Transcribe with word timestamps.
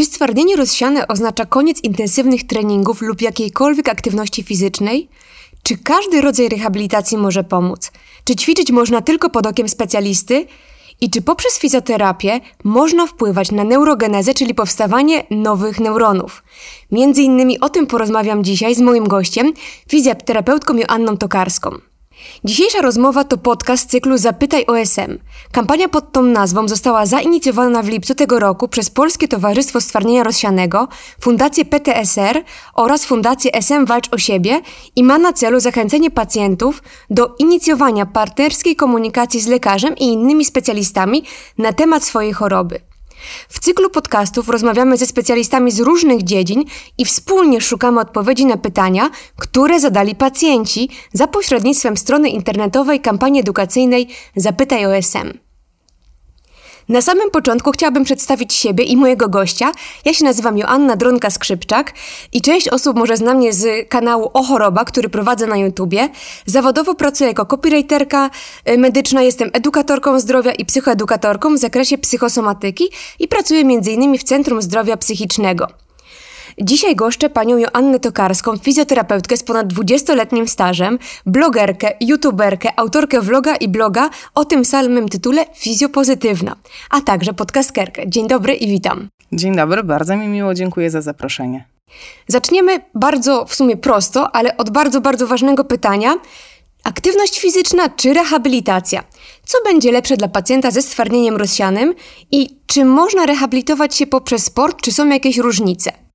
Czy 0.00 0.04
stwardnienie 0.04 0.56
rozsiane 0.56 1.08
oznacza 1.08 1.46
koniec 1.46 1.84
intensywnych 1.84 2.46
treningów 2.46 3.02
lub 3.02 3.22
jakiejkolwiek 3.22 3.88
aktywności 3.88 4.42
fizycznej? 4.42 5.08
Czy 5.62 5.78
każdy 5.78 6.20
rodzaj 6.20 6.48
rehabilitacji 6.48 7.18
może 7.18 7.44
pomóc? 7.44 7.92
Czy 8.24 8.36
ćwiczyć 8.36 8.70
można 8.70 9.00
tylko 9.00 9.30
pod 9.30 9.46
okiem 9.46 9.68
specjalisty? 9.68 10.46
I 11.00 11.10
czy 11.10 11.22
poprzez 11.22 11.58
fizjoterapię 11.58 12.40
można 12.64 13.06
wpływać 13.06 13.50
na 13.50 13.64
neurogenezę, 13.64 14.34
czyli 14.34 14.54
powstawanie 14.54 15.24
nowych 15.30 15.80
neuronów? 15.80 16.42
Między 16.92 17.22
innymi 17.22 17.60
o 17.60 17.68
tym 17.68 17.86
porozmawiam 17.86 18.44
dzisiaj 18.44 18.74
z 18.74 18.80
moim 18.80 19.08
gościem, 19.08 19.52
fizjoterapeutką 19.88 20.76
Joanną 20.76 21.16
Tokarską. 21.16 21.89
Dzisiejsza 22.44 22.80
rozmowa 22.80 23.24
to 23.24 23.38
podcast 23.38 23.90
cyklu 23.90 24.18
Zapytaj 24.18 24.66
OSM. 24.66 25.18
Kampania 25.52 25.88
pod 25.88 26.12
tą 26.12 26.22
nazwą 26.22 26.68
została 26.68 27.06
zainicjowana 27.06 27.82
w 27.82 27.88
lipcu 27.88 28.14
tego 28.14 28.38
roku 28.38 28.68
przez 28.68 28.90
Polskie 28.90 29.28
Towarzystwo 29.28 29.80
Stwardnienia 29.80 30.22
Rozsianego, 30.22 30.88
Fundację 31.20 31.64
PTSR 31.64 32.42
oraz 32.74 33.04
Fundację 33.04 33.54
SM 33.54 33.86
Walcz 33.86 34.08
o 34.12 34.18
Siebie 34.18 34.60
i 34.96 35.04
ma 35.04 35.18
na 35.18 35.32
celu 35.32 35.60
zachęcenie 35.60 36.10
pacjentów 36.10 36.82
do 37.10 37.34
inicjowania 37.38 38.06
partnerskiej 38.06 38.76
komunikacji 38.76 39.40
z 39.40 39.46
lekarzem 39.46 39.96
i 39.96 40.04
innymi 40.04 40.44
specjalistami 40.44 41.24
na 41.58 41.72
temat 41.72 42.04
swojej 42.04 42.32
choroby. 42.32 42.89
W 43.48 43.60
cyklu 43.60 43.90
podcastów 43.90 44.48
rozmawiamy 44.48 44.96
ze 44.96 45.06
specjalistami 45.06 45.70
z 45.70 45.80
różnych 45.80 46.22
dziedzin 46.22 46.64
i 46.98 47.04
wspólnie 47.04 47.60
szukamy 47.60 48.00
odpowiedzi 48.00 48.46
na 48.46 48.56
pytania, 48.56 49.10
które 49.36 49.80
zadali 49.80 50.14
pacjenci 50.14 50.88
za 51.12 51.26
pośrednictwem 51.26 51.96
strony 51.96 52.28
internetowej 52.28 53.00
kampanii 53.00 53.40
edukacyjnej 53.40 54.08
Zapytaj 54.36 54.86
OSM. 54.86 55.49
Na 56.90 57.00
samym 57.00 57.30
początku 57.30 57.70
chciałabym 57.70 58.04
przedstawić 58.04 58.54
siebie 58.54 58.84
i 58.84 58.96
mojego 58.96 59.28
gościa. 59.28 59.72
Ja 60.04 60.14
się 60.14 60.24
nazywam 60.24 60.58
Joanna 60.58 60.96
Dronka-Skrzypczak 60.96 61.84
i 62.32 62.40
część 62.40 62.68
osób 62.68 62.96
może 62.96 63.16
zna 63.16 63.34
mnie 63.34 63.52
z 63.52 63.88
kanału 63.88 64.30
O 64.34 64.42
Choroba, 64.42 64.84
który 64.84 65.08
prowadzę 65.08 65.46
na 65.46 65.56
YouTubie. 65.56 66.08
Zawodowo 66.46 66.94
pracuję 66.94 67.28
jako 67.28 67.46
copywriterka 67.46 68.30
y, 68.68 68.78
medyczna, 68.78 69.22
jestem 69.22 69.50
edukatorką 69.52 70.20
zdrowia 70.20 70.52
i 70.52 70.64
psychoedukatorką 70.64 71.54
w 71.54 71.58
zakresie 71.58 71.98
psychosomatyki 71.98 72.84
i 73.18 73.28
pracuję 73.28 73.60
m.in. 73.60 74.18
w 74.18 74.24
Centrum 74.24 74.62
Zdrowia 74.62 74.96
Psychicznego. 74.96 75.89
Dzisiaj 76.58 76.96
goszczę 76.96 77.30
panią 77.30 77.58
Joannę 77.58 78.00
Tokarską, 78.00 78.56
fizjoterapeutkę 78.56 79.36
z 79.36 79.42
ponad 79.42 79.66
20-letnim 79.66 80.48
stażem, 80.48 80.98
blogerkę, 81.26 81.92
youtuberkę, 82.00 82.68
autorkę 82.76 83.20
vloga 83.20 83.56
i 83.56 83.68
bloga 83.68 84.10
o 84.34 84.44
tym 84.44 84.64
samym 84.64 85.08
tytule 85.08 85.46
Fizjopozytywna, 85.54 86.56
a 86.90 87.00
także 87.00 87.32
podcastkerkę. 87.34 88.02
Dzień 88.10 88.28
dobry 88.28 88.54
i 88.54 88.68
witam. 88.68 89.08
Dzień 89.32 89.56
dobry, 89.56 89.84
bardzo 89.84 90.16
mi 90.16 90.26
miło, 90.26 90.54
dziękuję 90.54 90.90
za 90.90 91.02
zaproszenie. 91.02 91.64
Zaczniemy 92.28 92.80
bardzo 92.94 93.44
w 93.44 93.54
sumie 93.54 93.76
prosto, 93.76 94.36
ale 94.36 94.56
od 94.56 94.70
bardzo, 94.70 95.00
bardzo 95.00 95.26
ważnego 95.26 95.64
pytania. 95.64 96.14
Aktywność 96.84 97.40
fizyczna 97.40 97.88
czy 97.88 98.14
rehabilitacja? 98.14 99.04
Co 99.44 99.58
będzie 99.64 99.92
lepsze 99.92 100.16
dla 100.16 100.28
pacjenta 100.28 100.70
ze 100.70 100.82
stwardnieniem 100.82 101.36
rozsianym 101.36 101.94
i 102.30 102.56
czy 102.66 102.84
można 102.84 103.26
rehabilitować 103.26 103.94
się 103.94 104.06
poprzez 104.06 104.44
sport, 104.44 104.82
czy 104.82 104.92
są 104.92 105.08
jakieś 105.08 105.38
różnice? 105.38 106.09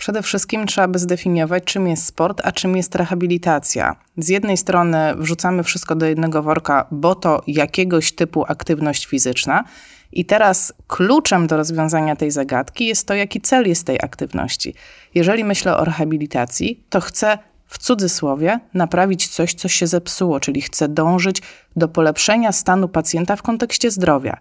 Przede 0.00 0.22
wszystkim 0.22 0.66
trzeba 0.66 0.88
by 0.88 0.98
zdefiniować, 0.98 1.64
czym 1.64 1.88
jest 1.88 2.06
sport, 2.06 2.40
a 2.44 2.52
czym 2.52 2.76
jest 2.76 2.94
rehabilitacja. 2.94 3.96
Z 4.16 4.28
jednej 4.28 4.56
strony 4.56 5.14
wrzucamy 5.16 5.62
wszystko 5.62 5.94
do 5.94 6.06
jednego 6.06 6.42
worka, 6.42 6.86
bo 6.90 7.14
to 7.14 7.42
jakiegoś 7.46 8.12
typu 8.12 8.44
aktywność 8.48 9.06
fizyczna. 9.06 9.64
I 10.12 10.24
teraz 10.24 10.72
kluczem 10.86 11.46
do 11.46 11.56
rozwiązania 11.56 12.16
tej 12.16 12.30
zagadki 12.30 12.86
jest 12.86 13.06
to, 13.06 13.14
jaki 13.14 13.40
cel 13.40 13.68
jest 13.68 13.86
tej 13.86 14.00
aktywności. 14.02 14.74
Jeżeli 15.14 15.44
myślę 15.44 15.76
o 15.76 15.84
rehabilitacji, 15.84 16.84
to 16.90 17.00
chcę 17.00 17.38
w 17.66 17.78
cudzysłowie 17.78 18.60
naprawić 18.74 19.28
coś, 19.28 19.54
co 19.54 19.68
się 19.68 19.86
zepsuło, 19.86 20.40
czyli 20.40 20.62
chcę 20.62 20.88
dążyć 20.88 21.42
do 21.76 21.88
polepszenia 21.88 22.52
stanu 22.52 22.88
pacjenta 22.88 23.36
w 23.36 23.42
kontekście 23.42 23.90
zdrowia. 23.90 24.36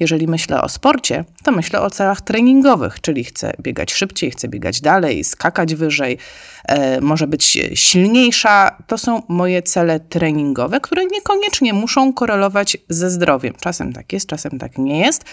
Jeżeli 0.00 0.26
myślę 0.28 0.62
o 0.62 0.68
sporcie, 0.68 1.24
to 1.44 1.52
myślę 1.52 1.80
o 1.80 1.90
celach 1.90 2.20
treningowych, 2.20 3.00
czyli 3.00 3.24
chcę 3.24 3.52
biegać 3.60 3.92
szybciej, 3.92 4.30
chcę 4.30 4.48
biegać 4.48 4.80
dalej, 4.80 5.24
skakać 5.24 5.74
wyżej, 5.74 6.18
e, 6.64 7.00
może 7.00 7.26
być 7.26 7.58
silniejsza. 7.74 8.82
To 8.86 8.98
są 8.98 9.22
moje 9.28 9.62
cele 9.62 10.00
treningowe, 10.00 10.80
które 10.80 11.06
niekoniecznie 11.06 11.72
muszą 11.72 12.12
korelować 12.12 12.76
ze 12.88 13.10
zdrowiem. 13.10 13.54
Czasem 13.60 13.92
tak 13.92 14.12
jest, 14.12 14.26
czasem 14.26 14.58
tak 14.58 14.78
nie 14.78 14.98
jest. 14.98 15.24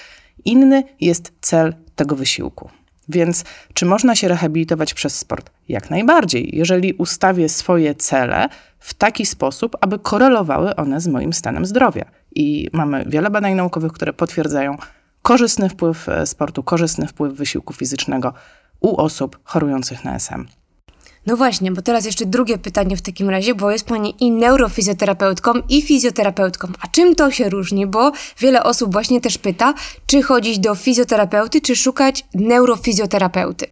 Inny 0.46 0.84
jest 1.02 1.32
cel 1.42 1.76
tego 1.96 2.16
wysiłku. 2.16 2.70
Więc 3.10 3.44
czy 3.74 3.86
można 3.86 4.16
się 4.16 4.28
rehabilitować 4.28 4.94
przez 4.94 5.16
sport? 5.16 5.50
Jak 5.70 5.90
najbardziej, 5.90 6.50
jeżeli 6.54 6.94
ustawię 6.94 7.50
swoje 7.50 7.96
cele 7.96 8.50
w 8.80 8.94
taki 8.94 9.26
sposób, 9.26 9.78
aby 9.82 10.00
korelowały 10.00 10.76
one 10.76 11.02
z 11.02 11.08
moim 11.08 11.34
stanem 11.34 11.66
zdrowia. 11.66 12.06
I 12.36 12.70
mamy 12.74 13.06
wiele 13.08 13.30
badań 13.30 13.54
naukowych, 13.54 13.92
które 13.92 14.14
potwierdzają 14.14 14.78
korzystny 15.22 15.70
wpływ 15.70 16.10
e, 16.10 16.26
sportu, 16.26 16.64
korzystny 16.64 17.08
wpływ 17.08 17.34
wysiłku 17.34 17.74
fizycznego 17.74 18.34
u 18.80 18.98
osób 18.98 19.40
chorujących 19.44 20.04
na 20.06 20.16
SM. 20.16 20.46
No 21.26 21.38
właśnie, 21.38 21.72
bo 21.72 21.82
teraz 21.82 22.06
jeszcze 22.06 22.26
drugie 22.26 22.58
pytanie 22.58 22.98
w 22.98 23.02
takim 23.02 23.30
razie, 23.30 23.56
bo 23.56 23.72
jest 23.72 23.88
Pani 23.88 24.16
i 24.20 24.32
neurofizjoterapeutką, 24.32 25.52
i 25.70 25.82
fizjoterapeutką. 25.82 26.68
A 26.82 26.88
czym 26.88 27.16
to 27.16 27.32
się 27.32 27.50
różni? 27.50 27.88
Bo 27.88 28.12
wiele 28.40 28.64
osób 28.64 28.92
właśnie 28.92 29.22
też 29.22 29.38
pyta, 29.38 29.74
czy 30.06 30.22
chodzić 30.22 30.60
do 30.60 30.76
fizjoterapeuty, 30.76 31.62
czy 31.62 31.76
szukać 31.76 32.26
neurofizjoterapeuty. 32.34 33.66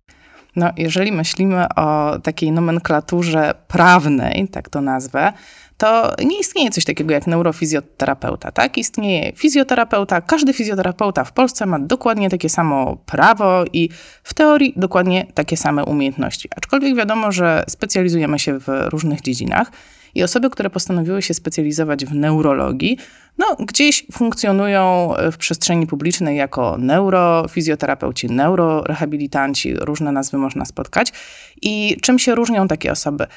No, 0.56 0.72
jeżeli 0.78 1.12
myślimy 1.12 1.66
o 1.76 2.20
takiej 2.20 2.52
nomenklaturze 2.52 3.54
prawnej, 3.68 4.48
tak 4.52 4.70
to 4.70 4.82
nazwę, 4.82 5.34
to 5.82 6.14
nie 6.26 6.40
istnieje 6.40 6.70
coś 6.70 6.86
takiego 6.86 7.14
jak 7.14 7.28
neurofizjoterapeuta, 7.28 8.52
tak? 8.52 8.78
Istnieje 8.78 9.32
fizjoterapeuta. 9.36 10.22
Każdy 10.22 10.54
fizjoterapeuta 10.54 11.24
w 11.24 11.34
Polsce 11.34 11.66
ma 11.66 11.80
dokładnie 11.80 12.30
takie 12.30 12.50
samo 12.50 12.96
prawo 12.96 13.64
i 13.74 13.90
w 14.24 14.34
teorii 14.34 14.74
dokładnie 14.78 15.26
takie 15.34 15.58
same 15.58 15.86
umiejętności. 15.86 16.50
Aczkolwiek 16.56 16.96
wiadomo, 16.96 17.32
że 17.32 17.64
specjalizujemy 17.68 18.40
się 18.40 18.60
w 18.60 18.68
różnych 18.68 19.22
dziedzinach. 19.22 19.72
I 20.16 20.24
osoby, 20.24 20.50
które 20.50 20.70
postanowiły 20.70 21.22
się 21.22 21.34
specjalizować 21.34 22.06
w 22.06 22.14
neurologii, 22.16 22.98
no, 23.38 23.56
gdzieś 23.60 24.06
funkcjonują 24.12 25.14
w 25.32 25.38
przestrzeni 25.38 25.88
publicznej 25.88 26.38
jako 26.38 26.78
neurofizjoterapeuci, 26.78 28.32
neurorehabilitanci, 28.32 29.76
różne 29.76 30.12
nazwy 30.12 30.38
można 30.38 30.66
spotkać. 30.66 31.14
I 31.62 31.98
czym 32.02 32.20
się 32.20 32.36
różnią 32.36 32.68
takie 32.68 32.92
osoby? 32.92 33.28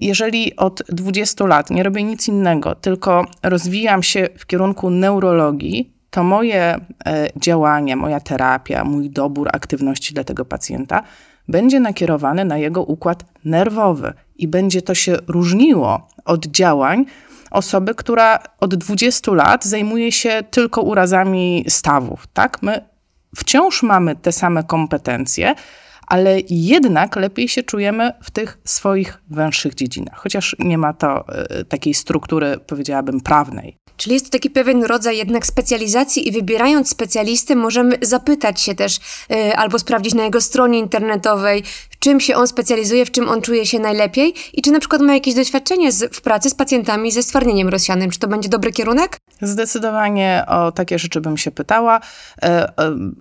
Jeżeli 0.00 0.56
od 0.56 0.82
20 0.88 1.46
lat 1.46 1.70
nie 1.70 1.82
robię 1.82 2.02
nic 2.02 2.28
innego, 2.28 2.74
tylko 2.74 3.26
rozwijam 3.42 4.02
się 4.02 4.28
w 4.38 4.46
kierunku 4.46 4.90
neurologii, 4.90 5.96
to 6.10 6.22
moje 6.22 6.62
e, 7.06 7.28
działanie, 7.36 7.96
moja 7.96 8.20
terapia, 8.20 8.84
mój 8.84 9.10
dobór 9.10 9.48
aktywności 9.52 10.14
dla 10.14 10.24
tego 10.24 10.44
pacjenta 10.44 11.02
będzie 11.48 11.80
nakierowany 11.80 12.44
na 12.44 12.58
jego 12.58 12.82
układ 12.82 13.24
nerwowy 13.44 14.12
i 14.36 14.48
będzie 14.48 14.82
to 14.82 14.94
się 14.94 15.16
różniło 15.28 16.08
od 16.24 16.46
działań 16.46 17.04
osoby, 17.50 17.94
która 17.94 18.38
od 18.60 18.74
20 18.74 19.32
lat 19.32 19.64
zajmuje 19.64 20.12
się 20.12 20.42
tylko 20.50 20.82
urazami 20.82 21.64
stawów. 21.68 22.26
Tak? 22.32 22.62
My 22.62 22.80
wciąż 23.36 23.82
mamy 23.82 24.16
te 24.16 24.32
same 24.32 24.64
kompetencje, 24.64 25.54
ale 26.06 26.40
jednak 26.50 27.16
lepiej 27.16 27.48
się 27.48 27.62
czujemy 27.62 28.12
w 28.22 28.30
tych 28.30 28.58
swoich 28.64 29.18
węższych 29.30 29.74
dziedzinach, 29.74 30.18
chociaż 30.18 30.56
nie 30.58 30.78
ma 30.78 30.92
to 30.92 31.24
y, 31.60 31.64
takiej 31.64 31.94
struktury, 31.94 32.58
powiedziałabym, 32.66 33.20
prawnej. 33.20 33.78
Czyli 33.96 34.14
jest 34.14 34.26
to 34.26 34.32
taki 34.32 34.50
pewien 34.50 34.84
rodzaj 34.84 35.16
jednak 35.16 35.46
specjalizacji 35.46 36.28
i 36.28 36.32
wybierając 36.32 36.88
specjalistę 36.88 37.56
możemy 37.56 37.98
zapytać 38.02 38.60
się 38.60 38.74
też 38.74 38.98
yy, 39.30 39.56
albo 39.56 39.78
sprawdzić 39.78 40.14
na 40.14 40.24
jego 40.24 40.40
stronie 40.40 40.78
internetowej, 40.78 41.62
w 41.90 41.98
czym 41.98 42.20
się 42.20 42.36
on 42.36 42.46
specjalizuje, 42.46 43.06
w 43.06 43.10
czym 43.10 43.28
on 43.28 43.42
czuje 43.42 43.66
się 43.66 43.78
najlepiej 43.78 44.34
i 44.52 44.62
czy 44.62 44.70
na 44.70 44.80
przykład 44.80 45.02
ma 45.02 45.14
jakieś 45.14 45.34
doświadczenie 45.34 45.92
z, 45.92 46.16
w 46.16 46.20
pracy 46.20 46.50
z 46.50 46.54
pacjentami 46.54 47.12
ze 47.12 47.22
stwardnieniem 47.22 47.68
rozsianym. 47.68 48.10
Czy 48.10 48.18
to 48.18 48.28
będzie 48.28 48.48
dobry 48.48 48.72
kierunek? 48.72 49.16
Zdecydowanie 49.42 50.44
o 50.48 50.72
takie 50.72 50.98
rzeczy 50.98 51.20
bym 51.20 51.36
się 51.36 51.50
pytała. 51.50 52.00
E, 52.42 52.46
e, 52.46 52.72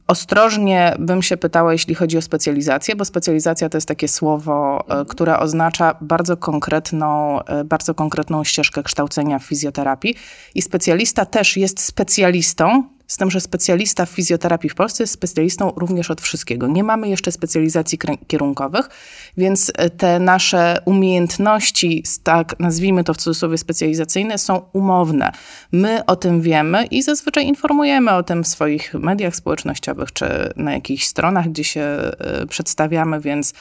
ostrożnie 0.07 0.95
bym 0.99 1.21
się 1.21 1.37
pytała, 1.37 1.73
jeśli 1.73 1.95
chodzi 1.95 2.17
o 2.17 2.21
specjalizację, 2.21 2.74
bo 2.95 3.05
specjalizacja 3.05 3.69
to 3.69 3.77
jest 3.77 3.87
takie 3.87 4.07
słowo, 4.07 4.85
e, 4.89 5.05
które 5.05 5.39
oznacza 5.39 5.95
bardzo 6.01 6.37
konkretną, 6.37 7.41
e, 7.43 7.63
bardzo 7.63 7.93
konkretną 7.93 8.43
ścieżkę 8.43 8.83
kształcenia 8.83 9.39
w 9.39 9.43
fizjoterapii. 9.43 10.15
I 10.55 10.61
specjalista 10.61 11.25
też 11.25 11.57
jest 11.57 11.81
specjalistą, 11.81 12.83
z 13.07 13.17
tym, 13.17 13.31
że 13.31 13.41
specjalista 13.41 14.05
w 14.05 14.09
fizjoterapii 14.09 14.69
w 14.69 14.75
Polsce 14.75 15.03
jest 15.03 15.13
specjalistą 15.13 15.73
również 15.75 16.11
od 16.11 16.21
wszystkiego. 16.21 16.67
Nie 16.67 16.83
mamy 16.83 17.09
jeszcze 17.09 17.31
specjalizacji 17.31 17.99
kierunkowych, 18.27 18.89
więc 19.37 19.71
e, 19.75 19.89
te 19.89 20.19
nasze 20.19 20.81
umiejętności, 20.85 22.03
tak 22.23 22.59
nazwijmy 22.59 23.03
to 23.03 23.13
w 23.13 23.17
cudzysłowie 23.17 23.57
specjalizacyjne, 23.57 24.37
są 24.37 24.61
umowne. 24.73 25.31
My 25.71 26.05
o 26.05 26.15
tym 26.15 26.41
wiemy 26.41 26.85
i 26.85 27.03
zazwyczaj 27.03 27.47
informujemy 27.47 28.11
o 28.11 28.23
tym 28.23 28.43
w 28.43 28.47
swoich 28.47 28.93
mediach 28.93 29.35
społecznościowych 29.35 30.13
czy 30.13 30.25
na 30.55 30.73
jakichś 30.73 31.05
stronach, 31.05 31.49
gdzie 31.49 31.63
się 31.63 31.81
e, 31.81 32.45
przedstawiamy, 32.49 33.19
więc 33.19 33.53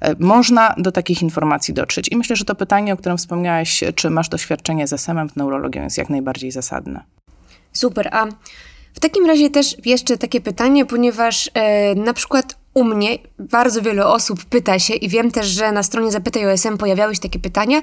e, 0.00 0.14
można 0.18 0.74
do 0.78 0.92
takich 0.92 1.22
informacji 1.22 1.74
dotrzeć. 1.74 2.08
I 2.12 2.16
myślę, 2.16 2.36
że 2.36 2.44
to 2.44 2.54
pytanie, 2.54 2.92
o 2.92 2.96
którym 2.96 3.18
wspomniałeś, 3.18 3.84
czy 3.94 4.10
masz 4.10 4.28
doświadczenie 4.28 4.86
z 4.86 4.92
SM-em 4.92 5.28
w 5.28 5.36
neurologią, 5.36 5.82
jest 5.82 5.98
jak 5.98 6.10
najbardziej 6.10 6.50
zasadne. 6.50 7.04
Super. 7.72 8.08
A 8.12 8.26
w 8.94 9.00
takim 9.00 9.26
razie 9.26 9.50
też 9.50 9.76
jeszcze 9.86 10.18
takie 10.18 10.40
pytanie, 10.40 10.86
ponieważ 10.86 11.50
e, 11.54 11.94
na 11.94 12.12
przykład 12.12 12.56
u 12.78 12.84
mnie 12.84 13.18
bardzo 13.38 13.82
wiele 13.82 14.06
osób 14.06 14.44
pyta 14.44 14.78
się 14.78 14.94
i 14.94 15.08
wiem 15.08 15.30
też, 15.30 15.46
że 15.46 15.72
na 15.72 15.82
stronie 15.82 16.12
Zapytaj 16.12 16.52
OSM 16.52 16.78
pojawiały 16.78 17.14
się 17.14 17.20
takie 17.20 17.38
pytania, 17.38 17.82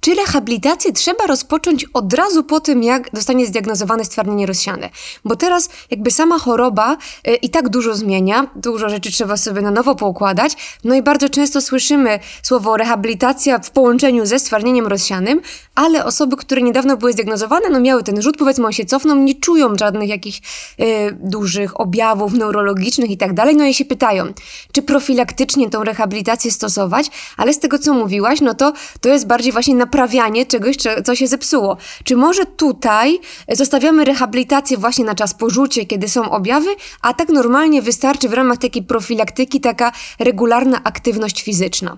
czy 0.00 0.14
rehabilitację 0.14 0.92
trzeba 0.92 1.26
rozpocząć 1.26 1.86
od 1.94 2.14
razu 2.14 2.44
po 2.44 2.60
tym, 2.60 2.82
jak 2.82 3.10
zostanie 3.12 3.46
zdiagnozowane 3.46 4.04
stwardnienie 4.04 4.46
rozsiane? 4.46 4.90
Bo 5.24 5.36
teraz 5.36 5.68
jakby 5.90 6.10
sama 6.10 6.38
choroba 6.38 6.96
y, 7.28 7.34
i 7.34 7.50
tak 7.50 7.68
dużo 7.68 7.94
zmienia, 7.94 8.46
dużo 8.56 8.88
rzeczy 8.88 9.12
trzeba 9.12 9.36
sobie 9.36 9.62
na 9.62 9.70
nowo 9.70 9.94
poukładać, 9.94 10.78
no 10.84 10.94
i 10.94 11.02
bardzo 11.02 11.28
często 11.28 11.60
słyszymy 11.60 12.18
słowo 12.42 12.76
rehabilitacja 12.76 13.58
w 13.58 13.70
połączeniu 13.70 14.26
ze 14.26 14.38
stwardnieniem 14.38 14.86
rozsianym, 14.86 15.40
ale 15.74 16.04
osoby, 16.04 16.36
które 16.36 16.62
niedawno 16.62 16.96
były 16.96 17.12
zdiagnozowane, 17.12 17.68
no 17.70 17.80
miały 17.80 18.02
ten 18.02 18.22
rzut, 18.22 18.36
powiedzmy 18.36 18.66
on 18.66 18.72
się 18.72 18.84
cofną, 18.84 19.14
nie 19.14 19.34
czują 19.34 19.76
żadnych 19.76 20.08
jakichś 20.08 20.38
y, 20.80 20.84
dużych 21.20 21.80
objawów 21.80 22.32
neurologicznych 22.32 23.10
i 23.10 23.16
tak 23.16 23.34
dalej, 23.34 23.56
no 23.56 23.64
i 23.64 23.74
się 23.74 23.84
pytają, 23.84 24.29
czy 24.72 24.82
profilaktycznie 24.82 25.70
tą 25.70 25.84
rehabilitację 25.84 26.50
stosować, 26.50 27.06
ale 27.36 27.52
z 27.52 27.58
tego, 27.58 27.78
co 27.78 27.94
mówiłaś, 27.94 28.40
no 28.40 28.54
to 28.54 28.72
to 29.00 29.08
jest 29.08 29.26
bardziej 29.26 29.52
właśnie 29.52 29.74
naprawianie 29.74 30.46
czegoś, 30.46 30.76
co 31.04 31.16
się 31.16 31.26
zepsuło. 31.26 31.76
Czy 32.04 32.16
może 32.16 32.46
tutaj 32.46 33.20
zostawiamy 33.52 34.04
rehabilitację 34.04 34.76
właśnie 34.76 35.04
na 35.04 35.14
czas 35.14 35.34
porzucie, 35.34 35.86
kiedy 35.86 36.08
są 36.08 36.30
objawy, 36.30 36.70
a 37.02 37.14
tak 37.14 37.28
normalnie 37.28 37.82
wystarczy 37.82 38.28
w 38.28 38.32
ramach 38.32 38.58
takiej 38.58 38.82
profilaktyki 38.82 39.60
taka 39.60 39.92
regularna 40.18 40.84
aktywność 40.84 41.42
fizyczna? 41.42 41.96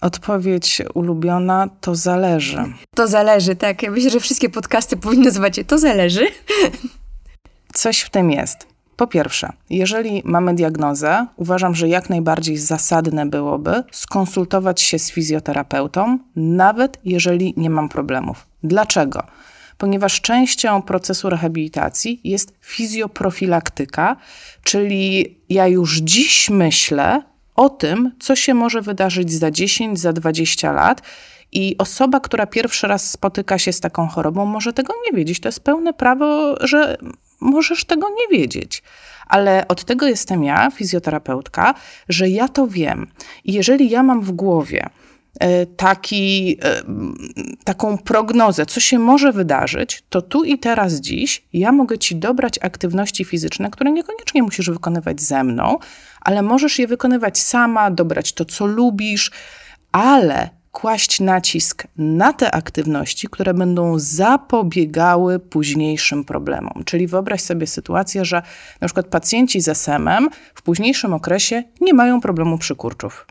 Odpowiedź 0.00 0.82
ulubiona 0.94 1.68
to 1.80 1.94
zależy. 1.94 2.72
To 2.94 3.06
zależy, 3.06 3.56
tak. 3.56 3.82
Ja 3.82 3.90
myślę, 3.90 4.10
że 4.10 4.20
wszystkie 4.20 4.48
podcasty 4.48 4.96
powinny 4.96 5.24
nazywać 5.24 5.56
się 5.56 5.64
to 5.64 5.78
zależy. 5.78 6.26
Coś 7.74 8.00
w 8.00 8.10
tym 8.10 8.30
jest. 8.30 8.71
Po 9.02 9.06
pierwsze, 9.06 9.52
jeżeli 9.70 10.22
mamy 10.24 10.54
diagnozę, 10.54 11.26
uważam, 11.36 11.74
że 11.74 11.88
jak 11.88 12.10
najbardziej 12.10 12.56
zasadne 12.56 13.26
byłoby 13.26 13.82
skonsultować 13.92 14.80
się 14.80 14.98
z 14.98 15.10
fizjoterapeutą, 15.10 16.18
nawet 16.36 16.98
jeżeli 17.04 17.54
nie 17.56 17.70
mam 17.70 17.88
problemów. 17.88 18.46
Dlaczego? 18.62 19.22
Ponieważ 19.78 20.20
częścią 20.20 20.82
procesu 20.82 21.30
rehabilitacji 21.30 22.20
jest 22.24 22.54
fizjoprofilaktyka, 22.60 24.16
czyli 24.64 25.36
ja 25.48 25.66
już 25.66 25.98
dziś 25.98 26.50
myślę 26.50 27.22
o 27.56 27.68
tym, 27.68 28.12
co 28.20 28.36
się 28.36 28.54
może 28.54 28.82
wydarzyć 28.82 29.32
za 29.32 29.50
10, 29.50 30.00
za 30.00 30.12
20 30.12 30.72
lat. 30.72 31.02
I 31.52 31.76
osoba, 31.78 32.20
która 32.20 32.46
pierwszy 32.46 32.86
raz 32.86 33.10
spotyka 33.10 33.58
się 33.58 33.72
z 33.72 33.80
taką 33.80 34.08
chorobą, 34.08 34.46
może 34.46 34.72
tego 34.72 34.94
nie 35.06 35.16
wiedzieć. 35.16 35.40
To 35.40 35.48
jest 35.48 35.60
pełne 35.60 35.92
prawo, 35.92 36.56
że 36.66 36.96
możesz 37.42 37.84
tego 37.84 38.08
nie 38.08 38.38
wiedzieć. 38.38 38.82
Ale 39.26 39.68
od 39.68 39.84
tego 39.84 40.06
jestem 40.06 40.44
ja, 40.44 40.70
fizjoterapeutka, 40.70 41.74
że 42.08 42.28
ja 42.28 42.48
to 42.48 42.66
wiem. 42.66 43.06
I 43.44 43.52
jeżeli 43.52 43.90
ja 43.90 44.02
mam 44.02 44.22
w 44.22 44.32
głowie 44.32 44.88
e, 45.40 45.66
taki, 45.66 46.58
e, 46.62 46.82
taką 47.64 47.98
prognozę, 47.98 48.66
co 48.66 48.80
się 48.80 48.98
może 48.98 49.32
wydarzyć, 49.32 50.02
to 50.08 50.22
tu 50.22 50.44
i 50.44 50.58
teraz, 50.58 50.94
dziś, 50.94 51.44
ja 51.52 51.72
mogę 51.72 51.98
ci 51.98 52.16
dobrać 52.16 52.58
aktywności 52.62 53.24
fizyczne, 53.24 53.70
które 53.70 53.92
niekoniecznie 53.92 54.42
musisz 54.42 54.70
wykonywać 54.70 55.20
ze 55.20 55.44
mną, 55.44 55.78
ale 56.20 56.42
możesz 56.42 56.78
je 56.78 56.86
wykonywać 56.86 57.38
sama, 57.38 57.90
dobrać 57.90 58.32
to, 58.32 58.44
co 58.44 58.66
lubisz, 58.66 59.30
ale 59.92 60.61
kłaść 60.72 61.20
nacisk 61.20 61.86
na 61.96 62.32
te 62.32 62.50
aktywności, 62.50 63.28
które 63.28 63.54
będą 63.54 63.98
zapobiegały 63.98 65.38
późniejszym 65.38 66.24
problemom. 66.24 66.82
Czyli 66.84 67.06
wyobraź 67.06 67.40
sobie 67.40 67.66
sytuację, 67.66 68.24
że 68.24 68.42
na 68.80 68.88
przykład 68.88 69.06
pacjenci 69.06 69.60
z 69.60 69.68
SM-em 69.68 70.28
w 70.54 70.62
późniejszym 70.62 71.12
okresie 71.14 71.62
nie 71.80 71.94
mają 71.94 72.20
problemu 72.20 72.58
przykurczów. 72.58 73.26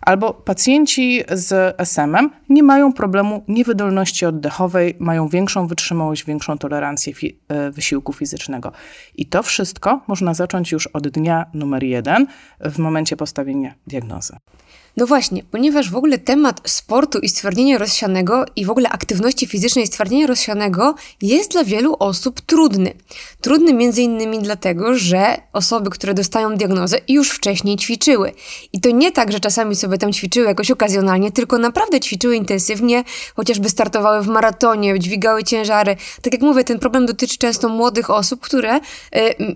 Albo 0.00 0.34
pacjenci 0.34 1.22
z 1.32 1.74
SM-em 1.78 2.30
nie 2.48 2.62
mają 2.62 2.92
problemu 2.92 3.44
niewydolności 3.48 4.26
oddechowej, 4.26 4.96
mają 4.98 5.28
większą 5.28 5.66
wytrzymałość, 5.66 6.24
większą 6.24 6.58
tolerancję 6.58 7.14
fi 7.14 7.38
e, 7.48 7.70
wysiłku 7.70 8.12
fizycznego. 8.12 8.72
I 9.14 9.26
to 9.26 9.42
wszystko 9.42 10.00
można 10.06 10.34
zacząć 10.34 10.72
już 10.72 10.86
od 10.86 11.08
dnia 11.08 11.46
numer 11.54 11.84
jeden 11.84 12.26
w 12.60 12.78
momencie 12.78 13.16
postawienia 13.16 13.74
diagnozy. 13.86 14.36
No 14.96 15.06
właśnie, 15.06 15.42
ponieważ 15.50 15.90
w 15.90 15.96
ogóle 15.96 16.18
temat 16.18 16.60
sportu 16.64 17.18
i 17.18 17.28
stwardnienia 17.28 17.78
rozsianego 17.78 18.44
i 18.56 18.64
w 18.64 18.70
ogóle 18.70 18.88
aktywności 18.88 19.46
fizycznej 19.46 19.84
i 19.84 19.86
stwardnienia 19.86 20.26
rozsianego 20.26 20.94
jest 21.22 21.52
dla 21.52 21.64
wielu 21.64 21.96
osób 21.98 22.40
trudny. 22.40 22.92
Trudny 23.40 23.74
między 23.74 24.02
innymi 24.02 24.38
dlatego, 24.38 24.94
że 24.94 25.36
osoby, 25.52 25.90
które 25.90 26.14
dostają 26.14 26.56
diagnozę 26.56 26.98
już 27.08 27.30
wcześniej 27.30 27.76
ćwiczyły. 27.76 28.32
I 28.72 28.80
to 28.80 28.90
nie 28.90 29.12
tak, 29.12 29.32
że 29.32 29.40
czasami 29.40 29.76
sobie 29.76 29.98
tam 29.98 30.12
ćwiczyły 30.12 30.46
jakoś 30.46 30.70
okazjonalnie, 30.70 31.32
tylko 31.32 31.58
naprawdę 31.58 32.00
ćwiczyły 32.00 32.36
intensywnie, 32.36 33.04
chociażby 33.34 33.68
startowały 33.68 34.22
w 34.22 34.26
maratonie, 34.26 34.98
dźwigały 34.98 35.44
ciężary. 35.44 35.96
Tak 36.22 36.32
jak 36.32 36.42
mówię, 36.42 36.64
ten 36.64 36.78
problem 36.78 37.06
dotyczy 37.06 37.38
często 37.38 37.68
młodych 37.68 38.10
osób, 38.10 38.40
które 38.40 38.76
y, 38.76 38.80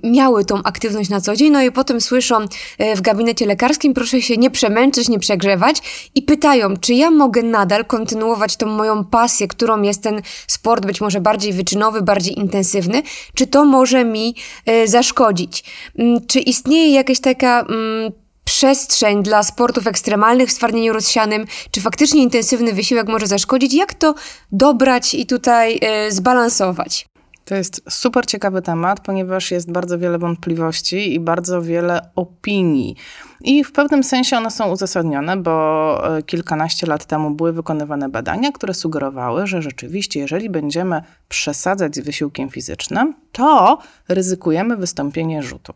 miały 0.04 0.44
tą 0.44 0.62
aktywność 0.62 1.10
na 1.10 1.20
co 1.20 1.37
dzień, 1.37 1.52
no 1.52 1.62
i 1.62 1.72
potem 1.72 2.00
słyszą 2.00 2.44
y, 2.44 2.96
w 2.96 3.00
gabinecie 3.00 3.46
lekarskim, 3.46 3.94
proszę 3.94 4.22
się 4.22 4.37
nie 4.37 4.50
przemęczyć, 4.50 5.08
nie 5.08 5.19
przegrzewać 5.31 6.11
i 6.15 6.23
pytają, 6.23 6.77
czy 6.77 6.94
ja 6.94 7.11
mogę 7.11 7.43
nadal 7.43 7.85
kontynuować 7.85 8.56
tą 8.56 8.67
moją 8.67 9.05
pasję, 9.05 9.49
którą 9.49 9.82
jest 9.82 10.03
ten 10.03 10.23
sport, 10.47 10.87
być 10.87 11.00
może 11.00 11.21
bardziej 11.21 11.53
wyczynowy, 11.53 12.03
bardziej 12.03 12.38
intensywny, 12.38 13.03
czy 13.35 13.47
to 13.47 13.65
może 13.65 14.05
mi 14.05 14.35
y, 14.69 14.88
zaszkodzić? 14.88 15.65
Mm, 15.99 16.27
czy 16.27 16.41
istnieje 16.41 16.94
jakaś 16.94 17.21
taka 17.21 17.61
mm, 17.61 18.12
przestrzeń 18.44 19.23
dla 19.23 19.43
sportów 19.43 19.87
ekstremalnych 19.87 20.49
w 20.49 20.53
stwardnieniu 20.53 20.93
rozsianym? 20.93 21.44
Czy 21.71 21.81
faktycznie 21.81 22.23
intensywny 22.23 22.73
wysiłek 22.73 23.09
może 23.09 23.26
zaszkodzić? 23.26 23.75
Jak 23.75 23.94
to 23.94 24.15
dobrać 24.53 25.15
i 25.15 25.26
tutaj 25.26 25.81
y, 26.09 26.12
zbalansować? 26.12 27.06
To 27.44 27.55
jest 27.55 27.83
super 27.91 28.26
ciekawy 28.26 28.62
temat, 28.62 29.00
ponieważ 29.00 29.50
jest 29.50 29.73
bardzo 29.73 29.99
wiele 29.99 30.19
wątpliwości 30.19 31.15
i 31.15 31.21
bardzo 31.21 31.62
wiele 31.62 32.11
opinii. 32.17 32.97
I 33.40 33.64
w 33.64 33.72
pewnym 33.72 34.04
sensie 34.04 34.37
one 34.37 34.50
są 34.50 34.70
uzasadnione, 34.70 35.37
bo 35.37 36.16
e, 36.18 36.23
kilkanaście 36.23 36.87
lat 36.87 37.04
temu 37.04 37.30
były 37.30 37.52
wykonywane 37.52 38.09
badania, 38.09 38.52
które 38.52 38.75
sugerowały, 38.75 39.47
że 39.47 39.62
rzeczywiście, 39.62 40.20
jeżeli 40.20 40.50
będziemy 40.50 41.02
przesadzać 41.28 41.97
z 41.97 42.00
wysiłkiem 42.00 42.50
fizycznym, 42.50 43.14
to 43.32 43.78
ryzykujemy 44.09 44.76
wystąpienie 44.76 45.42
rzutu. 45.42 45.75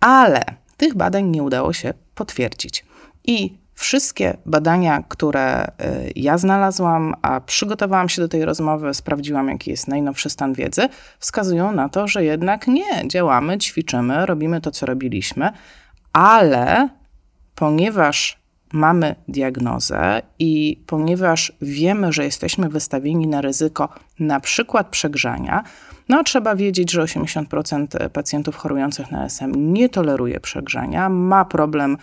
Ale 0.00 0.44
tych 0.76 0.94
badań 0.94 1.24
nie 1.24 1.42
udało 1.42 1.72
się 1.72 1.94
potwierdzić. 2.14 2.84
I 3.24 3.58
Wszystkie 3.78 4.36
badania, 4.46 5.02
które 5.08 5.64
y, 5.66 5.70
ja 6.16 6.38
znalazłam, 6.38 7.14
a 7.22 7.40
przygotowałam 7.40 8.08
się 8.08 8.22
do 8.22 8.28
tej 8.28 8.44
rozmowy, 8.44 8.94
sprawdziłam, 8.94 9.48
jaki 9.48 9.70
jest 9.70 9.88
najnowszy 9.88 10.30
stan 10.30 10.52
wiedzy, 10.52 10.88
wskazują 11.18 11.72
na 11.72 11.88
to, 11.88 12.08
że 12.08 12.24
jednak 12.24 12.66
nie, 12.66 13.08
działamy, 13.08 13.58
ćwiczymy, 13.58 14.26
robimy 14.26 14.60
to, 14.60 14.70
co 14.70 14.86
robiliśmy, 14.86 15.50
ale 16.18 16.88
ponieważ 17.54 18.38
mamy 18.72 19.14
diagnozę 19.28 20.22
i 20.38 20.82
ponieważ 20.86 21.52
wiemy, 21.62 22.12
że 22.12 22.24
jesteśmy 22.24 22.68
wystawieni 22.68 23.26
na 23.26 23.40
ryzyko 23.40 23.88
na 24.18 24.40
przykład 24.40 24.88
przegrzania, 24.88 25.64
no, 26.08 26.24
trzeba 26.24 26.56
wiedzieć, 26.56 26.92
że 26.92 27.02
80% 27.02 28.08
pacjentów 28.08 28.56
chorujących 28.56 29.10
na 29.10 29.24
SM 29.24 29.72
nie 29.72 29.88
toleruje 29.88 30.40
przegrzania, 30.40 31.08
ma 31.08 31.44
problem 31.44 31.96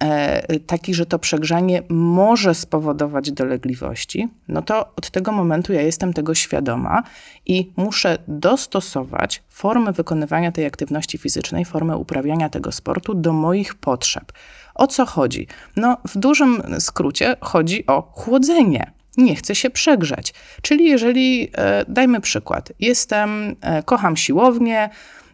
e, 0.00 0.58
taki, 0.58 0.94
że 0.94 1.06
to 1.06 1.18
przegrzanie 1.18 1.82
może 1.88 2.54
spowodować 2.54 3.32
dolegliwości. 3.32 4.28
No 4.48 4.62
to 4.62 4.94
od 4.96 5.10
tego 5.10 5.32
momentu 5.32 5.72
ja 5.72 5.82
jestem 5.82 6.12
tego 6.12 6.34
świadoma 6.34 7.02
i 7.46 7.72
muszę 7.76 8.18
dostosować 8.28 9.42
formę 9.48 9.92
wykonywania 9.92 10.52
tej 10.52 10.66
aktywności 10.66 11.18
fizycznej, 11.18 11.64
formę 11.64 11.96
uprawiania 11.96 12.48
tego 12.48 12.72
sportu 12.72 13.14
do 13.14 13.32
moich 13.32 13.74
potrzeb. 13.74 14.32
O 14.74 14.86
co 14.86 15.06
chodzi? 15.06 15.46
No, 15.76 15.96
w 16.08 16.18
dużym 16.18 16.62
skrócie 16.78 17.36
chodzi 17.40 17.86
o 17.86 18.02
chłodzenie 18.12 18.97
nie 19.18 19.34
chcę 19.34 19.54
się 19.54 19.70
przegrzać. 19.70 20.34
Czyli 20.62 20.84
jeżeli, 20.84 21.50
e, 21.54 21.84
dajmy 21.88 22.20
przykład, 22.20 22.72
jestem, 22.80 23.56
e, 23.60 23.82
kocham 23.82 24.16
siłownię, 24.16 24.88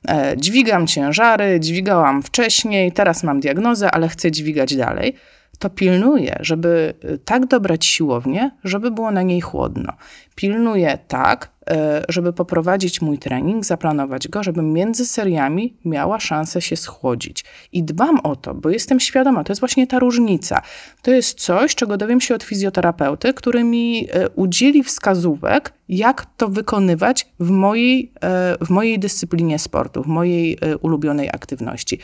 e, 0.08 0.34
dźwigam 0.36 0.86
ciężary, 0.86 1.60
dźwigałam 1.60 2.22
wcześniej, 2.22 2.92
teraz 2.92 3.22
mam 3.22 3.40
diagnozę, 3.40 3.90
ale 3.90 4.08
chcę 4.08 4.30
dźwigać 4.30 4.76
dalej, 4.76 5.14
to 5.58 5.70
pilnuję, 5.70 6.36
żeby 6.40 6.94
tak 7.24 7.46
dobrać 7.46 7.86
siłownię, 7.86 8.50
żeby 8.64 8.90
było 8.90 9.10
na 9.10 9.22
niej 9.22 9.40
chłodno. 9.40 9.92
Pilnuję 10.34 10.98
tak, 11.08 11.54
E, 11.70 12.04
żeby 12.08 12.32
poprowadzić 12.32 13.02
mój 13.02 13.18
trening, 13.18 13.64
zaplanować 13.64 14.28
go, 14.28 14.42
żeby 14.42 14.62
między 14.62 15.06
seriami 15.06 15.76
miała 15.84 16.20
szansę 16.20 16.60
się 16.60 16.76
schłodzić. 16.76 17.44
I 17.72 17.82
dbam 17.84 18.20
o 18.20 18.36
to, 18.36 18.54
bo 18.54 18.70
jestem 18.70 19.00
świadoma, 19.00 19.44
to 19.44 19.52
jest 19.52 19.60
właśnie 19.60 19.86
ta 19.86 19.98
różnica. 19.98 20.62
To 21.02 21.10
jest 21.10 21.40
coś, 21.40 21.74
czego 21.74 21.96
dowiem 21.96 22.20
się 22.20 22.34
od 22.34 22.42
fizjoterapeuty, 22.42 23.34
który 23.34 23.64
mi 23.64 24.08
e, 24.10 24.28
udzieli 24.28 24.82
wskazówek, 24.82 25.72
jak 25.88 26.26
to 26.36 26.48
wykonywać 26.48 27.28
w 27.40 27.50
mojej, 27.50 28.12
e, 28.20 28.56
w 28.64 28.70
mojej 28.70 28.98
dyscyplinie 28.98 29.58
sportu, 29.58 30.02
w 30.02 30.06
mojej 30.06 30.58
ulubionej 30.80 31.28
aktywności. 31.28 31.98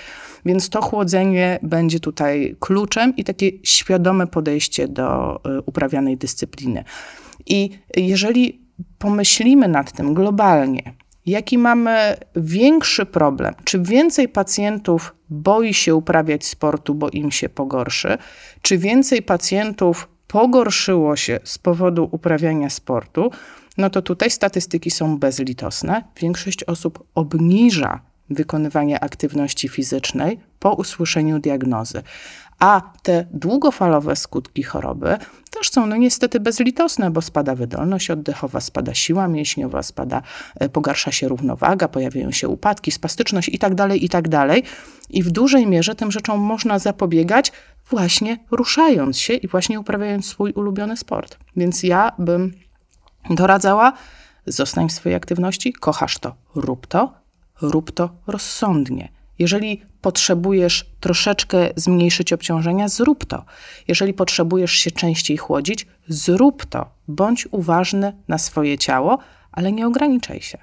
Więc 0.44 0.68
to 0.68 0.82
chłodzenie 0.82 1.58
będzie 1.62 2.00
tutaj 2.00 2.56
kluczem 2.60 3.16
i 3.16 3.24
takie 3.24 3.50
świadome 3.62 4.26
podejście 4.26 4.88
do 4.88 5.40
uprawianej 5.66 6.16
dyscypliny. 6.16 6.84
I 7.46 7.70
jeżeli 7.96 8.60
pomyślimy 8.98 9.68
nad 9.68 9.92
tym 9.92 10.14
globalnie, 10.14 10.94
jaki 11.26 11.58
mamy 11.58 12.16
większy 12.36 13.06
problem, 13.06 13.54
czy 13.64 13.80
więcej 13.80 14.28
pacjentów 14.28 15.14
boi 15.30 15.74
się 15.74 15.94
uprawiać 15.94 16.46
sportu, 16.46 16.94
bo 16.94 17.08
im 17.08 17.30
się 17.30 17.48
pogorszy, 17.48 18.18
czy 18.62 18.78
więcej 18.78 19.22
pacjentów 19.22 20.08
pogorszyło 20.26 21.16
się 21.16 21.40
z 21.44 21.58
powodu 21.58 22.08
uprawiania 22.12 22.70
sportu, 22.70 23.30
no 23.78 23.90
to 23.90 24.02
tutaj 24.02 24.30
statystyki 24.30 24.90
są 24.90 25.18
bezlitosne. 25.18 26.04
Większość 26.20 26.64
osób 26.64 27.06
obniża 27.14 28.00
wykonywanie 28.30 29.00
aktywności 29.00 29.68
fizycznej 29.68 30.40
po 30.58 30.72
usłyszeniu 30.72 31.38
diagnozy. 31.38 32.02
A 32.60 32.92
te 33.02 33.26
długofalowe 33.30 34.16
skutki 34.16 34.62
choroby 34.62 35.18
też 35.50 35.70
są 35.70 35.86
no 35.86 35.96
niestety 35.96 36.40
bezlitosne, 36.40 37.10
bo 37.10 37.22
spada 37.22 37.54
wydolność 37.54 38.10
oddechowa, 38.10 38.60
spada 38.60 38.94
siła 38.94 39.28
mięśniowa, 39.28 39.82
spada, 39.82 40.22
e, 40.54 40.68
pogarsza 40.68 41.12
się 41.12 41.28
równowaga, 41.28 41.88
pojawiają 41.88 42.30
się 42.30 42.48
upadki, 42.48 42.90
spastyczność 42.90 43.48
itd., 43.48 43.76
tak 43.76 44.02
itd. 44.02 44.30
Tak 44.30 44.58
I 45.10 45.22
w 45.22 45.30
dużej 45.30 45.66
mierze 45.66 45.94
tym 45.94 46.12
rzeczom 46.12 46.40
można 46.40 46.78
zapobiegać 46.78 47.52
właśnie 47.90 48.38
ruszając 48.50 49.18
się 49.18 49.34
i 49.34 49.48
właśnie 49.48 49.80
uprawiając 49.80 50.26
swój 50.26 50.52
ulubiony 50.52 50.96
sport. 50.96 51.38
Więc 51.56 51.82
ja 51.82 52.12
bym 52.18 52.52
doradzała, 53.30 53.92
zostań 54.46 54.88
w 54.88 54.92
swojej 54.92 55.16
aktywności, 55.16 55.72
kochasz 55.72 56.18
to, 56.18 56.34
rób 56.54 56.86
to, 56.86 57.12
rób 57.62 57.90
to 57.90 58.10
rozsądnie. 58.26 59.19
Jeżeli 59.40 59.82
potrzebujesz 60.00 60.86
troszeczkę 61.00 61.68
zmniejszyć 61.76 62.32
obciążenia, 62.32 62.88
zrób 62.88 63.24
to. 63.24 63.44
Jeżeli 63.88 64.14
potrzebujesz 64.14 64.72
się 64.72 64.90
częściej 64.90 65.36
chłodzić, 65.36 65.86
zrób 66.08 66.66
to. 66.66 66.90
Bądź 67.08 67.48
uważny 67.50 68.12
na 68.28 68.38
swoje 68.38 68.78
ciało, 68.78 69.18
ale 69.52 69.72
nie 69.72 69.86
ograniczaj 69.86 70.40
się. 70.40 70.58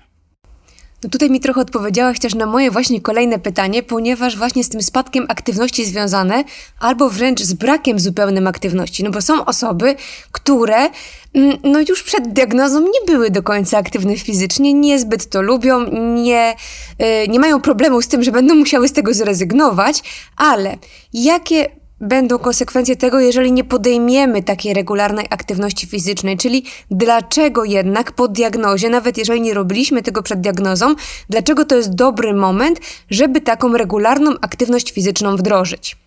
No 1.03 1.09
tutaj 1.09 1.29
mi 1.29 1.39
trochę 1.39 1.61
odpowiedziałaś 1.61 2.19
też 2.19 2.35
na 2.35 2.45
moje 2.45 2.71
właśnie 2.71 3.01
kolejne 3.01 3.39
pytanie, 3.39 3.83
ponieważ 3.83 4.37
właśnie 4.37 4.63
z 4.63 4.69
tym 4.69 4.83
spadkiem 4.83 5.25
aktywności 5.29 5.85
związane, 5.85 6.43
albo 6.79 7.09
wręcz 7.09 7.41
z 7.41 7.53
brakiem 7.53 7.99
zupełnym 7.99 8.47
aktywności, 8.47 9.03
no 9.03 9.11
bo 9.11 9.21
są 9.21 9.45
osoby, 9.45 9.95
które 10.31 10.89
mm, 11.33 11.57
no 11.63 11.79
już 11.89 12.03
przed 12.03 12.33
diagnozą 12.33 12.79
nie 12.79 13.05
były 13.07 13.29
do 13.29 13.43
końca 13.43 13.77
aktywne 13.77 14.17
fizycznie, 14.17 14.73
niezbyt 14.73 15.29
to 15.29 15.41
lubią, 15.41 15.85
nie, 16.13 16.55
yy, 16.99 17.27
nie 17.27 17.39
mają 17.39 17.61
problemu 17.61 18.01
z 18.01 18.07
tym, 18.07 18.23
że 18.23 18.31
będą 18.31 18.55
musiały 18.55 18.87
z 18.87 18.93
tego 18.93 19.13
zrezygnować, 19.13 20.03
ale 20.37 20.77
jakie 21.13 21.69
będą 22.01 22.39
konsekwencje 22.39 22.95
tego, 22.95 23.19
jeżeli 23.19 23.51
nie 23.51 23.63
podejmiemy 23.63 24.43
takiej 24.43 24.73
regularnej 24.73 25.25
aktywności 25.29 25.87
fizycznej, 25.87 26.37
czyli 26.37 26.65
dlaczego 26.91 27.63
jednak 27.63 28.11
po 28.11 28.27
diagnozie, 28.27 28.89
nawet 28.89 29.17
jeżeli 29.17 29.41
nie 29.41 29.53
robiliśmy 29.53 30.03
tego 30.03 30.23
przed 30.23 30.41
diagnozą, 30.41 30.95
dlaczego 31.29 31.65
to 31.65 31.75
jest 31.75 31.95
dobry 31.95 32.33
moment, 32.33 32.79
żeby 33.09 33.41
taką 33.41 33.77
regularną 33.77 34.31
aktywność 34.41 34.91
fizyczną 34.91 35.35
wdrożyć. 35.35 35.97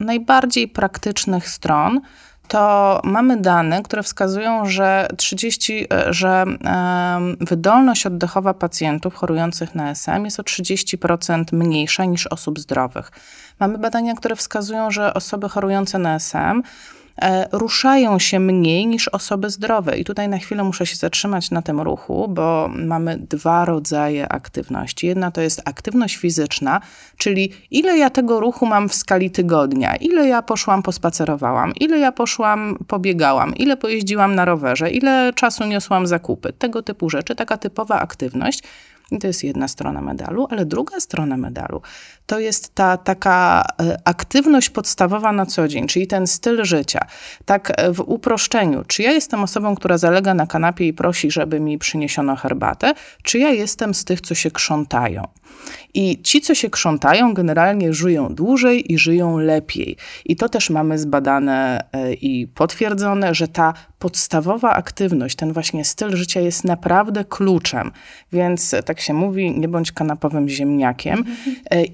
Najbardziej 0.00 0.68
praktycznych 0.68 1.48
stron 1.48 2.00
to 2.48 3.00
mamy 3.04 3.36
dane, 3.36 3.82
które 3.82 4.02
wskazują, 4.02 4.66
że 4.66 5.08
30, 5.16 5.86
e, 5.92 6.12
że 6.12 6.44
wydolność 7.40 8.06
oddechowa 8.06 8.54
pacjentów 8.54 9.14
chorujących 9.14 9.74
na 9.74 9.90
SM 9.90 10.24
jest 10.24 10.40
o 10.40 10.42
30% 10.42 11.44
mniejsza 11.52 12.04
niż 12.04 12.26
osób 12.26 12.58
zdrowych. 12.58 13.10
Mamy 13.60 13.78
badania, 13.78 14.14
które 14.14 14.36
wskazują, 14.36 14.90
że 14.90 15.14
osoby 15.14 15.48
chorujące 15.48 15.98
na 15.98 16.14
SM 16.14 16.62
ruszają 17.52 18.18
się 18.18 18.40
mniej 18.40 18.86
niż 18.86 19.08
osoby 19.08 19.50
zdrowe. 19.50 19.98
I 19.98 20.04
tutaj 20.04 20.28
na 20.28 20.38
chwilę 20.38 20.64
muszę 20.64 20.86
się 20.86 20.96
zatrzymać 20.96 21.50
na 21.50 21.62
tym 21.62 21.80
ruchu, 21.80 22.28
bo 22.28 22.70
mamy 22.74 23.18
dwa 23.18 23.64
rodzaje 23.64 24.28
aktywności. 24.28 25.06
Jedna 25.06 25.30
to 25.30 25.40
jest 25.40 25.62
aktywność 25.64 26.16
fizyczna, 26.16 26.80
czyli 27.16 27.52
ile 27.70 27.98
ja 27.98 28.10
tego 28.10 28.40
ruchu 28.40 28.66
mam 28.66 28.88
w 28.88 28.94
skali 28.94 29.30
tygodnia, 29.30 29.96
ile 29.96 30.28
ja 30.28 30.42
poszłam, 30.42 30.82
pospacerowałam, 30.82 31.72
ile 31.80 31.98
ja 31.98 32.12
poszłam, 32.12 32.78
pobiegałam, 32.86 33.56
ile 33.56 33.76
pojeździłam 33.76 34.34
na 34.34 34.44
rowerze, 34.44 34.90
ile 34.90 35.32
czasu 35.34 35.64
niosłam 35.64 36.06
zakupy, 36.06 36.52
tego 36.52 36.82
typu 36.82 37.10
rzeczy, 37.10 37.34
taka 37.34 37.56
typowa 37.56 38.00
aktywność. 38.00 38.62
I 39.10 39.18
to 39.18 39.26
jest 39.26 39.44
jedna 39.44 39.68
strona 39.68 40.00
medalu, 40.00 40.46
ale 40.50 40.66
druga 40.66 41.00
strona 41.00 41.36
medalu 41.36 41.82
to 42.26 42.40
jest 42.40 42.74
ta 42.74 42.96
taka 42.96 43.64
e, 43.80 43.96
aktywność 44.04 44.70
podstawowa 44.70 45.32
na 45.32 45.46
co 45.46 45.68
dzień, 45.68 45.86
czyli 45.86 46.06
ten 46.06 46.26
styl 46.26 46.64
życia. 46.64 47.00
Tak 47.44 47.72
e, 47.76 47.92
w 47.92 48.00
uproszczeniu, 48.00 48.84
czy 48.86 49.02
ja 49.02 49.12
jestem 49.12 49.42
osobą, 49.42 49.74
która 49.74 49.98
zalega 49.98 50.34
na 50.34 50.46
kanapie 50.46 50.86
i 50.86 50.92
prosi, 50.92 51.30
żeby 51.30 51.60
mi 51.60 51.78
przyniesiono 51.78 52.36
herbatę, 52.36 52.94
czy 53.22 53.38
ja 53.38 53.50
jestem 53.50 53.94
z 53.94 54.04
tych, 54.04 54.20
co 54.20 54.34
się 54.34 54.50
krzątają. 54.50 55.28
I 55.94 56.22
ci, 56.22 56.40
co 56.40 56.54
się 56.54 56.70
krzątają, 56.70 57.34
generalnie 57.34 57.92
żyją 57.92 58.34
dłużej 58.34 58.92
i 58.92 58.98
żyją 58.98 59.38
lepiej. 59.38 59.96
I 60.24 60.36
to 60.36 60.48
też 60.48 60.70
mamy 60.70 60.98
zbadane 60.98 61.84
e, 61.92 62.14
i 62.14 62.46
potwierdzone, 62.46 63.34
że 63.34 63.48
ta 63.48 63.74
podstawowa 63.98 64.70
aktywność, 64.70 65.36
ten 65.36 65.52
właśnie 65.52 65.84
styl 65.84 66.16
życia 66.16 66.40
jest 66.40 66.64
naprawdę 66.64 67.24
kluczem. 67.24 67.92
Więc 68.32 68.74
tak 68.84 69.00
się 69.00 69.14
mówi, 69.14 69.50
nie 69.50 69.68
bądź 69.68 69.92
kanapowym 69.92 70.48
ziemniakiem. 70.48 71.24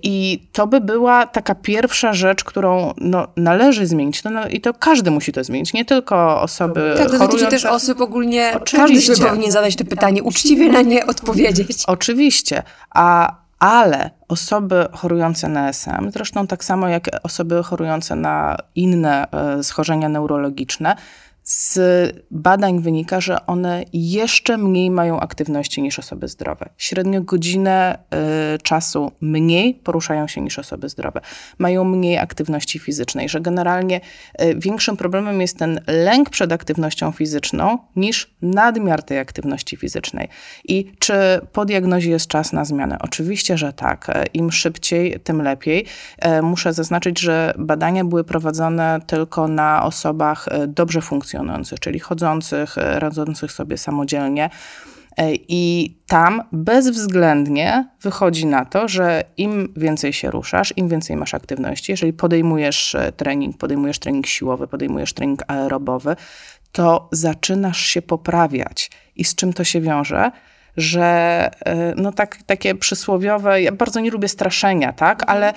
I 0.02 0.17
to 0.52 0.66
by 0.66 0.80
była 0.80 1.26
taka 1.26 1.54
pierwsza 1.54 2.12
rzecz, 2.12 2.44
którą 2.44 2.94
no, 2.98 3.28
należy 3.37 3.87
zmienić. 3.87 4.25
No, 4.25 4.30
no, 4.30 4.48
I 4.48 4.60
to 4.60 4.75
każdy 4.75 5.10
musi 5.10 5.32
to 5.32 5.44
zmienić, 5.44 5.72
nie 5.72 5.84
tylko 5.84 6.40
osoby 6.40 6.94
Tak, 6.98 7.10
to 7.10 7.18
dotyczy 7.18 7.46
też 7.46 7.64
osób 7.64 8.00
ogólnie. 8.00 8.52
Oczywiście. 8.54 8.76
Każdy 8.78 9.16
sobie 9.16 9.30
powinien 9.30 9.52
zadać 9.52 9.76
to 9.76 9.84
pytanie, 9.84 10.22
uczciwie 10.22 10.68
na 10.72 10.82
nie 10.82 11.06
odpowiedzieć. 11.06 11.82
Oczywiście. 11.87 12.62
A 12.94 13.37
ale 13.58 14.10
osoby 14.28 14.87
chorujące 14.92 15.48
na 15.48 15.68
SM, 15.68 16.10
zresztą 16.12 16.46
tak 16.46 16.64
samo 16.64 16.88
jak 16.88 17.08
osoby 17.22 17.62
chorujące 17.62 18.16
na 18.16 18.56
inne 18.75 19.30
e, 19.30 19.62
schorzenia 19.62 20.08
neurologiczne, 20.08 20.96
z 21.48 21.78
badań 22.30 22.80
wynika, 22.80 23.20
że 23.20 23.46
one 23.46 23.84
jeszcze 23.92 24.58
mniej 24.58 24.90
mają 24.90 25.20
aktywności 25.20 25.82
niż 25.82 25.98
osoby 25.98 26.28
zdrowe. 26.28 26.68
Średnio 26.76 27.22
godzinę 27.22 27.98
y, 28.54 28.58
czasu 28.58 29.12
mniej 29.20 29.74
poruszają 29.74 30.26
się 30.26 30.40
niż 30.40 30.58
osoby 30.58 30.88
zdrowe. 30.88 31.20
Mają 31.58 31.84
mniej 31.84 32.18
aktywności 32.18 32.78
fizycznej, 32.78 33.28
że 33.28 33.40
generalnie 33.40 34.00
y, 34.42 34.54
większym 34.56 34.96
problemem 34.96 35.40
jest 35.40 35.58
ten 35.58 35.80
lęk 35.86 36.30
przed 36.30 36.52
aktywnością 36.52 37.12
fizyczną 37.12 37.78
niż 37.96 38.34
nadmiar 38.42 39.02
tej 39.02 39.18
aktywności 39.18 39.76
fizycznej. 39.76 40.28
I 40.64 40.92
czy 40.98 41.14
po 41.52 41.64
diagnozie 41.64 42.10
jest 42.10 42.26
czas 42.26 42.52
na 42.52 42.64
zmianę? 42.64 42.96
Oczywiście, 43.00 43.58
że 43.58 43.72
tak. 43.72 44.08
E, 44.08 44.24
Im 44.34 44.52
szybciej, 44.52 45.20
tym 45.20 45.42
lepiej. 45.42 45.86
E, 46.18 46.42
muszę 46.42 46.72
zaznaczyć, 46.72 47.20
że 47.20 47.54
badania 47.58 48.04
były 48.04 48.24
prowadzone 48.24 49.00
tylko 49.06 49.48
na 49.48 49.84
osobach 49.84 50.48
e, 50.48 50.66
dobrze 50.66 51.00
funkcjonujących 51.00 51.38
funkcjonujących, 51.38 51.80
czyli 51.80 51.99
chodzących, 51.99 52.78
e, 52.78 53.00
radzących 53.00 53.52
sobie 53.52 53.78
samodzielnie. 53.78 54.50
E, 55.16 55.35
I 55.49 55.95
tam 56.07 56.42
bezwzględnie 56.52 57.88
wychodzi 58.02 58.47
na 58.47 58.64
to, 58.64 58.88
że 58.88 59.25
im 59.37 59.73
więcej 59.76 60.12
się 60.12 60.30
ruszasz, 60.30 60.75
im 60.76 60.88
więcej 60.88 61.16
masz 61.16 61.35
aktywności, 61.35 61.92
jeżeli 61.92 62.12
podejmujesz 62.12 62.95
e, 62.95 63.12
trening, 63.12 63.59
podejmujesz 63.59 63.99
trening 63.99 64.26
siłowy, 64.26 64.66
podejmujesz 64.66 65.12
trening 65.12 65.42
aerobowy, 65.49 66.16
to 66.73 67.09
zaczynasz 67.12 67.80
się 67.80 68.02
poprawiać. 68.02 68.90
I 69.16 69.25
z 69.25 69.35
czym 69.35 69.52
to 69.52 69.64
się 69.64 69.80
wiąże? 69.80 70.30
że 70.76 71.50
no 71.97 72.12
tak, 72.12 72.37
takie 72.47 72.75
przysłowiowe, 72.75 73.62
ja 73.62 73.73
bardzo 73.73 74.00
nie 74.00 74.11
lubię 74.11 74.28
straszenia, 74.28 74.92
tak, 74.92 75.23
Mhm. 75.23 75.37
ale 75.37 75.52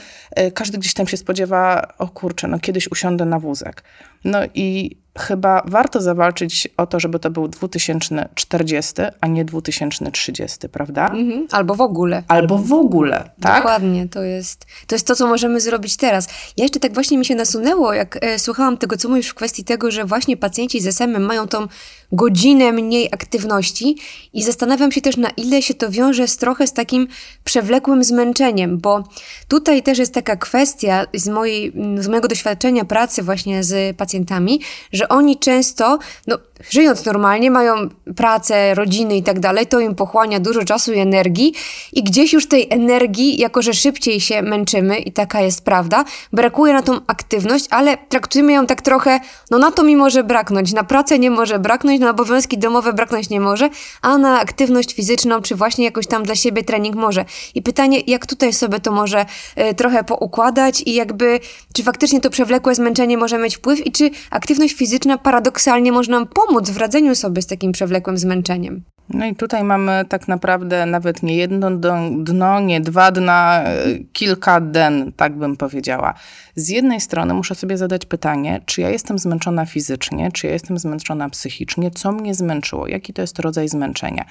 każdy 0.53 0.77
gdzieś 0.77 0.93
tam 0.93 1.07
się 1.07 1.17
spodziewa, 1.17 1.93
o 1.97 2.07
kurczę, 2.07 2.47
no 2.47 2.59
kiedyś 2.59 2.91
usiądę 2.91 3.25
na 3.25 3.39
wózek. 3.39 3.83
No 4.23 4.39
i 4.53 4.97
chyba 5.19 5.61
warto 5.65 6.01
zawalczyć 6.01 6.67
o 6.77 6.87
to, 6.87 6.99
żeby 6.99 7.19
to 7.19 7.29
był 7.29 7.47
2040, 7.47 8.93
a 9.21 9.27
nie 9.27 9.45
2030, 9.45 10.69
prawda? 10.69 11.07
Mhm. 11.07 11.47
Albo 11.51 11.75
w 11.75 11.81
ogóle. 11.81 12.23
Albo 12.27 12.57
w 12.57 12.73
ogóle, 12.73 13.29
tak? 13.41 13.55
Dokładnie, 13.55 14.07
to 14.07 14.23
jest, 14.23 14.65
to 14.87 14.95
jest 14.95 15.07
to, 15.07 15.15
co 15.15 15.27
możemy 15.27 15.61
zrobić 15.61 15.97
teraz. 15.97 16.27
Ja 16.57 16.63
jeszcze 16.63 16.79
tak 16.79 16.93
właśnie 16.93 17.17
mi 17.17 17.25
się 17.25 17.35
nasunęło, 17.35 17.93
jak 17.93 18.17
e, 18.21 18.39
słuchałam 18.39 18.77
tego, 18.77 18.97
co 18.97 19.09
mówisz 19.09 19.27
w 19.27 19.33
kwestii 19.33 19.63
tego, 19.63 19.91
że 19.91 20.05
właśnie 20.05 20.37
pacjenci 20.37 20.81
z 20.81 20.87
SM-em 20.87 21.23
mają 21.23 21.47
tą 21.47 21.67
godzinę 22.11 22.71
mniej 22.71 23.09
aktywności 23.11 23.97
i 24.33 24.43
zastanawiam 24.43 24.91
się 24.91 25.01
też, 25.01 25.17
na 25.17 25.29
ile 25.29 25.61
się 25.61 25.73
to 25.73 25.89
wiąże 25.89 26.27
z 26.27 26.37
trochę 26.37 26.67
z 26.67 26.73
takim 26.73 27.07
przewlekłym 27.43 28.03
zmęczeniem, 28.03 28.77
bo 28.77 29.03
tutaj 29.47 29.83
też 29.83 29.97
jest 29.97 30.13
taka 30.13 30.35
kwestia 30.35 31.05
z, 31.13 31.27
mojej, 31.27 31.73
z 31.99 32.07
mojego 32.07 32.27
doświadczenia 32.27 32.85
pracy 32.85 33.23
właśnie 33.23 33.63
z 33.63 33.97
pacjentami, 33.97 34.61
że 34.93 35.00
oni 35.09 35.39
często, 35.39 35.99
no, 36.27 36.37
żyjąc 36.69 37.05
normalnie, 37.05 37.51
mają 37.51 37.73
pracę, 38.15 38.75
rodziny 38.75 39.17
i 39.17 39.23
tak 39.23 39.39
dalej, 39.39 39.67
to 39.67 39.79
im 39.79 39.95
pochłania 39.95 40.39
dużo 40.39 40.63
czasu 40.63 40.93
i 40.93 40.99
energii 40.99 41.53
i 41.93 42.03
gdzieś 42.03 42.33
już 42.33 42.47
tej 42.47 42.67
energii, 42.69 43.37
jako 43.37 43.61
że 43.61 43.73
szybciej 43.73 44.21
się 44.21 44.41
męczymy 44.41 44.99
i 44.99 45.11
taka 45.11 45.41
jest 45.41 45.65
prawda, 45.65 46.05
brakuje 46.33 46.73
na 46.73 46.81
tą 46.81 46.99
aktywność, 47.07 47.65
ale 47.69 47.97
traktujemy 47.97 48.53
ją 48.53 48.65
tak 48.65 48.81
trochę, 48.81 49.19
no 49.51 49.57
na 49.57 49.71
to 49.71 49.83
mi 49.83 49.95
może 49.95 50.23
braknąć, 50.23 50.73
na 50.73 50.83
pracę 50.83 51.19
nie 51.19 51.31
może 51.31 51.59
braknąć, 51.59 52.01
na 52.01 52.09
obowiązki 52.09 52.57
domowe 52.57 52.93
braknąć 52.93 53.29
nie 53.29 53.39
może, 53.39 53.69
a 54.01 54.17
na 54.17 54.39
aktywność 54.39 54.93
fizyczną, 54.93 55.41
czy 55.41 55.55
właśnie 55.55 55.85
jakoś 55.85 56.07
tam 56.07 56.23
dla 56.23 56.35
siebie 56.35 56.63
trening 56.63 56.95
może. 56.95 57.25
I 57.55 57.61
pytanie, 57.61 57.99
jak 58.07 58.25
tutaj 58.25 58.53
sobie 58.53 58.79
to 58.79 58.91
może 58.91 59.25
e, 59.55 59.73
trochę 59.73 60.03
poukładać 60.03 60.83
i 60.85 60.93
jakby, 60.93 61.39
czy 61.73 61.83
faktycznie 61.83 62.21
to 62.21 62.29
przewlekłe 62.29 62.75
zmęczenie 62.75 63.17
może 63.17 63.37
mieć 63.37 63.57
wpływ 63.57 63.87
i 63.87 63.91
czy 63.91 64.11
aktywność 64.29 64.73
fizyczna 64.73 64.90
paradoksalnie 65.17 65.91
może 65.91 66.11
nam 66.11 66.27
pomóc 66.27 66.69
w 66.69 66.77
radzeniu 66.77 67.15
sobie 67.15 67.41
z 67.41 67.47
takim 67.47 67.71
przewlekłym 67.71 68.17
zmęczeniem. 68.17 68.83
No 69.13 69.25
i 69.25 69.35
tutaj 69.35 69.63
mamy 69.63 70.05
tak 70.09 70.27
naprawdę 70.27 70.85
nawet 70.85 71.23
nie 71.23 71.35
jedno 71.35 71.71
dno, 72.17 72.59
nie 72.59 72.81
dwa 72.81 73.11
dna, 73.11 73.63
e, 73.63 73.99
kilka 74.13 74.61
den, 74.61 75.11
tak 75.15 75.35
bym 75.37 75.57
powiedziała. 75.57 76.13
Z 76.55 76.69
jednej 76.69 77.01
strony 77.01 77.33
muszę 77.33 77.55
sobie 77.55 77.77
zadać 77.77 78.05
pytanie, 78.05 78.61
czy 78.65 78.81
ja 78.81 78.89
jestem 78.89 79.19
zmęczona 79.19 79.65
fizycznie, 79.65 80.31
czy 80.31 80.47
ja 80.47 80.53
jestem 80.53 80.77
zmęczona 80.77 81.29
psychicznie, 81.29 81.91
co 81.91 82.11
mnie 82.11 82.35
zmęczyło, 82.35 82.87
jaki 82.87 83.13
to 83.13 83.21
jest 83.21 83.39
rodzaj 83.39 83.69
zmęczenia. 83.69 84.25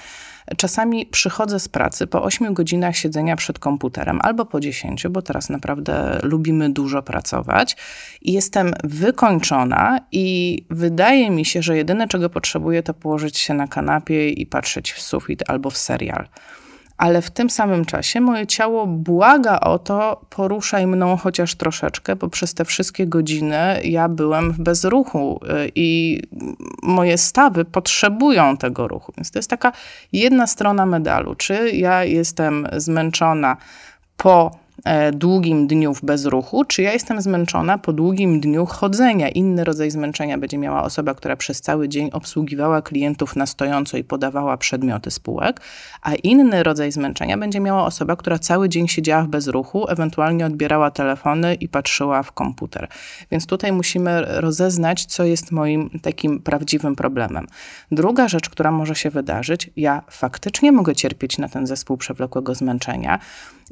Czasami 0.56 1.06
przychodzę 1.06 1.60
z 1.60 1.68
pracy 1.68 2.06
po 2.06 2.22
8 2.22 2.54
godzinach 2.54 2.96
siedzenia 2.96 3.36
przed 3.36 3.58
komputerem 3.58 4.18
albo 4.22 4.44
po 4.44 4.60
10, 4.60 5.06
bo 5.08 5.22
teraz 5.22 5.50
naprawdę 5.50 6.18
lubimy 6.22 6.70
dużo 6.70 7.02
pracować 7.02 7.76
i 8.22 8.32
jestem 8.32 8.74
wykończona 8.84 10.00
i 10.12 10.58
wydaje 10.70 11.30
mi 11.30 11.44
się, 11.44 11.62
że 11.62 11.76
jedyne 11.76 12.08
czego 12.08 12.30
potrzebuję 12.30 12.82
to 12.82 12.94
położyć 12.94 13.38
się 13.38 13.54
na 13.54 13.68
kanapie 13.68 14.30
i 14.30 14.46
patrzeć 14.46 14.69
w 14.92 15.00
sufit 15.00 15.42
albo 15.50 15.70
w 15.70 15.76
serial 15.76 16.28
ale 17.00 17.22
w 17.22 17.30
tym 17.30 17.50
samym 17.50 17.84
czasie 17.84 18.20
moje 18.20 18.46
ciało 18.46 18.86
błaga 18.86 19.60
o 19.60 19.78
to, 19.78 20.20
poruszaj 20.30 20.86
mną 20.86 21.16
chociaż 21.16 21.54
troszeczkę, 21.54 22.16
bo 22.16 22.28
przez 22.28 22.54
te 22.54 22.64
wszystkie 22.64 23.06
godziny 23.06 23.80
ja 23.84 24.08
byłem 24.08 24.52
w 24.52 24.60
bezruchu 24.60 25.40
y, 25.44 25.72
i 25.74 26.22
moje 26.82 27.18
stawy 27.18 27.64
potrzebują 27.64 28.56
tego 28.56 28.88
ruchu. 28.88 29.12
Więc 29.16 29.30
to 29.30 29.38
jest 29.38 29.50
taka 29.50 29.72
jedna 30.12 30.46
strona 30.46 30.86
medalu. 30.86 31.34
Czy 31.34 31.70
ja 31.70 32.04
jestem 32.04 32.68
zmęczona 32.76 33.56
po 34.16 34.50
długim 35.12 35.66
dniu 35.66 35.94
w 35.94 36.04
bezruchu, 36.04 36.64
czy 36.64 36.82
ja 36.82 36.92
jestem 36.92 37.20
zmęczona 37.20 37.78
po 37.78 37.92
długim 37.92 38.40
dniu 38.40 38.66
chodzenia. 38.66 39.28
Inny 39.28 39.64
rodzaj 39.64 39.90
zmęczenia 39.90 40.38
będzie 40.38 40.58
miała 40.58 40.82
osoba, 40.82 41.14
która 41.14 41.36
przez 41.36 41.60
cały 41.60 41.88
dzień 41.88 42.10
obsługiwała 42.12 42.82
klientów 42.82 43.36
na 43.36 43.46
stojąco 43.46 43.96
i 43.96 44.04
podawała 44.04 44.56
przedmioty 44.56 45.10
spółek, 45.10 45.60
a 46.02 46.14
inny 46.14 46.62
rodzaj 46.62 46.92
zmęczenia 46.92 47.38
będzie 47.38 47.60
miała 47.60 47.84
osoba, 47.84 48.16
która 48.16 48.38
cały 48.38 48.68
dzień 48.68 48.88
siedziała 48.88 49.22
w 49.22 49.28
bezruchu, 49.28 49.88
ewentualnie 49.88 50.46
odbierała 50.46 50.90
telefony 50.90 51.54
i 51.54 51.68
patrzyła 51.68 52.22
w 52.22 52.32
komputer. 52.32 52.88
Więc 53.30 53.46
tutaj 53.46 53.72
musimy 53.72 54.24
rozeznać, 54.40 55.04
co 55.04 55.24
jest 55.24 55.52
moim 55.52 55.90
takim 56.02 56.40
prawdziwym 56.42 56.96
problemem. 56.96 57.46
Druga 57.90 58.28
rzecz, 58.28 58.50
która 58.50 58.70
może 58.70 58.94
się 58.94 59.10
wydarzyć, 59.10 59.70
ja 59.76 60.02
faktycznie 60.10 60.72
mogę 60.72 60.94
cierpieć 60.94 61.38
na 61.38 61.48
ten 61.48 61.66
zespół 61.66 61.96
przewlekłego 61.96 62.54
zmęczenia, 62.54 63.18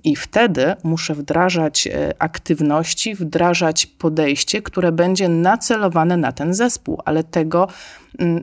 i 0.04 0.16
wtedy 0.16 0.74
muszę 0.82 1.14
wdrażać 1.14 1.86
e, 1.86 2.14
aktywności, 2.18 3.14
wdrażać 3.14 3.86
podejście, 3.86 4.62
które 4.62 4.92
będzie 4.92 5.28
nacelowane 5.28 6.16
na 6.16 6.32
ten 6.32 6.54
zespół, 6.54 7.00
ale 7.04 7.24
tego 7.24 7.68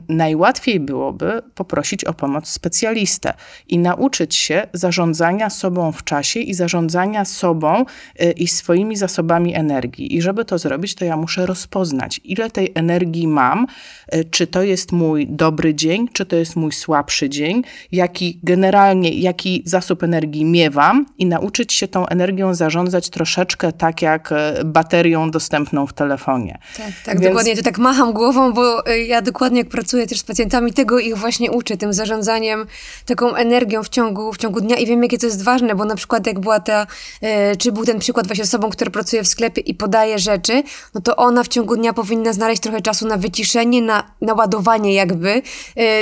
najłatwiej 0.08 0.80
byłoby 0.80 1.42
poprosić 1.54 2.04
o 2.04 2.14
pomoc 2.14 2.48
specjalistę 2.48 3.34
i 3.68 3.78
nauczyć 3.78 4.34
się 4.34 4.66
zarządzania 4.72 5.50
sobą 5.50 5.92
w 5.92 6.04
czasie 6.04 6.40
i 6.40 6.54
zarządzania 6.54 7.24
sobą 7.24 7.84
e, 8.18 8.30
i 8.32 8.48
swoimi 8.48 8.96
zasobami 8.96 9.54
energii. 9.54 10.16
I 10.16 10.22
żeby 10.22 10.44
to 10.44 10.58
zrobić, 10.58 10.94
to 10.94 11.04
ja 11.04 11.16
muszę 11.16 11.46
rozpoznać, 11.46 12.20
ile 12.24 12.50
tej 12.50 12.72
energii 12.74 13.28
mam, 13.28 13.66
e, 14.08 14.24
czy 14.24 14.46
to 14.46 14.62
jest 14.62 14.92
mój 14.92 15.26
dobry 15.26 15.74
dzień, 15.74 16.08
czy 16.12 16.26
to 16.26 16.36
jest 16.36 16.56
mój 16.56 16.72
słabszy 16.72 17.28
dzień, 17.28 17.62
jaki 17.92 18.40
generalnie, 18.42 19.10
jaki 19.10 19.62
zasób 19.64 20.02
energii 20.02 20.44
miewam 20.44 21.06
i 21.18 21.26
nauczyć 21.26 21.72
się 21.72 21.88
tą 21.88 22.06
energią 22.06 22.54
zarządzać 22.54 23.10
troszeczkę 23.10 23.72
tak 23.72 24.02
jak 24.02 24.32
e, 24.32 24.64
baterią 24.64 25.30
dostępną 25.30 25.86
w 25.86 25.92
telefonie. 25.92 26.58
Tak, 26.76 26.92
tak, 27.04 27.14
Więc... 27.14 27.26
dokładnie. 27.26 27.56
To 27.56 27.62
tak 27.62 27.78
macham 27.78 28.12
głową, 28.12 28.52
bo 28.52 28.82
ja 29.06 29.22
dokładnie 29.22 29.65
jak 29.66 29.72
pracuję 29.72 30.06
też 30.06 30.18
z 30.18 30.22
pacjentami, 30.22 30.72
tego 30.72 30.98
ich 30.98 31.16
właśnie 31.16 31.50
uczę, 31.50 31.76
tym 31.76 31.92
zarządzaniem, 31.92 32.66
taką 33.06 33.34
energią 33.34 33.82
w 33.82 33.88
ciągu, 33.88 34.32
w 34.32 34.36
ciągu 34.36 34.60
dnia 34.60 34.76
i 34.76 34.86
wiem, 34.86 35.02
jakie 35.02 35.18
to 35.18 35.26
jest 35.26 35.42
ważne, 35.42 35.74
bo 35.74 35.84
na 35.84 35.96
przykład 35.96 36.26
jak 36.26 36.40
była 36.40 36.60
ta, 36.60 36.86
e, 37.20 37.56
czy 37.56 37.72
był 37.72 37.84
ten 37.84 37.98
przykład 37.98 38.26
właśnie 38.26 38.44
osobą, 38.44 38.70
która 38.70 38.90
pracuje 38.90 39.22
w 39.22 39.28
sklepie 39.28 39.60
i 39.60 39.74
podaje 39.74 40.18
rzeczy, 40.18 40.62
no 40.94 41.00
to 41.00 41.16
ona 41.16 41.42
w 41.42 41.48
ciągu 41.48 41.76
dnia 41.76 41.92
powinna 41.92 42.32
znaleźć 42.32 42.62
trochę 42.62 42.80
czasu 42.80 43.06
na 43.06 43.16
wyciszenie, 43.16 43.82
na 43.82 44.10
naładowanie 44.20 44.94
jakby 44.94 45.42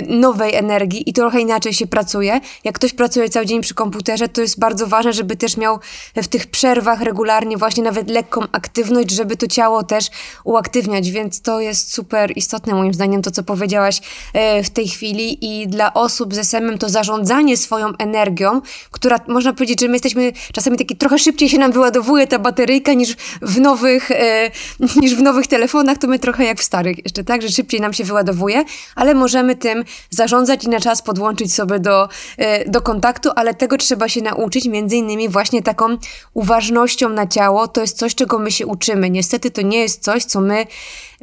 nowej 0.08 0.54
energii 0.54 1.10
i 1.10 1.12
trochę 1.12 1.40
inaczej 1.40 1.74
się 1.74 1.86
pracuje. 1.86 2.40
Jak 2.64 2.74
ktoś 2.74 2.92
pracuje 2.92 3.28
cały 3.28 3.46
dzień 3.46 3.60
przy 3.60 3.74
komputerze, 3.74 4.28
to 4.28 4.40
jest 4.40 4.58
bardzo 4.58 4.86
ważne, 4.86 5.12
żeby 5.12 5.36
też 5.36 5.56
miał 5.56 5.78
w 6.16 6.28
tych 6.28 6.46
przerwach 6.46 7.00
regularnie 7.00 7.56
właśnie 7.56 7.82
nawet 7.82 8.10
lekką 8.10 8.40
aktywność, 8.52 9.10
żeby 9.10 9.36
to 9.36 9.46
ciało 9.46 9.82
też 9.82 10.06
uaktywniać, 10.44 11.10
więc 11.10 11.40
to 11.40 11.60
jest 11.60 11.92
super 11.92 12.32
istotne 12.36 12.74
moim 12.74 12.94
zdaniem 12.94 13.22
to, 13.22 13.30
co 13.30 13.42
powiedziałaś 13.44 14.00
e, 14.32 14.62
w 14.62 14.70
tej 14.70 14.88
chwili 14.88 15.60
i 15.60 15.68
dla 15.68 15.94
osób 15.94 16.34
z 16.34 16.38
SM-em 16.38 16.78
to 16.78 16.88
zarządzanie 16.88 17.56
swoją 17.56 17.96
energią, 17.98 18.60
która 18.90 19.20
można 19.28 19.52
powiedzieć, 19.52 19.80
że 19.80 19.88
my 19.88 19.92
jesteśmy 19.92 20.32
czasami 20.52 20.76
taki 20.76 20.96
trochę 20.96 21.18
szybciej 21.18 21.48
się 21.48 21.58
nam 21.58 21.72
wyładowuje 21.72 22.26
ta 22.26 22.38
bateryjka 22.38 22.92
niż 22.92 23.16
w 23.42 23.60
nowych, 23.60 24.10
e, 24.10 24.50
niż 25.02 25.14
w 25.14 25.22
nowych 25.22 25.46
telefonach, 25.46 25.98
to 25.98 26.06
my 26.06 26.18
trochę 26.18 26.44
jak 26.44 26.58
w 26.60 26.64
starych 26.64 26.98
jeszcze, 27.04 27.24
tak, 27.24 27.42
że 27.42 27.48
szybciej 27.48 27.80
nam 27.80 27.92
się 27.92 28.04
wyładowuje, 28.04 28.64
ale 28.96 29.14
możemy 29.14 29.56
tym 29.56 29.84
zarządzać 30.10 30.64
i 30.64 30.68
na 30.68 30.80
czas 30.80 31.02
podłączyć 31.02 31.54
sobie 31.54 31.78
do, 31.78 32.08
e, 32.36 32.70
do 32.70 32.80
kontaktu, 32.80 33.30
ale 33.36 33.54
tego 33.54 33.76
trzeba 33.76 34.08
się 34.08 34.22
nauczyć, 34.22 34.66
między 34.66 34.96
innymi 34.96 35.28
właśnie 35.28 35.62
taką 35.62 35.96
uważnością 36.34 37.08
na 37.08 37.26
ciało, 37.26 37.68
to 37.68 37.80
jest 37.80 37.98
coś, 37.98 38.14
czego 38.14 38.38
my 38.38 38.50
się 38.50 38.66
uczymy. 38.66 39.10
Niestety 39.10 39.50
to 39.50 39.62
nie 39.62 39.78
jest 39.78 40.02
coś, 40.02 40.24
co 40.24 40.40
my 40.40 40.66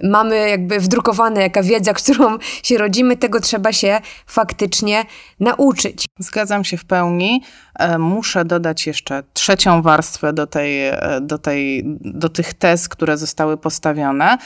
mamy 0.04 0.50
jakby 0.50 0.80
wdrukowane, 0.80 1.42
jaka 1.42 1.64
wiedza, 1.64 1.94
którą 2.04 2.38
się 2.64 2.78
rodzimy, 2.78 3.18
tego 3.18 3.40
trzeba 3.40 3.74
się 3.74 4.00
faktycznie 4.26 5.06
nauczyć. 5.40 6.06
Zgadzam 6.20 6.64
się 6.64 6.78
w 6.78 6.86
pełni. 6.86 7.44
E, 7.80 7.98
muszę 7.98 8.46
dodać 8.46 8.88
jeszcze 8.88 9.24
trzecią 9.34 9.82
warstwę 9.82 10.34
do, 10.34 10.48
tej, 10.48 10.88
e, 10.88 11.20
do, 11.22 11.38
tej, 11.38 11.84
do 12.02 12.30
tych 12.30 12.54
tez, 12.54 12.90
które 12.90 13.18
zostały 13.18 13.58
postawione 13.58 14.38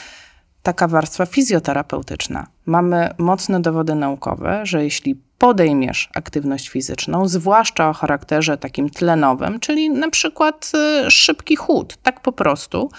taka 0.62 0.88
warstwa 0.88 1.26
fizjoterapeutyczna. 1.26 2.46
Mamy 2.66 3.14
mocne 3.18 3.60
dowody 3.60 3.94
naukowe, 3.94 4.60
że 4.66 4.84
jeśli 4.84 5.20
podejmiesz 5.38 6.10
aktywność 6.14 6.68
fizyczną, 6.68 7.28
zwłaszcza 7.28 7.88
o 7.88 7.92
charakterze 7.92 8.58
takim 8.58 8.90
tlenowym, 8.90 9.60
czyli 9.60 9.90
na 9.90 10.10
przykład 10.10 10.72
y, 11.06 11.10
szybki 11.10 11.56
chód, 11.56 11.96
tak 12.02 12.20
po 12.20 12.32
prostu, 12.32 12.90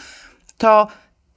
to 0.57 0.87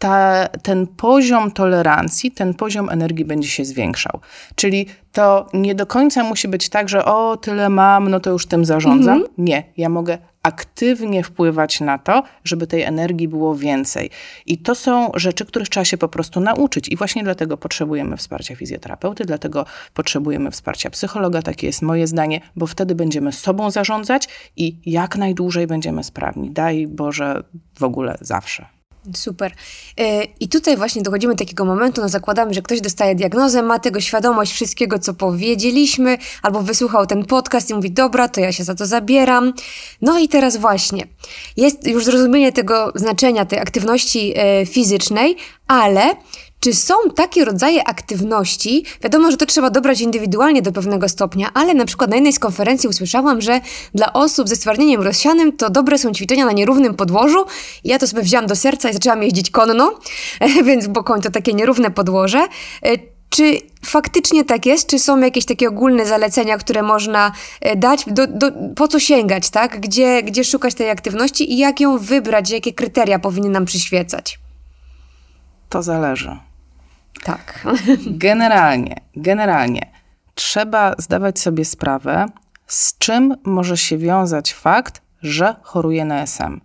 ta, 0.00 0.48
ten 0.62 0.86
poziom 0.86 1.50
tolerancji, 1.50 2.30
ten 2.30 2.54
poziom 2.54 2.88
energii 2.88 3.24
będzie 3.24 3.48
się 3.48 3.64
zwiększał. 3.64 4.20
Czyli 4.54 4.86
to 5.12 5.46
nie 5.54 5.74
do 5.74 5.86
końca 5.86 6.24
musi 6.24 6.48
być 6.48 6.68
tak, 6.68 6.88
że 6.88 7.04
o, 7.04 7.36
tyle 7.36 7.68
mam, 7.68 8.08
no 8.08 8.20
to 8.20 8.30
już 8.30 8.46
tym 8.46 8.64
zarządzam. 8.64 9.14
Mhm. 9.18 9.34
Nie, 9.38 9.64
ja 9.76 9.88
mogę 9.88 10.18
aktywnie 10.42 11.22
wpływać 11.22 11.80
na 11.80 11.98
to, 11.98 12.22
żeby 12.44 12.66
tej 12.66 12.82
energii 12.82 13.28
było 13.28 13.56
więcej. 13.56 14.10
I 14.46 14.58
to 14.58 14.74
są 14.74 15.10
rzeczy, 15.14 15.46
których 15.46 15.68
trzeba 15.68 15.84
się 15.84 15.98
po 15.98 16.08
prostu 16.08 16.40
nauczyć. 16.40 16.88
I 16.88 16.96
właśnie 16.96 17.24
dlatego 17.24 17.56
potrzebujemy 17.56 18.16
wsparcia 18.16 18.56
fizjoterapeuty, 18.56 19.24
dlatego 19.24 19.66
potrzebujemy 19.94 20.50
wsparcia 20.50 20.90
psychologa, 20.90 21.42
takie 21.42 21.66
jest 21.66 21.82
moje 21.82 22.06
zdanie, 22.06 22.40
bo 22.56 22.66
wtedy 22.66 22.94
będziemy 22.94 23.32
sobą 23.32 23.70
zarządzać 23.70 24.28
i 24.56 24.76
jak 24.86 25.16
najdłużej 25.16 25.66
będziemy 25.66 26.04
sprawni. 26.04 26.50
Daj 26.50 26.86
Boże, 26.86 27.42
w 27.78 27.84
ogóle 27.84 28.18
zawsze. 28.20 28.79
Super. 29.16 29.52
E, 29.98 30.24
I 30.24 30.48
tutaj 30.48 30.76
właśnie 30.76 31.02
dochodzimy 31.02 31.34
do 31.34 31.38
takiego 31.38 31.64
momentu, 31.64 32.00
no 32.00 32.08
zakładamy, 32.08 32.54
że 32.54 32.62
ktoś 32.62 32.80
dostaje 32.80 33.14
diagnozę, 33.14 33.62
ma 33.62 33.78
tego 33.78 34.00
świadomość 34.00 34.52
wszystkiego, 34.52 34.98
co 34.98 35.14
powiedzieliśmy, 35.14 36.18
albo 36.42 36.62
wysłuchał 36.62 37.06
ten 37.06 37.24
podcast 37.24 37.70
i 37.70 37.74
mówi, 37.74 37.90
dobra, 37.90 38.28
to 38.28 38.40
ja 38.40 38.52
się 38.52 38.64
za 38.64 38.74
to 38.74 38.86
zabieram. 38.86 39.52
No 40.02 40.18
i 40.18 40.28
teraz 40.28 40.56
właśnie, 40.56 41.06
jest 41.56 41.86
już 41.86 42.04
zrozumienie 42.04 42.52
tego 42.52 42.92
znaczenia 42.94 43.44
tej 43.44 43.58
aktywności 43.58 44.32
e, 44.36 44.66
fizycznej, 44.66 45.36
ale 45.66 46.16
czy 46.60 46.74
są 46.74 46.94
takie 47.16 47.44
rodzaje 47.44 47.88
aktywności? 47.88 48.84
Wiadomo, 49.02 49.30
że 49.30 49.36
to 49.36 49.46
trzeba 49.46 49.70
dobrać 49.70 50.00
indywidualnie 50.00 50.62
do 50.62 50.72
pewnego 50.72 51.08
stopnia, 51.08 51.50
ale 51.54 51.74
na 51.74 51.84
przykład 51.84 52.10
na 52.10 52.16
jednej 52.16 52.32
z 52.32 52.38
konferencji 52.38 52.88
usłyszałam, 52.88 53.40
że 53.40 53.60
dla 53.94 54.12
osób 54.12 54.48
ze 54.48 54.56
stwardnieniem 54.56 55.02
rozsianym 55.02 55.56
to 55.56 55.70
dobre 55.70 55.98
są 55.98 56.12
ćwiczenia 56.12 56.46
na 56.46 56.52
nierównym 56.52 56.94
podłożu. 56.94 57.44
Ja 57.84 57.98
to 57.98 58.06
sobie 58.06 58.22
wzięłam 58.22 58.46
do 58.46 58.56
serca 58.56 58.90
i 58.90 58.92
zaczęłam 58.92 59.22
jeździć 59.22 59.50
konno, 59.50 59.92
więc 60.66 60.86
bo 60.86 61.04
koń 61.04 61.22
to 61.22 61.30
takie 61.30 61.52
nierówne 61.52 61.90
podłoże. 61.90 62.46
E, 62.82 63.10
czy 63.30 63.60
faktycznie 63.84 64.44
tak 64.44 64.66
jest? 64.66 64.88
Czy 64.88 64.98
są 64.98 65.20
jakieś 65.20 65.44
takie 65.44 65.68
ogólne 65.68 66.06
zalecenia, 66.06 66.58
które 66.58 66.82
można 66.82 67.32
e, 67.60 67.76
dać? 67.76 68.04
Do, 68.06 68.26
do, 68.26 68.46
po 68.76 68.88
co 68.88 69.00
sięgać, 69.00 69.50
tak? 69.50 69.80
Gdzie, 69.80 70.22
gdzie 70.22 70.44
szukać 70.44 70.74
tej 70.74 70.90
aktywności 70.90 71.52
i 71.52 71.58
jak 71.58 71.80
ją 71.80 71.98
wybrać? 71.98 72.50
Jakie 72.50 72.72
kryteria 72.72 73.18
powinny 73.18 73.48
nam 73.50 73.64
przyświecać? 73.64 74.38
To 75.68 75.82
zależy. 75.82 76.49
Tak. 77.24 77.64
Generalnie, 78.26 78.96
generalnie 79.16 80.00
trzeba 80.34 80.94
zdawać 80.98 81.38
sobie 81.38 81.64
sprawę, 81.64 82.26
z 82.66 82.98
czym 82.98 83.36
może 83.44 83.76
się 83.76 83.98
wiązać 83.98 84.54
fakt, 84.54 85.02
że 85.22 85.56
choruje 85.62 86.04
na 86.04 86.22
SM. 86.22 86.60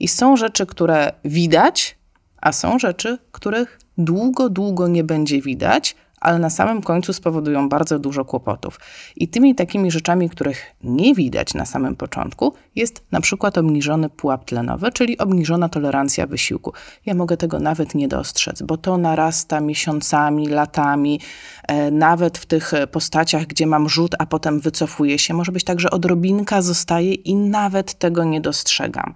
I 0.00 0.08
są 0.08 0.36
rzeczy, 0.36 0.66
które 0.66 1.12
widać, 1.24 1.98
a 2.40 2.52
są 2.52 2.78
rzeczy, 2.78 3.18
których 3.32 3.78
długo, 3.98 4.48
długo 4.48 4.88
nie 4.88 5.04
będzie 5.04 5.42
widać, 5.42 5.96
ale 6.20 6.38
na 6.38 6.50
samym 6.50 6.82
końcu 6.82 7.12
spowodują 7.12 7.68
bardzo 7.68 7.98
dużo 7.98 8.24
kłopotów. 8.24 8.80
I 9.16 9.28
tymi 9.28 9.54
takimi 9.54 9.90
rzeczami, 9.90 10.30
których 10.30 10.74
nie 10.84 11.14
widać 11.14 11.54
na 11.54 11.66
samym 11.66 11.96
początku, 11.96 12.52
jest 12.76 13.04
na 13.12 13.20
przykład 13.20 13.58
obniżony 13.58 14.08
pułap 14.10 14.44
tlenowy, 14.44 14.92
czyli 14.92 15.18
obniżona 15.18 15.68
tolerancja 15.68 16.26
wysiłku. 16.26 16.72
Ja 17.06 17.14
mogę 17.14 17.36
tego 17.36 17.58
nawet 17.58 17.94
nie 17.94 18.08
dostrzec, 18.08 18.62
bo 18.62 18.76
to 18.76 18.98
narasta 18.98 19.60
miesiącami, 19.60 20.48
latami, 20.48 21.20
e, 21.68 21.90
nawet 21.90 22.38
w 22.38 22.46
tych 22.46 22.72
postaciach, 22.92 23.46
gdzie 23.46 23.66
mam 23.66 23.88
rzut, 23.88 24.14
a 24.18 24.26
potem 24.26 24.60
wycofuję 24.60 25.18
się. 25.18 25.34
Może 25.34 25.52
być 25.52 25.64
tak, 25.64 25.80
że 25.80 25.90
odrobinka 25.90 26.62
zostaje 26.62 27.14
i 27.14 27.34
nawet 27.34 27.94
tego 27.94 28.24
nie 28.24 28.40
dostrzegam. 28.40 29.14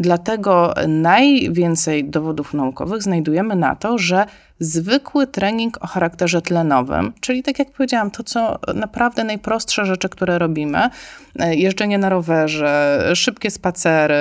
Dlatego 0.00 0.74
najwięcej 0.88 2.10
dowodów 2.10 2.54
naukowych 2.54 3.02
znajdujemy 3.02 3.56
na 3.56 3.76
to, 3.76 3.98
że 3.98 4.26
zwykły 4.60 5.26
trening 5.26 5.78
o 5.80 5.86
charakterze 5.86 6.42
tlenowym, 6.42 7.12
czyli 7.20 7.42
tak 7.42 7.58
jak 7.58 7.70
powiedziałam, 7.70 8.10
to 8.10 8.22
co 8.22 8.58
naprawdę 8.74 9.24
najprostsze 9.24 9.86
rzeczy, 9.86 10.08
które 10.08 10.38
robimy, 10.38 10.90
e, 11.38 11.54
jeżdżenie 11.54 11.98
na 11.98 12.08
rowerze, 12.08 13.02
szybkie 13.14 13.50
spacery, 13.50 14.14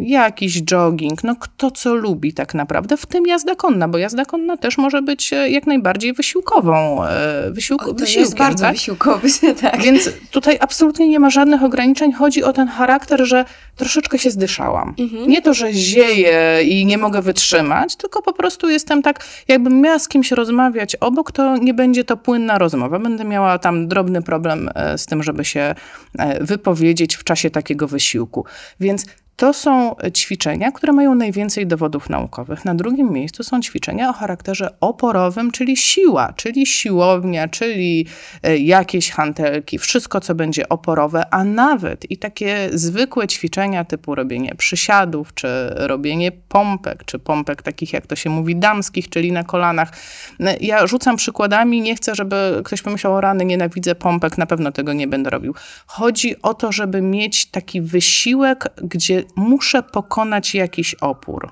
jakiś 0.00 0.62
jogging, 0.62 1.24
no 1.24 1.36
kto 1.36 1.70
co 1.70 1.94
lubi 1.94 2.32
tak 2.32 2.54
naprawdę, 2.54 2.96
w 2.96 3.06
tym 3.06 3.26
jazda 3.26 3.54
konna, 3.54 3.88
bo 3.88 3.98
jazda 3.98 4.24
konna 4.24 4.56
też 4.56 4.78
może 4.78 5.02
być 5.02 5.32
e, 5.32 5.50
jak 5.50 5.66
najbardziej 5.66 6.12
wysiłkową, 6.12 7.04
e, 7.04 7.50
wysiłku, 7.50 7.90
o, 7.90 7.94
to 7.94 8.04
jest 8.04 8.36
bardzo 8.36 8.64
tak? 8.64 8.72
wysiłkowy, 8.72 9.28
tak. 9.62 9.82
Więc 9.82 10.10
tutaj 10.30 10.58
absolutnie 10.60 11.08
nie 11.08 11.20
ma 11.20 11.30
żadnych 11.30 11.62
ograniczeń, 11.62 12.12
chodzi 12.12 12.44
o 12.44 12.52
ten 12.52 12.68
charakter, 12.68 13.24
że 13.24 13.44
troszeczkę 13.76 14.18
się 14.18 14.30
zdyszałam. 14.30 14.94
Mhm. 14.98 15.28
Nie 15.28 15.42
to, 15.42 15.54
że 15.54 15.72
zieję 15.72 16.58
i 16.64 16.86
nie 16.86 16.98
mogę 16.98 17.22
wytrzymać, 17.22 17.96
tylko 17.96 18.22
po 18.22 18.32
prostu 18.32 18.70
jestem 18.70 19.02
tak, 19.02 19.24
jakbym 19.48 19.81
miała 19.82 19.98
z 19.98 20.08
kimś 20.08 20.30
rozmawiać 20.30 20.96
obok, 20.96 21.32
to 21.32 21.56
nie 21.56 21.74
będzie 21.74 22.04
to 22.04 22.16
płynna 22.16 22.58
rozmowa. 22.58 22.98
Będę 22.98 23.24
miała 23.24 23.58
tam 23.58 23.88
drobny 23.88 24.22
problem 24.22 24.70
e, 24.74 24.98
z 24.98 25.06
tym, 25.06 25.22
żeby 25.22 25.44
się 25.44 25.74
e, 26.18 26.44
wypowiedzieć 26.44 27.16
w 27.16 27.24
czasie 27.24 27.50
takiego 27.50 27.88
wysiłku. 27.88 28.44
Więc 28.80 29.06
to 29.36 29.52
są 29.52 29.96
ćwiczenia, 30.14 30.72
które 30.72 30.92
mają 30.92 31.14
najwięcej 31.14 31.66
dowodów 31.66 32.10
naukowych. 32.10 32.64
Na 32.64 32.74
drugim 32.74 33.12
miejscu 33.12 33.42
są 33.42 33.60
ćwiczenia 33.60 34.10
o 34.10 34.12
charakterze 34.12 34.68
oporowym, 34.80 35.50
czyli 35.50 35.76
siła, 35.76 36.32
czyli 36.36 36.66
siłownia, 36.66 37.48
czyli 37.48 38.06
e, 38.42 38.58
jakieś 38.58 39.10
hantelki, 39.10 39.78
wszystko, 39.78 40.20
co 40.20 40.34
będzie 40.34 40.68
oporowe, 40.68 41.34
a 41.34 41.44
nawet 41.44 42.10
i 42.10 42.16
takie 42.16 42.70
zwykłe 42.72 43.28
ćwiczenia 43.28 43.84
typu 43.84 44.14
robienie 44.14 44.54
przysiadów, 44.54 45.34
czy 45.34 45.48
robienie 45.74 46.32
pompek, 46.32 47.04
czy 47.04 47.18
pompek 47.18 47.62
takich, 47.62 47.92
jak 47.92 48.06
to 48.06 48.16
się 48.16 48.30
mówi, 48.30 48.56
damskich, 48.56 49.08
czyli 49.08 49.32
na 49.32 49.44
kolanach. 49.44 49.92
E, 50.40 50.56
ja 50.60 50.86
rzucam 50.86 51.16
przykładami, 51.16 51.80
nie 51.80 51.94
chcę, 51.94 52.14
żeby 52.14 52.60
ktoś 52.64 52.82
pomyślał, 52.82 53.14
o 53.14 53.20
rany, 53.20 53.44
nienawidzę 53.44 53.94
pompek, 53.94 54.38
na 54.38 54.46
pewno 54.46 54.72
tego 54.72 54.92
nie 54.92 55.06
będę 55.06 55.30
robił. 55.30 55.54
Chodzi 55.86 56.42
o 56.42 56.54
to, 56.54 56.72
żeby 56.72 57.00
mieć 57.00 57.46
taki 57.46 57.80
wysiłek, 57.80 58.68
gdzie 58.82 59.21
muszę 59.36 59.82
pokonać 59.82 60.54
jakiś 60.54 60.94
opór. 60.94 61.50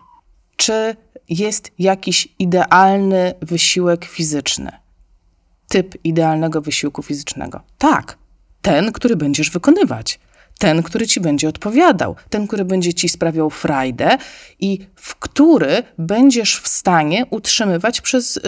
Czy 0.56 0.96
jest 1.28 1.70
jakiś 1.78 2.28
idealny 2.38 3.35
wysiłek 3.42 4.04
fizyczny? 4.04 4.72
Typ 5.68 6.04
idealnego 6.04 6.61
wysiłku 6.61 7.02
fizycznego? 7.02 7.61
Tak, 7.78 8.18
ten, 8.62 8.92
który 8.92 9.16
będziesz 9.16 9.50
wykonywać 9.50 10.20
ten, 10.61 10.83
który 10.83 11.07
ci 11.07 11.20
będzie 11.20 11.49
odpowiadał, 11.49 12.16
ten, 12.31 12.46
który 12.46 12.64
będzie 12.64 12.94
ci 12.94 13.09
sprawiał 13.09 13.51
frajdę 13.51 14.18
i 14.61 14.79
w 14.94 15.16
który 15.16 15.83
będziesz 15.99 16.57
w 16.57 16.68
stanie 16.68 17.27
utrzymywać 17.31 18.01
przez 18.01 18.37
y, 18.37 18.40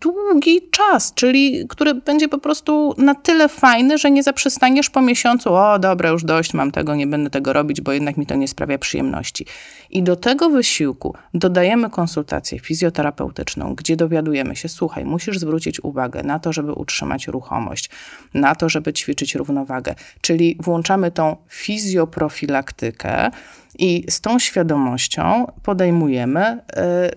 długi 0.00 0.60
czas, 0.70 1.14
czyli 1.14 1.68
który 1.68 1.94
będzie 1.94 2.28
po 2.28 2.38
prostu 2.38 2.94
na 2.98 3.14
tyle 3.14 3.48
fajny, 3.48 3.98
że 3.98 4.10
nie 4.10 4.22
zaprzestaniesz 4.22 4.90
po 4.90 5.02
miesiącu, 5.02 5.54
o 5.54 5.78
dobra, 5.78 6.10
już 6.10 6.24
dość, 6.24 6.54
mam 6.54 6.70
tego, 6.70 6.94
nie 6.94 7.06
będę 7.06 7.30
tego 7.30 7.52
robić, 7.52 7.80
bo 7.80 7.92
jednak 7.92 8.16
mi 8.16 8.26
to 8.26 8.34
nie 8.34 8.48
sprawia 8.48 8.78
przyjemności. 8.78 9.46
I 9.90 10.02
do 10.02 10.16
tego 10.16 10.50
wysiłku 10.50 11.14
dodajemy 11.34 11.90
konsultację 11.90 12.58
fizjoterapeutyczną, 12.60 13.74
gdzie 13.74 13.96
dowiadujemy 13.96 14.56
się, 14.56 14.68
słuchaj, 14.68 15.04
musisz 15.04 15.38
zwrócić 15.38 15.84
uwagę 15.84 16.22
na 16.22 16.38
to, 16.38 16.52
żeby 16.52 16.72
utrzymać 16.72 17.26
ruchomość, 17.26 17.90
na 18.34 18.54
to, 18.54 18.68
żeby 18.68 18.92
ćwiczyć 18.92 19.34
równowagę, 19.34 19.94
czyli 20.20 20.56
włączamy 20.60 21.10
tą 21.10 21.36
fizjoprofilaktykę, 21.50 23.30
i 23.78 24.04
z 24.10 24.20
tą 24.20 24.38
świadomością 24.38 25.46
podejmujemy 25.62 26.40
e, 26.40 26.60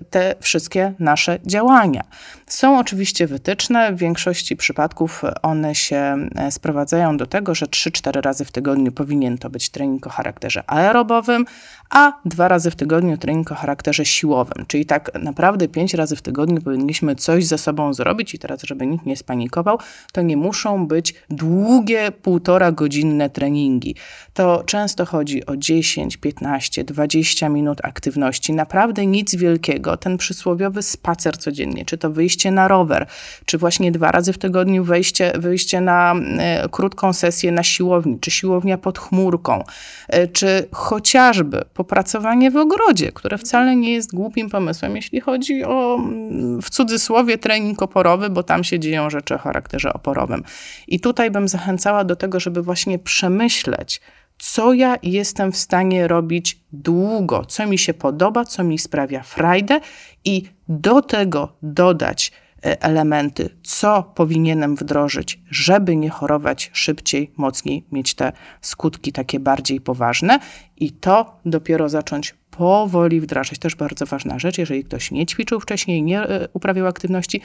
te 0.09 0.35
wszystkie 0.39 0.93
nasze 0.99 1.39
działania. 1.45 2.03
Są 2.47 2.79
oczywiście 2.79 3.27
wytyczne, 3.27 3.93
w 3.93 3.97
większości 3.97 4.55
przypadków 4.55 5.21
one 5.41 5.75
się 5.75 6.27
e, 6.35 6.51
sprowadzają 6.51 7.17
do 7.17 7.25
tego, 7.25 7.55
że 7.55 7.65
3-4 7.65 8.21
razy 8.21 8.45
w 8.45 8.51
tygodniu 8.51 8.91
powinien 8.91 9.37
to 9.37 9.49
być 9.49 9.69
trening 9.69 10.07
o 10.07 10.09
charakterze 10.09 10.63
aerobowym, 10.67 11.45
a 11.89 12.13
dwa 12.25 12.47
razy 12.47 12.71
w 12.71 12.75
tygodniu 12.75 13.17
trening 13.17 13.51
o 13.51 13.55
charakterze 13.55 14.05
siłowym. 14.05 14.65
Czyli 14.67 14.85
tak 14.85 15.11
naprawdę 15.23 15.67
5 15.67 15.93
razy 15.93 16.15
w 16.15 16.21
tygodniu 16.21 16.61
powinniśmy 16.61 17.15
coś 17.15 17.45
ze 17.45 17.57
sobą 17.57 17.93
zrobić 17.93 18.33
i 18.33 18.39
teraz, 18.39 18.61
żeby 18.63 18.87
nikt 18.87 19.05
nie 19.05 19.17
spanikował, 19.17 19.79
to 20.11 20.21
nie 20.21 20.37
muszą 20.37 20.87
być 20.87 21.13
długie, 21.29 22.11
półtora 22.11 22.71
godzinne 22.71 23.29
treningi. 23.29 23.95
To 24.33 24.63
często 24.65 25.05
chodzi 25.05 25.45
o 25.45 25.57
10, 25.57 26.17
15, 26.43 26.83
20 26.83 27.49
minut 27.49 27.79
aktywności. 27.83 28.53
Naprawdę 28.53 29.05
nic 29.05 29.35
wielkiego. 29.35 29.97
Ten 29.97 30.17
przysłowiowy 30.17 30.81
spacer 30.81 31.37
codziennie, 31.37 31.85
czy 31.85 31.97
to 31.97 32.11
wyjście 32.11 32.51
na 32.51 32.67
rower, 32.67 33.07
czy 33.45 33.57
właśnie 33.57 33.91
dwa 33.91 34.11
razy 34.11 34.33
w 34.33 34.37
tygodniu 34.37 34.83
wejście, 34.83 35.33
wyjście 35.35 35.81
na 35.81 36.15
e, 36.37 36.69
krótką 36.69 37.13
sesję 37.13 37.51
na 37.51 37.63
siłowni, 37.63 38.19
czy 38.19 38.31
siłownia 38.31 38.77
pod 38.77 38.99
chmurką, 38.99 39.63
e, 40.07 40.27
czy 40.27 40.67
chociażby 40.71 41.65
popracowanie 41.73 42.51
w 42.51 42.57
ogrodzie, 42.57 43.11
które 43.11 43.37
wcale 43.37 43.75
nie 43.75 43.93
jest 43.93 44.15
głupim 44.15 44.49
pomysłem, 44.49 44.95
jeśli 44.95 45.19
chodzi 45.19 45.63
o 45.63 45.95
mm, 45.95 46.61
w 46.61 46.69
cudzysłowie 46.69 47.37
trening 47.37 47.81
oporowy, 47.81 48.29
bo 48.29 48.43
tam 48.43 48.63
się 48.63 48.79
dzieją 48.79 49.09
rzeczy 49.09 49.35
o 49.35 49.37
charakterze 49.37 49.93
oporowym. 49.93 50.43
I 50.87 50.99
tutaj 50.99 51.31
bym 51.31 51.47
zachęcała 51.47 52.03
do 52.03 52.15
tego, 52.15 52.39
żeby 52.39 52.61
właśnie 52.61 52.99
przemyśleć, 52.99 54.01
co 54.37 54.73
ja 54.73 54.97
jestem 55.03 55.51
w 55.51 55.57
stanie 55.57 56.07
robić 56.07 56.59
długo, 56.71 57.45
co 57.45 57.67
mi 57.67 57.77
się 57.77 57.93
podoba, 57.93 58.45
co 58.45 58.63
mi 58.63 58.79
sprawia 58.79 59.23
frajdę 59.23 59.79
i 60.25 60.43
do 60.67 61.01
tego 61.01 61.57
dodać 61.61 62.31
e, 62.65 62.81
elementy, 62.81 63.49
co 63.63 64.03
powinienem 64.03 64.75
wdrożyć, 64.75 65.39
żeby 65.49 65.95
nie 65.95 66.09
chorować 66.09 66.69
szybciej, 66.73 67.31
mocniej, 67.37 67.85
mieć 67.91 68.13
te 68.13 68.31
skutki 68.61 69.11
takie 69.11 69.39
bardziej 69.39 69.81
poważne 69.81 70.39
i 70.77 70.91
to 70.91 71.39
dopiero 71.45 71.89
zacząć 71.89 72.35
powoli 72.51 73.21
wdrażać. 73.21 73.59
Też 73.59 73.75
bardzo 73.75 74.05
ważna 74.05 74.39
rzecz, 74.39 74.57
jeżeli 74.57 74.83
ktoś 74.83 75.11
nie 75.11 75.25
ćwiczył 75.25 75.59
wcześniej, 75.59 76.03
nie 76.03 76.21
e, 76.21 76.47
uprawiał 76.53 76.87
aktywności, 76.87 77.41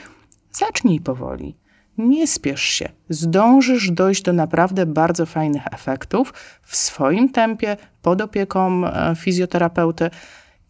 zacznij 0.51 0.99
powoli. 0.99 1.55
Nie 1.99 2.27
spiesz 2.27 2.61
się. 2.61 2.89
Zdążysz 3.09 3.91
dojść 3.91 4.21
do 4.21 4.33
naprawdę 4.33 4.85
bardzo 4.85 5.25
fajnych 5.25 5.67
efektów 5.73 6.33
w 6.63 6.75
swoim 6.75 7.29
tempie, 7.29 7.77
pod 8.01 8.21
opieką 8.21 8.87
e, 8.87 9.15
fizjoterapeuty 9.15 10.09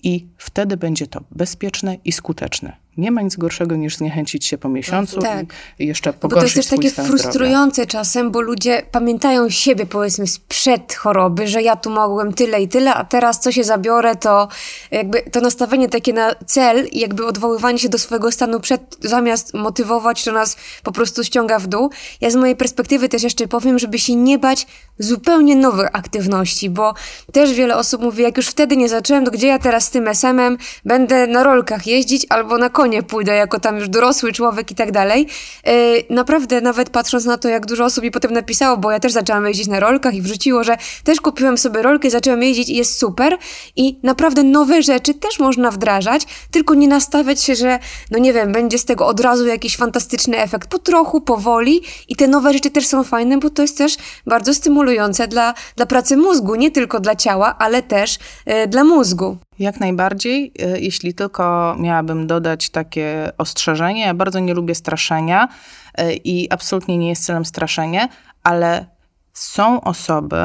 i 0.04 0.28
wtedy 0.38 0.78
będzie 0.78 1.08
to 1.08 1.22
bezpieczne 1.32 1.96
i 2.06 2.12
skuteczne. 2.12 2.76
Nie 2.98 3.12
ma 3.12 3.22
nic 3.22 3.36
gorszego 3.36 3.76
niż 3.76 3.98
zniechęcić 3.98 4.46
się 4.46 4.58
po 4.58 4.70
miesiącu 4.70 5.20
tak. 5.20 5.46
i 5.80 5.88
jeszcze 5.88 6.14
pogorszyć 6.14 6.50
Bo 6.50 6.54
to 6.54 6.60
jest 6.60 6.70
też 6.70 6.94
takie 6.94 7.10
frustrujące 7.10 7.74
zdrowia. 7.74 7.92
czasem, 7.92 8.32
bo 8.32 8.42
ludzie 8.42 8.82
pamiętają 8.92 9.50
siebie 9.50 9.86
powiedzmy 9.86 10.28
sprzed 10.28 10.94
choroby, 10.94 11.48
że 11.48 11.62
ja 11.62 11.76
tu 11.76 11.90
mogłem 11.90 12.34
tyle 12.34 12.62
i 12.62 12.68
tyle, 12.68 12.94
a 12.94 13.04
teraz 13.04 13.40
co 13.40 13.52
się 13.52 13.64
zabiorę, 13.64 14.16
to 14.16 14.48
jakby 14.92 15.22
to 15.22 15.42
nastawienie 15.42 15.90
takie 15.90 16.14
na 16.14 16.36
cel 16.46 16.88
i 16.92 17.00
jakby 17.00 17.26
odwoływanie 17.26 17.80
się 17.80 17.90
do 17.90 17.98
swojego 17.98 18.32
stanu 18.32 18.60
przed, 18.60 18.98
zamiast 19.02 19.54
motywować, 19.54 20.24
to 20.24 20.32
nas 20.32 20.58
po 20.84 20.92
prostu 20.92 21.24
ściąga 21.24 21.60
w 21.60 21.68
dół. 21.68 21.90
Ja 22.22 22.30
z 22.30 22.36
mojej 22.36 22.56
perspektywy 22.56 23.10
też 23.10 23.24
jeszcze 23.24 23.48
powiem, 23.48 23.80
żeby 23.80 24.00
się 24.00 24.16
nie 24.16 24.40
bać 24.40 24.68
zupełnie 25.00 25.56
nowych 25.56 25.90
aktywności, 25.94 26.70
bo 26.70 26.94
też 27.32 27.54
wiele 27.54 27.78
osób 27.78 28.02
mówi, 28.02 28.24
jak 28.24 28.38
już 28.38 28.48
wtedy 28.48 28.78
nie 28.78 28.90
zacząłem, 28.90 29.26
to 29.26 29.32
gdzie 29.32 29.48
ja 29.48 29.60
teraz 29.60 29.84
z 29.84 29.90
tym 29.90 30.08
SM-em 30.08 30.58
będę 30.86 31.28
na 31.28 31.44
rolkach 31.44 31.88
jeździć 31.88 32.26
albo 32.30 32.58
na 32.58 32.70
konie 32.80 33.04
pójdę 33.04 33.36
jako 33.36 33.60
tam 33.60 33.78
już 33.78 33.90
dorosły 33.90 34.34
człowiek 34.34 34.72
i 34.72 34.76
tak 34.76 34.92
dalej. 34.92 35.28
E, 35.64 35.74
naprawdę 36.14 36.62
nawet 36.62 36.90
patrząc 36.90 37.26
na 37.26 37.38
to, 37.38 37.50
jak 37.50 37.66
dużo 37.66 37.86
osób 37.86 38.04
mi 38.04 38.12
potem 38.12 38.34
napisało, 38.34 38.78
bo 38.78 38.92
ja 38.92 39.00
też 39.00 39.12
zaczęłam 39.12 39.48
jeździć 39.48 39.68
na 39.68 39.80
rolkach 39.80 40.14
i 40.14 40.22
wrzuciło, 40.22 40.64
że 40.64 40.78
też 41.04 41.22
kupiłem 41.22 41.58
sobie 41.58 41.82
rolkę 41.82 42.10
zaczęłam 42.10 42.44
jeździć 42.44 42.70
i 42.70 42.76
jest 42.76 43.00
super 43.00 43.38
i 43.76 44.00
naprawdę 44.04 44.44
nowe 44.44 44.84
rzeczy 44.84 45.14
też 45.14 45.40
można 45.40 45.72
wdrażać, 45.72 46.22
tylko 46.52 46.74
nie 46.74 46.88
nastawiać 46.88 47.44
się, 47.44 47.56
że 47.56 47.80
no 48.12 48.20
nie 48.20 48.34
wiem, 48.34 48.52
będzie 48.52 48.78
z 48.78 48.86
tego 48.86 49.08
od 49.08 49.20
razu 49.20 49.46
jakiś 49.46 49.78
fantastyczny 49.78 50.38
efekt. 50.38 50.70
Po 50.70 50.80
trochu, 50.80 51.22
powoli 51.22 51.82
i 52.08 52.16
te 52.16 52.28
nowe 52.28 52.54
rzeczy 52.54 52.70
też 52.70 52.88
są 52.88 53.04
fajne, 53.04 53.38
bo 53.38 53.50
to 53.50 53.62
jest 53.62 53.78
też 53.78 53.98
bardzo 54.26 54.54
stymulujące 54.54 55.28
dla, 55.28 55.54
dla 55.76 55.86
pracy 55.86 56.18
mózgu, 56.18 56.56
nie 56.56 56.72
tylko 56.72 57.00
dla 57.00 57.16
ciała, 57.16 57.56
ale 57.60 57.84
też 57.84 58.16
y, 58.16 58.68
dla 58.68 58.84
mózgu. 58.84 59.38
Jak 59.60 59.80
najbardziej. 59.80 60.54
E, 60.60 60.80
jeśli 60.80 61.14
tylko 61.14 61.76
miałabym 61.80 62.28
dodać 62.28 62.70
takie 62.70 63.32
ostrzeżenie, 63.38 64.02
ja 64.02 64.14
bardzo 64.14 64.40
nie 64.40 64.54
lubię 64.54 64.76
straszenia 64.76 65.48
e, 65.96 66.14
i 66.14 66.52
absolutnie 66.52 66.98
nie 66.98 67.10
jest 67.10 67.26
celem 67.26 67.46
straszenie, 67.46 68.10
ale 68.44 68.86
są 69.34 69.82
osoby, 69.82 70.44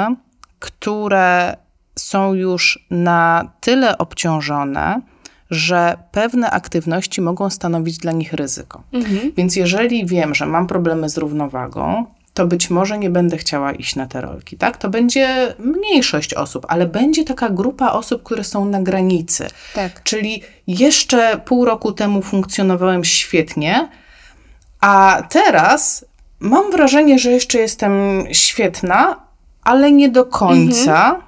które 0.58 1.56
są 1.98 2.34
już 2.34 2.86
na 2.90 3.52
tyle 3.60 3.98
obciążone, 3.98 5.00
że 5.50 5.96
pewne 6.12 6.50
aktywności 6.50 7.20
mogą 7.20 7.50
stanowić 7.50 7.98
dla 7.98 8.12
nich 8.12 8.32
ryzyko. 8.32 8.82
Mhm. 8.92 9.32
Więc 9.36 9.56
jeżeli 9.56 10.06
wiem, 10.06 10.34
że 10.34 10.46
mam 10.46 10.66
problemy 10.66 11.08
z 11.08 11.18
równowagą, 11.18 12.06
to 12.34 12.46
być 12.46 12.70
może 12.70 12.98
nie 12.98 13.10
będę 13.10 13.36
chciała 13.36 13.72
iść 13.72 13.96
na 13.96 14.06
te 14.06 14.20
rolki, 14.20 14.56
tak? 14.56 14.76
To 14.76 14.88
będzie 14.88 15.54
mniejszość 15.58 16.34
osób, 16.34 16.66
ale 16.68 16.86
będzie 16.86 17.24
taka 17.24 17.50
grupa 17.50 17.92
osób, 17.92 18.22
które 18.22 18.44
są 18.44 18.64
na 18.64 18.82
granicy. 18.82 19.46
Tak. 19.74 20.02
Czyli 20.02 20.42
jeszcze 20.66 21.40
pół 21.44 21.64
roku 21.64 21.92
temu 21.92 22.22
funkcjonowałem 22.22 23.04
świetnie, 23.04 23.88
a 24.80 25.22
teraz 25.30 26.04
mam 26.40 26.70
wrażenie, 26.70 27.18
że 27.18 27.30
jeszcze 27.30 27.58
jestem 27.58 28.24
świetna, 28.32 29.20
ale 29.62 29.92
nie 29.92 30.08
do 30.08 30.24
końca. 30.24 31.04
Mhm. 31.04 31.22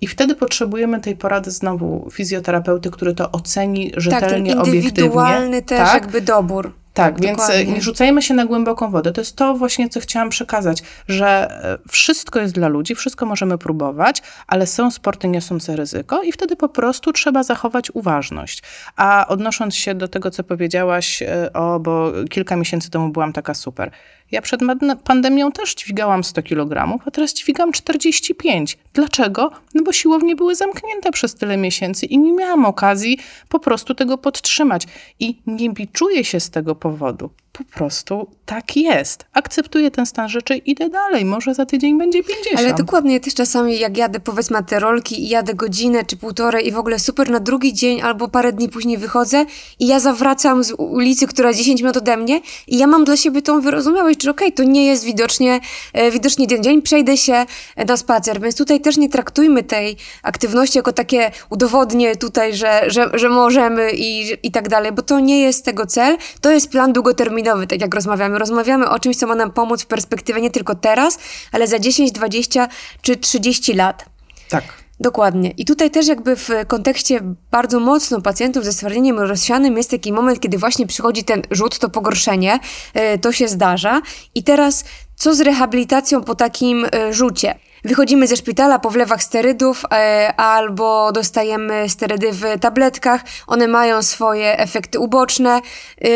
I 0.00 0.06
wtedy 0.06 0.34
potrzebujemy 0.34 1.00
tej 1.00 1.16
porady 1.16 1.50
znowu 1.50 2.08
fizjoterapeuty, 2.12 2.90
który 2.90 3.14
to 3.14 3.32
oceni 3.32 3.92
rzetelnie, 3.96 4.54
tak, 4.54 4.64
ten 4.64 4.74
indywidualny 4.74 5.62
też 5.62 5.78
tak? 5.78 6.02
jakby 6.02 6.20
dobór. 6.20 6.72
Tak, 7.00 7.20
Dokładnie. 7.20 7.56
więc 7.56 7.68
nie 7.74 7.82
rzucajmy 7.82 8.22
się 8.22 8.34
na 8.34 8.46
głęboką 8.46 8.90
wodę. 8.90 9.12
To 9.12 9.20
jest 9.20 9.36
to 9.36 9.54
właśnie, 9.54 9.88
co 9.88 10.00
chciałam 10.00 10.30
przekazać, 10.30 10.82
że 11.08 11.28
e, 11.64 11.78
wszystko 11.88 12.40
jest 12.40 12.54
dla 12.54 12.68
ludzi, 12.68 12.94
wszystko 12.94 13.26
możemy 13.26 13.58
próbować, 13.58 14.22
ale 14.46 14.66
są 14.66 14.90
sporty 14.90 15.28
niosące 15.28 15.76
ryzyko 15.76 16.22
i 16.22 16.32
wtedy 16.32 16.56
po 16.56 16.68
prostu 16.68 17.12
trzeba 17.12 17.42
zachować 17.42 17.90
uważność. 17.94 18.62
A 18.96 19.26
odnosząc 19.28 19.76
się 19.76 19.94
do 19.94 20.08
tego, 20.08 20.30
co 20.30 20.44
powiedziałaś, 20.44 21.22
e, 21.22 21.52
o, 21.52 21.80
bo 21.80 22.12
kilka 22.30 22.56
miesięcy 22.56 22.90
temu 22.90 23.08
byłam 23.08 23.32
taka 23.32 23.54
super. 23.54 23.90
Ja 24.30 24.42
przed 24.42 24.60
pandemią 25.04 25.52
też 25.52 25.74
dźwigałam 25.74 26.24
100 26.24 26.42
kg, 26.42 26.98
a 27.06 27.10
teraz 27.10 27.34
dźwigam 27.34 27.72
45. 27.72 28.78
Dlaczego? 28.94 29.50
No 29.74 29.82
bo 29.82 29.92
siłownie 29.92 30.36
były 30.36 30.54
zamknięte 30.54 31.12
przez 31.12 31.34
tyle 31.34 31.56
miesięcy 31.56 32.06
i 32.06 32.18
nie 32.18 32.32
miałam 32.32 32.66
okazji 32.66 33.18
po 33.48 33.58
prostu 33.58 33.94
tego 33.94 34.18
podtrzymać. 34.18 34.86
I 35.20 35.38
nie 35.46 35.70
biczuję 35.70 36.24
się 36.24 36.40
z 36.40 36.50
tego 36.50 36.74
powodu 36.74 37.30
po 37.52 37.64
prostu 37.64 38.26
tak 38.46 38.76
jest. 38.76 39.24
Akceptuję 39.32 39.90
ten 39.90 40.06
stan 40.06 40.28
rzeczy, 40.28 40.56
idę 40.56 40.88
dalej. 40.88 41.24
Może 41.24 41.54
za 41.54 41.66
tydzień 41.66 41.98
będzie 41.98 42.24
50. 42.24 42.58
Ale 42.58 42.74
dokładnie, 42.74 43.20
też 43.20 43.34
czasami 43.34 43.78
jak 43.78 43.96
jadę 43.96 44.20
powiedzmy 44.20 44.64
te 44.64 44.80
rolki 44.80 45.24
i 45.24 45.28
jadę 45.28 45.54
godzinę 45.54 46.04
czy 46.04 46.16
półtorej 46.16 46.68
i 46.68 46.72
w 46.72 46.78
ogóle 46.78 46.98
super, 46.98 47.30
na 47.30 47.40
drugi 47.40 47.74
dzień 47.74 48.00
albo 48.00 48.28
parę 48.28 48.52
dni 48.52 48.68
później 48.68 48.98
wychodzę 48.98 49.46
i 49.78 49.86
ja 49.86 50.00
zawracam 50.00 50.64
z 50.64 50.72
ulicy, 50.72 51.26
która 51.26 51.52
10 51.52 51.80
minut 51.80 51.96
ode 51.96 52.16
mnie 52.16 52.40
i 52.66 52.78
ja 52.78 52.86
mam 52.86 53.04
dla 53.04 53.16
siebie 53.16 53.42
tą 53.42 53.60
wyrozumiałość, 53.60 54.22
że 54.22 54.30
okej, 54.30 54.48
okay, 54.48 54.56
to 54.56 54.70
nie 54.70 54.86
jest 54.86 55.04
widocznie, 55.04 55.60
e, 55.92 56.10
widocznie 56.10 56.46
ten 56.46 56.62
dzień, 56.62 56.82
przejdę 56.82 57.16
się 57.16 57.46
na 57.86 57.96
spacer. 57.96 58.40
Więc 58.40 58.56
tutaj 58.56 58.80
też 58.80 58.96
nie 58.96 59.08
traktujmy 59.08 59.62
tej 59.62 59.96
aktywności 60.22 60.78
jako 60.78 60.92
takie 60.92 61.30
udowodnie 61.50 62.16
tutaj, 62.16 62.54
że, 62.54 62.90
że, 62.90 63.10
że 63.14 63.28
możemy 63.28 63.92
i, 63.92 64.36
i 64.42 64.50
tak 64.50 64.68
dalej, 64.68 64.92
bo 64.92 65.02
to 65.02 65.20
nie 65.20 65.40
jest 65.40 65.64
tego 65.64 65.86
cel. 65.86 66.16
To 66.40 66.50
jest 66.50 66.70
plan 66.70 66.92
długoterminowy 66.92 67.39
tak 67.42 67.80
jak 67.80 67.94
rozmawiamy. 67.94 68.38
Rozmawiamy 68.38 68.90
o 68.90 68.98
czymś, 68.98 69.16
co 69.16 69.26
ma 69.26 69.34
nam 69.34 69.52
pomóc 69.52 69.82
w 69.82 69.86
perspektywie 69.86 70.40
nie 70.40 70.50
tylko 70.50 70.74
teraz, 70.74 71.18
ale 71.52 71.66
za 71.66 71.78
10, 71.78 72.12
20 72.12 72.68
czy 73.02 73.16
30 73.16 73.72
lat. 73.72 74.04
Tak. 74.48 74.64
Dokładnie. 75.00 75.50
I 75.50 75.64
tutaj 75.64 75.90
też 75.90 76.08
jakby 76.08 76.36
w 76.36 76.48
kontekście 76.66 77.20
bardzo 77.50 77.80
mocno 77.80 78.20
pacjentów 78.20 78.64
ze 78.64 78.72
stwardnieniem 78.72 79.18
rozsianym 79.18 79.76
jest 79.76 79.90
taki 79.90 80.12
moment, 80.12 80.40
kiedy 80.40 80.58
właśnie 80.58 80.86
przychodzi 80.86 81.24
ten 81.24 81.42
rzut, 81.50 81.78
to 81.78 81.90
pogorszenie, 81.90 82.58
e, 82.94 83.18
to 83.18 83.32
się 83.32 83.48
zdarza. 83.48 84.02
I 84.34 84.42
teraz 84.42 84.84
co 85.16 85.34
z 85.34 85.40
rehabilitacją 85.40 86.24
po 86.24 86.34
takim 86.34 86.86
e, 86.92 87.12
rzucie? 87.12 87.54
Wychodzimy 87.84 88.26
ze 88.26 88.36
szpitala 88.36 88.78
po 88.78 88.90
wlewach 88.90 89.22
sterydów 89.22 89.84
e, 89.92 90.34
albo 90.36 91.12
dostajemy 91.12 91.88
sterydy 91.88 92.32
w 92.32 92.44
tabletkach. 92.60 93.24
One 93.46 93.68
mają 93.68 94.02
swoje 94.02 94.58
efekty 94.58 94.98
uboczne. 94.98 95.50
E, 95.50 96.08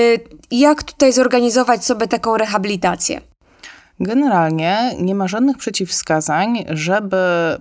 jak 0.51 0.83
tutaj 0.83 1.13
zorganizować 1.13 1.85
sobie 1.85 2.09
taką 2.09 2.37
rehabilitację? 2.37 3.21
Generalnie 4.01 4.95
nie 5.01 5.15
ma 5.15 5.29
żadnych 5.29 5.59
przeciwwskazań, 5.59 6.65
żeby 6.69 7.17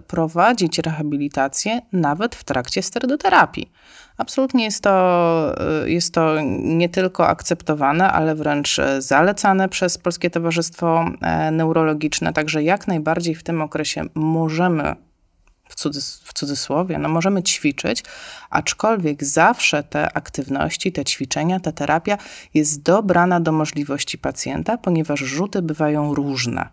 prowadzić 0.08 0.80
rehabilitację 0.80 1.82
nawet 1.92 2.36
w 2.36 2.44
trakcie 2.44 2.84
sterydoterapii. 2.84 3.72
Absolutnie 4.17 4.63
jest 4.63 4.84
to, 4.84 5.56
y, 5.86 5.91
jest 5.91 6.13
to 6.13 6.36
nie 6.60 6.89
tylko 6.89 7.28
akceptowane, 7.28 8.12
ale 8.12 8.36
wręcz 8.36 8.78
zalecane 8.99 9.69
przez 9.69 9.97
Polskie 9.97 10.30
Towarzystwo 10.30 11.06
e, 11.21 11.52
Neurologiczne. 11.52 12.34
Także 12.34 12.63
jak 12.63 12.88
najbardziej 12.88 13.36
w 13.36 13.43
tym 13.43 13.62
okresie 13.62 14.04
możemy 14.15 14.95
w, 15.69 15.76
cudzys 15.76 16.21
w 16.23 16.34
cudzysłowie, 16.34 16.97
no 16.97 17.10
możemy 17.10 17.43
ćwiczyć, 17.43 18.04
aczkolwiek 18.49 19.23
zawsze 19.23 19.84
te 19.84 20.17
aktywności, 20.17 20.91
te 20.91 21.06
ćwiczenia, 21.06 21.60
ta 21.60 21.71
terapia 21.71 22.17
jest 22.54 22.82
dobrana 22.82 23.39
do 23.39 23.52
możliwości 23.52 24.17
pacjenta, 24.17 24.78
ponieważ 24.78 25.19
rzuty 25.19 25.62
bywają 25.62 26.15
różne 26.15 26.69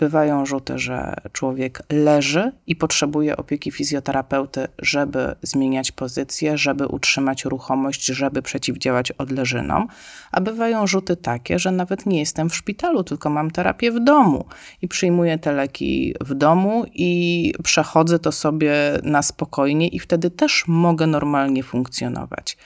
bywają 0.00 0.46
rzuty, 0.46 0.78
że 0.78 1.14
człowiek 1.32 1.82
leży 1.92 2.52
i 2.66 2.76
potrzebuje 2.76 3.36
opieki 3.36 3.70
fizjoterapeuty, 3.70 4.68
żeby 4.78 5.34
zmieniać 5.42 5.92
pozycję, 5.92 6.58
żeby 6.58 6.86
utrzymać 6.86 7.44
ruchomość, 7.44 8.04
żeby 8.04 8.42
przeciwdziałać 8.42 9.12
odleżynom, 9.12 9.88
a 10.32 10.40
bywają 10.40 10.86
rzuty 10.86 11.16
takie, 11.16 11.58
że 11.58 11.70
nawet 11.70 12.06
nie 12.06 12.18
jestem 12.18 12.50
w 12.50 12.56
szpitalu, 12.56 13.04
tylko 13.04 13.30
mam 13.30 13.50
terapię 13.50 13.92
w 13.92 14.04
domu 14.04 14.44
i 14.82 14.88
przyjmuję 14.88 15.38
te 15.38 15.52
leki 15.52 16.14
w 16.20 16.34
domu 16.34 16.84
i 16.94 17.52
przechodzę 17.64 18.18
to 18.18 18.32
sobie 18.32 18.72
na 19.02 19.22
spokojnie 19.22 19.88
i 19.88 19.98
wtedy 19.98 20.30
też 20.30 20.64
mogę 20.66 21.06
normalnie 21.06 21.62
funkcjonować. 21.62 22.56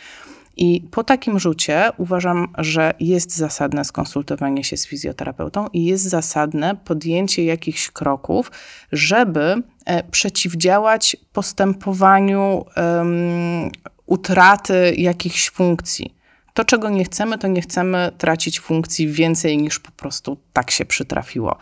I 0.56 0.82
po 0.90 1.04
takim 1.04 1.38
rzucie 1.38 1.90
uważam, 1.98 2.48
że 2.58 2.94
jest 3.00 3.36
zasadne 3.36 3.84
skonsultowanie 3.84 4.64
się 4.64 4.76
z 4.76 4.86
fizjoterapeutą 4.86 5.66
i 5.72 5.84
jest 5.84 6.04
zasadne 6.04 6.76
podjęcie 6.76 7.44
jakichś 7.44 7.90
kroków, 7.90 8.50
żeby 8.92 9.62
e, 9.86 10.02
przeciwdziałać 10.02 11.16
postępowaniu 11.32 12.64
um, 12.76 13.70
utraty 14.06 14.94
jakichś 14.96 15.50
funkcji 15.50 16.14
To, 16.54 16.64
czego 16.64 16.90
nie 16.90 17.04
chcemy, 17.04 17.38
to 17.38 17.48
nie 17.48 17.60
chcemy 17.60 18.12
tracić 18.18 18.60
funkcji 18.60 19.08
więcej 19.08 19.58
niż 19.58 19.80
po 19.80 19.90
prostu 19.90 20.36
tak 20.52 20.70
się 20.70 20.84
przytrafiło. 20.84 21.56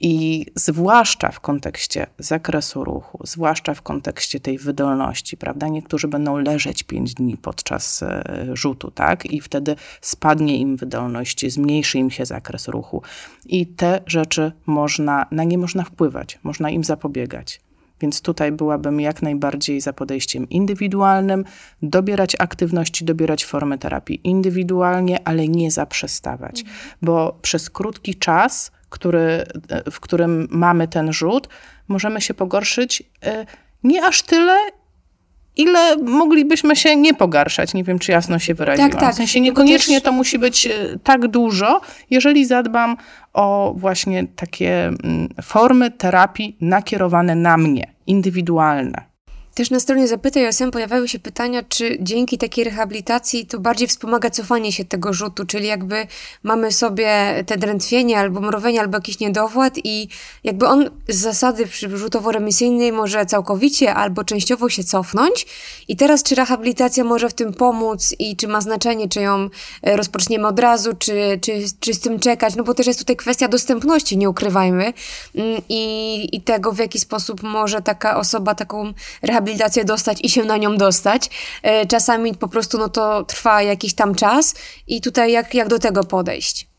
I 0.00 0.46
zwłaszcza 0.54 1.30
w 1.30 1.40
kontekście 1.40 2.06
zakresu 2.18 2.84
ruchu, 2.84 3.20
zwłaszcza 3.24 3.74
w 3.74 3.82
kontekście 3.82 4.40
tej 4.40 4.58
wydolności, 4.58 5.36
prawda? 5.36 5.68
Niektórzy 5.68 6.08
będą 6.08 6.38
leżeć 6.38 6.82
5 6.82 7.14
dni 7.14 7.36
podczas 7.36 8.02
e, 8.02 8.46
rzutu, 8.52 8.90
tak? 8.90 9.26
I 9.26 9.40
wtedy 9.40 9.76
spadnie 10.00 10.58
im 10.58 10.76
wydolność, 10.76 11.52
zmniejszy 11.52 11.98
im 11.98 12.10
się 12.10 12.26
zakres 12.26 12.68
ruchu. 12.68 13.02
I 13.46 13.66
te 13.66 14.00
rzeczy 14.06 14.52
można, 14.66 15.26
na 15.30 15.44
nie 15.44 15.58
można 15.58 15.84
wpływać, 15.84 16.38
można 16.42 16.70
im 16.70 16.84
zapobiegać. 16.84 17.65
Więc 18.00 18.22
tutaj 18.22 18.52
byłabym 18.52 19.00
jak 19.00 19.22
najbardziej 19.22 19.80
za 19.80 19.92
podejściem 19.92 20.48
indywidualnym, 20.48 21.44
dobierać 21.82 22.36
aktywności, 22.38 23.04
dobierać 23.04 23.44
formy 23.44 23.78
terapii 23.78 24.20
indywidualnie, 24.24 25.28
ale 25.28 25.48
nie 25.48 25.70
zaprzestawać, 25.70 26.60
mhm. 26.60 26.78
bo 27.02 27.38
przez 27.42 27.70
krótki 27.70 28.14
czas, 28.14 28.70
który, 28.88 29.44
w 29.90 30.00
którym 30.00 30.48
mamy 30.50 30.88
ten 30.88 31.12
rzut, 31.12 31.48
możemy 31.88 32.20
się 32.20 32.34
pogorszyć 32.34 33.02
e, 33.22 33.46
nie 33.84 34.04
aż 34.04 34.22
tyle, 34.22 34.56
ile 35.56 35.96
moglibyśmy 35.96 36.76
się 36.76 36.96
nie 36.96 37.14
pogarszać. 37.14 37.74
Nie 37.74 37.84
wiem, 37.84 37.98
czy 37.98 38.12
jasno 38.12 38.38
się 38.38 38.54
wyraziłam. 38.54 38.90
Tak, 38.90 39.00
tak. 39.00 39.14
W 39.14 39.16
sensie 39.16 39.40
niekoniecznie 39.40 40.00
to 40.00 40.12
musi 40.12 40.38
być 40.38 40.66
e, 40.66 40.70
tak 41.02 41.28
dużo, 41.28 41.80
jeżeli 42.10 42.46
zadbam 42.46 42.96
o 43.36 43.74
właśnie 43.76 44.26
takie 44.26 44.86
mm, 44.86 45.28
formy 45.42 45.90
terapii 45.90 46.56
nakierowane 46.60 47.34
na 47.34 47.56
mnie, 47.56 47.94
indywidualne. 48.06 49.15
Też 49.56 49.70
na 49.70 49.80
stronie 49.80 50.08
Zapytaj 50.08 50.48
OSM 50.48 50.70
pojawiały 50.70 51.08
się 51.08 51.18
pytania, 51.18 51.62
czy 51.68 51.96
dzięki 52.00 52.38
takiej 52.38 52.64
rehabilitacji 52.64 53.46
to 53.46 53.58
bardziej 53.58 53.88
wspomaga 53.88 54.30
cofanie 54.30 54.72
się 54.72 54.84
tego 54.84 55.12
rzutu, 55.12 55.46
czyli 55.46 55.66
jakby 55.66 56.06
mamy 56.42 56.72
sobie 56.72 57.08
te 57.46 57.56
drętwienie 57.56 58.18
albo 58.18 58.40
mrowienie, 58.40 58.80
albo 58.80 58.96
jakiś 58.96 59.20
niedowład 59.20 59.74
i 59.84 60.08
jakby 60.44 60.66
on 60.66 60.90
z 61.08 61.16
zasady 61.16 61.66
rzutowo-remisyjnej 61.94 62.92
może 62.92 63.26
całkowicie 63.26 63.94
albo 63.94 64.24
częściowo 64.24 64.68
się 64.68 64.84
cofnąć. 64.84 65.46
I 65.88 65.96
teraz 65.96 66.22
czy 66.22 66.34
rehabilitacja 66.34 67.04
może 67.04 67.28
w 67.28 67.34
tym 67.34 67.54
pomóc 67.54 68.14
i 68.18 68.36
czy 68.36 68.48
ma 68.48 68.60
znaczenie, 68.60 69.08
czy 69.08 69.20
ją 69.20 69.48
e, 69.82 69.96
rozpoczniemy 69.96 70.46
od 70.46 70.58
razu, 70.58 70.90
czy, 70.98 71.38
czy, 71.42 71.52
czy 71.80 71.94
z 71.94 72.00
tym 72.00 72.20
czekać, 72.20 72.56
no 72.56 72.64
bo 72.64 72.74
też 72.74 72.86
jest 72.86 72.98
tutaj 72.98 73.16
kwestia 73.16 73.48
dostępności, 73.48 74.16
nie 74.16 74.30
ukrywajmy. 74.30 74.92
Mm, 75.34 75.62
i, 75.68 76.28
i 76.36 76.40
tego, 76.40 76.72
w 76.72 76.78
jaki 76.78 77.00
sposób 77.00 77.42
może 77.42 77.82
taka 77.82 78.16
osoba 78.16 78.54
taką 78.54 78.92
rehabilitację 79.22 79.45
rehabilitację 79.46 79.84
dostać 79.84 80.18
i 80.22 80.28
się 80.28 80.44
na 80.44 80.56
nią 80.56 80.76
dostać. 80.76 81.30
E, 81.62 81.86
czasami 81.86 82.34
po 82.34 82.48
prostu 82.48 82.78
no 82.78 82.88
to 82.88 83.24
trwa 83.24 83.62
jakiś 83.62 83.94
tam 83.94 84.14
czas 84.14 84.54
i 84.86 85.00
tutaj 85.00 85.32
jak, 85.32 85.54
jak 85.54 85.68
do 85.68 85.78
tego 85.78 86.04
podejść? 86.04 86.75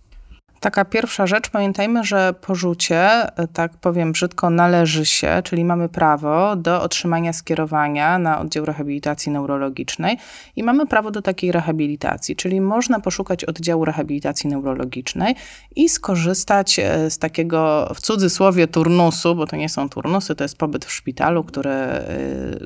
Taka 0.59 0.85
pierwsza 0.85 1.27
rzecz, 1.27 1.49
pamiętajmy, 1.49 2.03
że 2.03 2.33
porzucie, 2.41 2.99
e, 3.37 3.47
tak 3.53 3.77
powiem 3.77 4.11
brzydko, 4.11 4.49
należy 4.49 5.05
się, 5.05 5.41
czyli 5.43 5.65
mamy 5.65 5.89
prawo 5.89 6.55
do 6.55 6.81
otrzymania 6.81 7.33
skierowania 7.33 8.19
na 8.19 8.39
oddział 8.39 8.65
rehabilitacji 8.65 9.31
neurologicznej 9.31 10.17
i 10.55 10.63
mamy 10.63 10.85
prawo 10.85 11.11
do 11.11 11.21
takiej 11.21 11.51
rehabilitacji, 11.51 12.35
czyli 12.35 12.61
można 12.61 12.99
poszukać 12.99 13.45
oddziału 13.45 13.85
rehabilitacji 13.85 14.49
neurologicznej 14.49 15.35
i 15.75 15.89
skorzystać 15.89 16.79
e, 16.79 17.09
z 17.09 17.17
takiego 17.19 17.91
w 17.95 18.01
cudzysłowie 18.01 18.67
turnusu, 18.67 19.35
bo 19.35 19.47
to 19.47 19.55
nie 19.55 19.69
są 19.69 19.89
turnusy, 19.89 20.35
to 20.35 20.43
jest 20.43 20.57
pobyt 20.57 20.85
w 20.85 20.91
szpitalu, 20.91 21.43
który 21.43 21.69
e, 21.69 22.05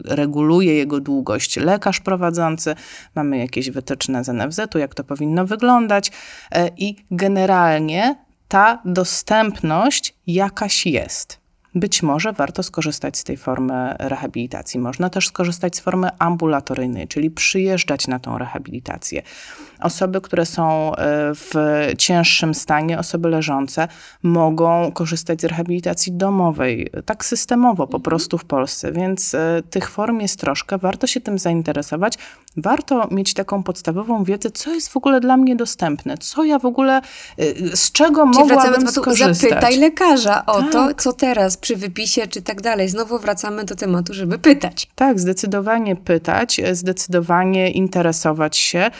reguluje 0.06 0.76
jego 0.76 1.00
długość 1.00 1.58
lekarz 1.58 2.00
prowadzący. 2.00 2.76
Mamy 3.16 3.38
jakieś 3.38 3.70
wytyczne 3.70 4.24
z 4.24 4.28
NFZ-u, 4.28 4.78
jak 4.78 4.96
to 4.96 5.04
powinno 5.04 5.46
wyglądać 5.46 6.12
i 6.78 6.96
generalnie 7.12 7.81
ta 8.48 8.82
dostępność 8.86 10.14
jakaś 10.28 10.86
jest. 10.86 11.41
Być 11.76 12.04
może 12.04 12.34
warto 12.34 12.64
skorzystać 12.64 13.18
z 13.18 13.24
tej 13.24 13.38
formy 13.38 13.96
rehabilitacji. 14.00 14.80
Można 14.80 15.10
też 15.10 15.28
skorzystać 15.28 15.76
z 15.76 15.80
formy 15.80 16.10
ambulatoryjnej, 16.20 17.08
czyli 17.08 17.32
przyjeżdżać 17.32 18.08
na 18.08 18.20
tą 18.20 18.38
rehabilitację. 18.38 19.22
Osoby, 19.82 20.22
które 20.22 20.46
są 20.46 20.96
e, 20.96 20.98
w 21.36 21.54
cięższym 21.98 22.54
stanie, 22.54 23.00
osoby 23.00 23.30
leżące, 23.30 23.88
mogą 24.24 24.92
korzystać 24.92 25.42
z 25.42 25.44
rehabilitacji 25.44 26.12
domowej, 26.12 26.92
tak 27.06 27.26
systemowo 27.26 27.88
po 27.88 27.98
mhm. 27.98 28.02
prostu 28.02 28.38
w 28.38 28.46
Polsce, 28.46 28.92
więc 28.92 29.34
e, 29.34 29.62
tych 29.70 29.90
form 29.90 30.20
jest 30.20 30.40
troszkę. 30.40 30.78
Warto 30.78 31.08
się 31.08 31.22
tym 31.22 31.40
zainteresować. 31.40 32.18
Warto 32.58 33.08
mieć 33.12 33.34
taką 33.34 33.64
podstawową 33.64 34.24
wiedzę, 34.24 34.52
co 34.52 34.74
jest 34.74 34.90
w 34.90 34.98
ogóle 34.98 35.20
dla 35.20 35.38
mnie 35.38 35.56
dostępne, 35.56 36.18
co 36.18 36.44
ja 36.44 36.60
w 36.60 36.66
ogóle, 36.66 37.02
e, 37.38 37.78
z 37.78 37.92
czego 37.92 38.32
Czyli 38.32 38.40
mogłabym 38.40 38.88
skorzystać. 38.88 39.38
Zapytaj 39.38 39.78
lekarza 39.78 40.46
o 40.46 40.62
tak. 40.62 40.72
to, 40.72 40.94
co 40.98 41.14
teraz 41.14 41.58
przy 41.62 41.76
wypisie 41.76 42.28
czy 42.28 42.42
tak 42.42 42.62
dalej. 42.62 42.90
Znowu 42.90 43.20
wracamy 43.20 43.64
do 43.66 43.76
tematu, 43.76 44.14
żeby 44.14 44.40
pytać. 44.40 44.88
Tak, 44.96 45.20
zdecydowanie 45.20 45.96
pytać, 45.96 46.62
zdecydowanie 46.72 47.72
interesować 47.72 48.58
się 48.58 48.92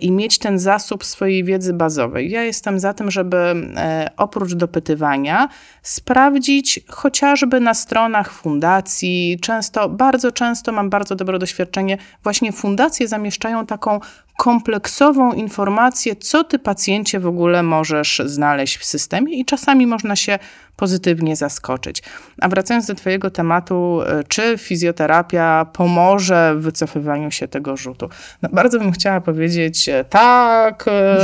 i 0.00 0.10
mieć 0.10 0.26
mieć 0.26 0.38
ten 0.38 0.58
zasób 0.58 1.04
swojej 1.04 1.44
wiedzy 1.44 1.72
bazowej. 1.72 2.30
Ja 2.30 2.42
jestem 2.42 2.80
za 2.80 2.94
tym, 2.94 3.10
żeby 3.10 3.36
e, 3.36 4.10
oprócz 4.16 4.54
dopytywania 4.54 5.48
sprawdzić 5.82 6.80
chociażby 6.88 7.60
na 7.60 7.74
stronach 7.74 8.32
fundacji, 8.32 9.38
często, 9.42 9.88
bardzo 9.88 10.32
często 10.32 10.72
mam 10.72 10.90
bardzo 10.90 11.14
dobre 11.14 11.38
doświadczenie, 11.38 11.98
właśnie 12.22 12.52
fundacje 12.52 13.08
zamieszczają 13.08 13.66
taką 13.66 14.00
kompleksową 14.36 15.32
informację, 15.32 16.16
co 16.16 16.44
ty 16.44 16.58
pacjencie 16.58 17.20
w 17.20 17.26
ogóle 17.26 17.62
możesz 17.62 18.22
znaleźć 18.24 18.76
w 18.76 18.84
systemie 18.84 19.38
i 19.38 19.44
czasami 19.44 19.86
można 19.86 20.16
się 20.16 20.38
pozytywnie 20.76 21.36
zaskoczyć. 21.36 22.02
A 22.40 22.48
wracając 22.48 22.86
do 22.86 22.94
twojego 22.94 23.30
tematu, 23.30 24.00
e, 24.06 24.24
czy 24.28 24.58
fizjoterapia 24.58 25.66
pomoże 25.72 26.54
w 26.56 26.60
wycofywaniu 26.62 27.30
się 27.30 27.48
tego 27.48 27.76
rzutu? 27.76 28.08
No, 28.42 28.48
bardzo 28.52 28.78
bym 28.78 28.92
chciała 28.92 29.20
powiedzieć 29.20 29.88
e, 29.88 30.04
tak, 30.04 30.84
e, 30.88 31.18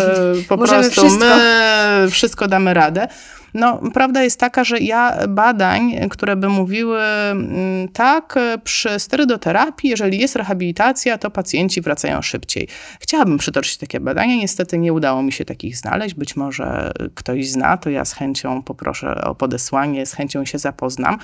po 0.49 0.57
Możemy 0.63 0.83
prostu 0.83 1.01
wszystko. 1.01 1.25
my 1.25 2.11
wszystko 2.11 2.49
damy 2.49 2.75
radę. 2.75 3.09
No, 3.55 3.81
prawda 3.95 4.23
jest 4.23 4.41
taka, 4.41 4.65
że 4.65 4.79
ja 4.79 5.19
badań, 5.29 6.09
które 6.11 6.37
by 6.37 6.49
mówiły 6.49 7.01
mm, 7.01 7.89
tak, 7.89 8.39
przy 8.65 8.99
sterydoterapii, 8.99 9.91
jeżeli 9.91 10.19
jest 10.19 10.37
rehabilitacja, 10.37 11.19
to 11.19 11.31
pacjenci 11.31 11.81
wracają 11.81 12.23
szybciej. 12.23 12.69
Chciałabym 13.01 13.39
przytoczyć 13.39 13.77
takie 13.77 14.01
badania, 14.01 14.35
niestety 14.35 14.79
nie 14.79 14.93
udało 14.93 15.23
mi 15.23 15.33
się 15.33 15.45
takich 15.45 15.77
znaleźć. 15.77 16.15
Być 16.15 16.37
może 16.37 16.93
ktoś 17.15 17.49
zna, 17.49 17.77
to 17.77 17.91
ja 17.91 18.05
z 18.05 18.13
chęcią 18.13 18.63
poproszę 18.63 19.25
o 19.25 19.35
podesłanie, 19.35 20.07
z 20.07 20.13
chęcią 20.13 20.45
się 20.45 20.59
zapoznam. 20.59 21.19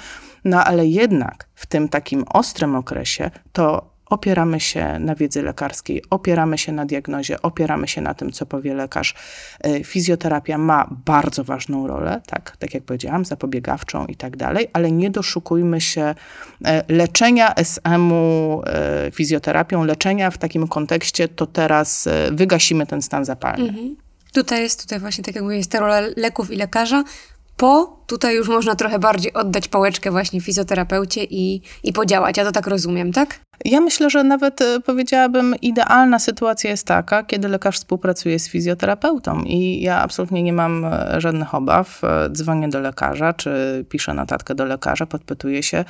No 0.44 0.64
ale 0.64 0.86
jednak 0.86 1.48
w 1.54 1.66
tym 1.66 1.88
takim 1.88 2.24
ostrym 2.32 2.74
okresie 2.74 3.30
to 3.52 3.97
opieramy 4.10 4.60
się 4.60 4.98
na 4.98 5.14
wiedzy 5.14 5.42
lekarskiej, 5.42 6.02
opieramy 6.10 6.58
się 6.58 6.72
na 6.72 6.86
diagnozie, 6.86 7.42
opieramy 7.42 7.88
się 7.88 8.00
na 8.00 8.14
tym, 8.14 8.32
co 8.32 8.46
powie 8.46 8.74
lekarz. 8.74 9.14
E, 9.60 9.84
fizjoterapia 9.84 10.58
ma 10.58 10.88
bardzo 11.04 11.44
ważną 11.44 11.86
rolę, 11.86 12.20
tak, 12.26 12.56
tak 12.56 12.74
jak 12.74 12.82
powiedziałam, 12.82 13.24
zapobiegawczą 13.24 14.06
i 14.06 14.16
tak 14.16 14.36
dalej, 14.36 14.68
ale 14.72 14.92
nie 14.92 15.10
doszukujmy 15.10 15.80
się 15.80 16.14
e, 16.64 16.84
leczenia 16.88 17.54
SM-u 17.54 18.62
e, 18.66 19.10
fizjoterapią, 19.10 19.84
leczenia 19.84 20.30
w 20.30 20.38
takim 20.38 20.68
kontekście, 20.68 21.28
to 21.28 21.46
teraz 21.46 22.08
wygasimy 22.32 22.86
ten 22.86 23.02
stan 23.02 23.24
zapalny. 23.24 23.68
Mhm. 23.68 23.96
Tutaj 24.32 24.62
jest, 24.62 24.82
tutaj 24.82 25.00
właśnie 25.00 25.24
tak 25.24 25.34
jak 25.34 25.44
mówię, 25.44 25.56
jest 25.56 25.70
ta 25.70 25.80
rola 25.80 26.00
leków 26.16 26.50
i 26.50 26.56
lekarza, 26.56 27.04
po 27.56 27.98
tutaj 28.06 28.36
już 28.36 28.48
można 28.48 28.76
trochę 28.76 28.98
bardziej 28.98 29.32
oddać 29.32 29.68
pałeczkę 29.68 30.10
właśnie 30.10 30.40
fizjoterapeucie 30.40 31.24
i, 31.24 31.62
i 31.84 31.92
podziałać. 31.92 32.36
Ja 32.36 32.44
to 32.44 32.52
tak 32.52 32.66
rozumiem, 32.66 33.12
tak? 33.12 33.40
Ja 33.64 33.80
myślę, 33.80 34.10
że 34.10 34.24
nawet 34.24 34.60
e, 34.60 34.80
powiedziałabym, 34.80 35.54
idealna 35.62 36.18
sytuacja 36.18 36.70
jest 36.70 36.86
taka, 36.86 37.22
kiedy 37.22 37.48
lekarz 37.48 37.76
współpracuje 37.76 38.38
z 38.38 38.48
fizjoterapeutą 38.48 39.42
i 39.42 39.80
ja 39.80 40.00
absolutnie 40.00 40.42
nie 40.42 40.52
mam 40.52 40.84
e, 40.84 41.20
żadnych 41.20 41.54
obaw. 41.54 42.04
E, 42.04 42.30
dzwonię 42.30 42.68
do 42.68 42.80
lekarza, 42.80 43.32
czy 43.32 43.84
piszę 43.88 44.14
notatkę 44.14 44.54
do 44.54 44.64
lekarza, 44.64 45.06
podpytuję 45.06 45.62
się, 45.62 45.84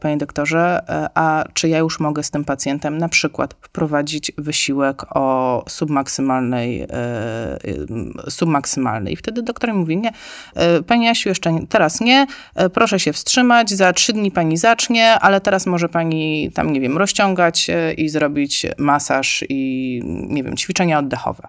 panie 0.00 0.16
doktorze, 0.16 0.80
a 1.14 1.44
czy 1.54 1.68
ja 1.68 1.78
już 1.78 2.00
mogę 2.00 2.22
z 2.22 2.30
tym 2.30 2.44
pacjentem 2.44 2.98
na 2.98 3.08
przykład 3.08 3.54
wprowadzić 3.60 4.32
wysiłek 4.38 5.16
o 5.16 5.64
submaksymalnej, 5.68 6.86
submaksymalnej. 8.28 9.12
I 9.12 9.16
wtedy 9.16 9.42
doktor 9.42 9.74
mówi, 9.74 9.96
nie, 9.96 10.12
pani 10.86 11.06
Jasiu, 11.06 11.28
jeszcze 11.28 11.52
nie, 11.52 11.66
teraz 11.66 12.00
nie, 12.00 12.26
proszę 12.72 13.00
się 13.00 13.12
wstrzymać, 13.12 13.70
za 13.70 13.92
trzy 13.92 14.12
dni 14.12 14.30
pani 14.30 14.56
zacznie, 14.56 15.18
ale 15.20 15.40
teraz 15.40 15.66
może 15.66 15.88
pani 15.88 16.50
tam, 16.54 16.72
nie 16.72 16.80
wiem, 16.80 16.93
rozciągać 16.98 17.70
i 17.96 18.08
zrobić 18.08 18.66
masaż 18.78 19.44
i, 19.48 20.00
nie 20.04 20.42
wiem, 20.44 20.56
ćwiczenia 20.56 20.98
oddechowe. 20.98 21.48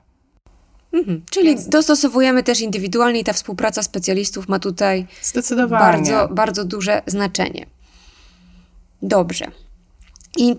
Mhm. 0.93 1.21
Czyli 1.31 1.47
Więc... 1.47 1.69
dostosowujemy 1.69 2.43
też 2.43 2.62
indywidualnie 2.62 3.19
i 3.19 3.23
ta 3.23 3.34
współpraca 3.34 3.84
specjalistów 3.84 4.47
ma 4.47 4.60
tutaj 4.60 5.08
bardzo, 5.69 6.27
bardzo 6.31 6.65
duże 6.65 7.01
znaczenie. 7.05 7.65
Dobrze. 9.01 9.45
I 10.38 10.55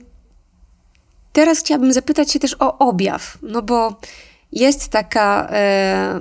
teraz 1.32 1.60
chciałabym 1.60 1.92
zapytać 1.92 2.32
się 2.32 2.38
też 2.38 2.56
o 2.58 2.78
objaw, 2.78 3.38
no 3.42 3.62
bo 3.62 4.00
jest 4.52 4.88
taka 4.88 5.48
e, 5.50 6.20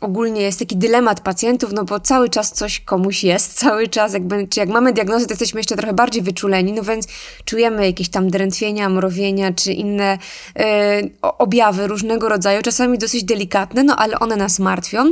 ogólnie 0.00 0.42
jest 0.42 0.58
taki 0.58 0.76
dylemat 0.76 1.20
pacjentów, 1.20 1.72
no 1.72 1.84
bo 1.84 2.00
cały 2.00 2.28
czas 2.28 2.52
coś 2.52 2.80
komuś 2.80 3.24
jest, 3.24 3.54
cały 3.64 3.88
czas 3.88 4.12
jakby, 4.12 4.48
czy 4.48 4.60
jak 4.60 4.68
mamy 4.68 4.92
diagnozę, 4.92 5.26
to 5.26 5.32
jesteśmy 5.32 5.60
jeszcze 5.60 5.76
trochę 5.76 5.92
bardziej 5.92 6.22
wyczuleni, 6.22 6.72
no 6.72 6.82
więc 6.82 7.06
czujemy 7.44 7.86
jakieś 7.86 8.08
tam 8.08 8.30
drętwienia, 8.30 8.88
mrowienia, 8.88 9.52
czy 9.52 9.72
inne 9.72 10.18
e, 10.56 11.02
objawy 11.22 11.86
różnego 11.86 12.28
rodzaju, 12.28 12.62
czasami 12.62 12.98
dosyć 12.98 13.24
delikatne, 13.24 13.82
no 13.84 13.96
ale 13.96 14.18
one 14.18 14.36
nas 14.36 14.58
martwią. 14.58 15.04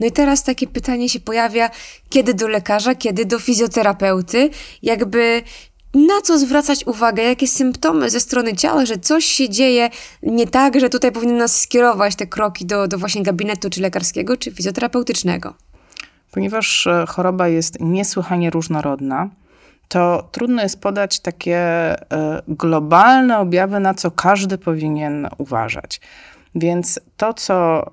No 0.00 0.06
i 0.06 0.12
teraz 0.12 0.44
takie 0.44 0.66
pytanie 0.66 1.08
się 1.08 1.20
pojawia, 1.20 1.70
kiedy 2.08 2.34
do 2.34 2.48
lekarza, 2.48 2.94
kiedy 2.94 3.24
do 3.24 3.38
fizjoterapeuty, 3.38 4.50
jakby 4.82 5.42
na 5.94 6.20
co 6.24 6.38
zwracać 6.38 6.86
uwagę, 6.86 7.22
jakie 7.22 7.48
symptomy 7.48 8.10
ze 8.10 8.20
strony 8.20 8.56
ciała, 8.56 8.86
że 8.86 8.98
coś 8.98 9.24
się 9.24 9.48
dzieje 9.48 9.90
nie 10.22 10.46
tak, 10.46 10.80
że 10.80 10.88
tutaj 10.88 11.12
powinny 11.12 11.38
nas 11.38 11.60
skierować 11.60 12.16
te 12.16 12.26
kroki 12.26 12.66
do, 12.66 12.88
do 12.88 12.98
właśnie 12.98 13.22
gabinetu 13.22 13.70
czy 13.70 13.80
lekarskiego, 13.80 14.36
czy 14.36 14.50
fizjoterapeutycznego. 14.50 15.54
Ponieważ 16.30 16.86
e, 16.86 17.04
choroba 17.08 17.48
jest 17.48 17.80
niesłychanie 17.80 18.50
różnorodna, 18.50 19.28
to 19.88 20.28
trudno 20.32 20.62
jest 20.62 20.80
podać 20.80 21.20
takie 21.20 21.58
e, 21.58 22.42
globalne 22.48 23.38
objawy, 23.38 23.80
na 23.80 23.94
co 23.94 24.10
każdy 24.10 24.58
powinien 24.58 25.28
uważać. 25.38 26.00
Więc 26.54 27.00
to, 27.16 27.34
co 27.34 27.84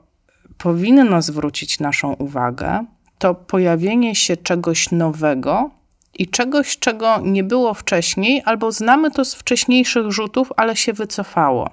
powinno 0.57 1.21
zwrócić 1.21 1.79
naszą 1.79 2.13
uwagę, 2.13 2.85
to 3.17 3.35
pojawienie 3.35 4.15
się 4.15 4.37
czegoś 4.37 4.91
nowego, 4.91 5.69
i 6.17 6.27
czegoś, 6.27 6.79
czego 6.79 7.19
nie 7.23 7.43
było 7.43 7.73
wcześniej, 7.73 8.41
albo 8.45 8.71
znamy 8.71 9.11
to 9.11 9.25
z 9.25 9.35
wcześniejszych 9.35 10.11
rzutów, 10.11 10.53
ale 10.57 10.75
się 10.75 10.93
wycofało. 10.93 11.69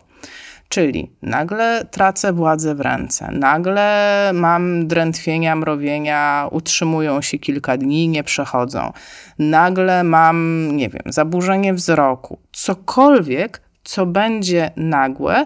Czyli 0.69 1.11
nagle 1.23 1.87
tracę 1.91 2.33
władzę 2.33 2.75
w 2.75 2.81
ręce, 2.81 3.31
nagle 3.33 4.31
mam 4.35 4.87
drętwienia, 4.87 5.57
mrowienia, 5.57 6.49
utrzymują 6.51 7.23
się 7.23 7.39
kilka 7.39 7.77
dni, 7.77 8.09
nie 8.09 8.25
przechodzą. 8.25 8.93
Nagle 9.39 10.05
mam, 10.05 10.69
nie 10.73 10.89
wiem, 10.89 11.03
zaburzenie 11.07 11.75
wzroku. 11.75 12.39
Cokolwiek, 12.53 13.61
co 13.85 14.07
będzie 14.07 14.71
nagłe 14.77 15.45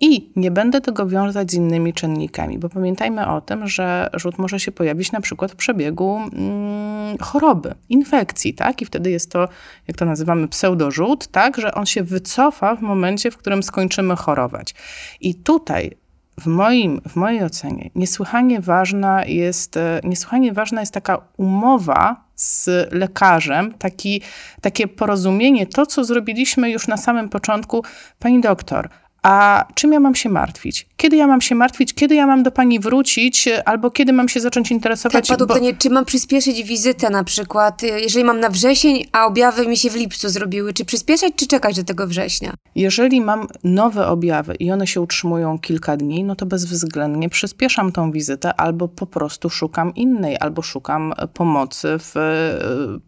i 0.00 0.32
nie 0.36 0.50
będę 0.50 0.80
tego 0.80 1.06
wiązać 1.06 1.50
z 1.50 1.54
innymi 1.54 1.92
czynnikami, 1.92 2.58
bo 2.58 2.68
pamiętajmy 2.68 3.26
o 3.26 3.40
tym, 3.40 3.68
że 3.68 4.10
rzut 4.14 4.38
może 4.38 4.60
się 4.60 4.72
pojawić 4.72 5.12
na 5.12 5.20
przykład 5.20 5.52
w 5.52 5.56
przebiegu 5.56 6.16
mm, 6.16 7.18
choroby, 7.18 7.74
infekcji, 7.88 8.54
tak? 8.54 8.82
I 8.82 8.84
wtedy 8.84 9.10
jest 9.10 9.30
to, 9.30 9.48
jak 9.88 9.96
to 9.96 10.04
nazywamy, 10.04 10.48
pseudorzut, 10.48 11.26
tak? 11.26 11.56
Że 11.56 11.74
on 11.74 11.86
się 11.86 12.02
wycofa 12.02 12.76
w 12.76 12.80
momencie, 12.80 13.30
w 13.30 13.36
którym 13.36 13.62
skończymy 13.62 14.16
chorować. 14.16 14.74
I 15.20 15.34
tutaj 15.34 15.96
w, 16.40 16.46
moim, 16.46 17.00
w 17.08 17.16
mojej 17.16 17.44
ocenie 17.44 17.90
niesłychanie 17.94 18.60
ważna 18.60 19.24
jest, 19.24 19.76
e, 19.76 20.00
niesłychanie 20.04 20.52
ważna 20.52 20.80
jest 20.80 20.94
taka 20.94 21.18
umowa 21.36 22.24
z 22.36 22.68
lekarzem, 22.92 23.74
taki, 23.74 24.22
takie 24.60 24.88
porozumienie, 24.88 25.66
to 25.66 25.86
co 25.86 26.04
zrobiliśmy 26.04 26.70
już 26.70 26.88
na 26.88 26.96
samym 26.96 27.28
początku. 27.28 27.84
Pani 28.18 28.40
doktor, 28.40 28.88
a 29.22 29.64
czym 29.74 29.92
ja 29.92 30.00
mam 30.00 30.14
się 30.14 30.28
martwić? 30.28 30.86
Kiedy 30.96 31.16
ja 31.16 31.26
mam 31.26 31.40
się 31.40 31.54
martwić? 31.54 31.94
Kiedy 31.94 32.14
ja 32.14 32.26
mam 32.26 32.42
do 32.42 32.50
pani 32.50 32.80
wrócić? 32.80 33.48
Albo 33.64 33.90
kiedy 33.90 34.12
mam 34.12 34.28
się 34.28 34.40
zacząć 34.40 34.70
interesować? 34.70 35.28
Tak, 35.28 35.38
padło 35.38 35.54
pytanie, 35.54 35.74
czy 35.74 35.90
mam 35.90 36.04
przyspieszyć 36.04 36.62
wizytę 36.62 37.10
na 37.10 37.24
przykład, 37.24 37.82
jeżeli 37.82 38.24
mam 38.24 38.40
na 38.40 38.48
wrzesień, 38.48 39.04
a 39.12 39.26
objawy 39.26 39.66
mi 39.66 39.76
się 39.76 39.90
w 39.90 39.96
lipcu 39.96 40.28
zrobiły. 40.28 40.72
Czy 40.72 40.84
przyspieszać, 40.84 41.32
czy 41.36 41.46
czekać 41.46 41.76
do 41.76 41.84
tego 41.84 42.06
września? 42.06 42.54
Jeżeli 42.74 43.20
mam 43.20 43.46
nowe 43.64 44.06
objawy 44.06 44.54
i 44.54 44.72
one 44.72 44.86
się 44.86 45.00
utrzymują 45.00 45.58
kilka 45.58 45.96
dni, 45.96 46.24
no 46.24 46.36
to 46.36 46.46
bezwzględnie 46.46 47.28
przyspieszam 47.28 47.92
tą 47.92 48.12
wizytę 48.12 48.54
albo 48.60 48.88
po 48.88 49.06
prostu 49.06 49.50
szukam 49.50 49.94
innej, 49.94 50.36
albo 50.40 50.62
szukam 50.62 51.14
pomocy 51.34 51.88
w, 51.98 52.12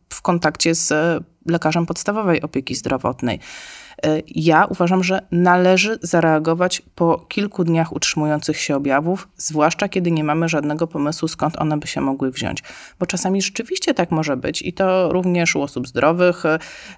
w 0.09 0.23
kontakcie 0.23 0.75
z 0.75 0.93
lekarzem 1.47 1.87
podstawowej 1.87 2.43
opieki 2.43 2.75
zdrowotnej. 2.75 3.41
E, 4.07 4.23
ja 4.27 4.65
uważam, 4.65 5.05
że 5.05 5.23
należy 5.31 5.99
zareagować 6.03 6.83
po 6.95 7.19
kilku 7.29 7.65
dniach 7.65 7.93
utrzymujących 7.93 8.61
się 8.61 8.77
objawów, 8.77 9.29
zwłaszcza 9.37 9.89
kiedy 9.89 10.11
nie 10.11 10.25
mamy 10.25 10.49
żadnego 10.49 10.87
pomysłu, 10.87 11.29
skąd 11.29 11.59
one 11.59 11.77
by 11.79 11.87
się 11.87 12.01
mogły 12.01 12.31
wziąć. 12.31 12.63
Bo 12.99 13.07
czasami 13.07 13.43
rzeczywiście 13.43 13.95
tak 13.95 14.11
może 14.11 14.37
być 14.37 14.63
i 14.63 14.73
to 14.73 15.13
również 15.13 15.57
u 15.57 15.63
osób 15.63 15.89
zdrowych. 15.89 16.43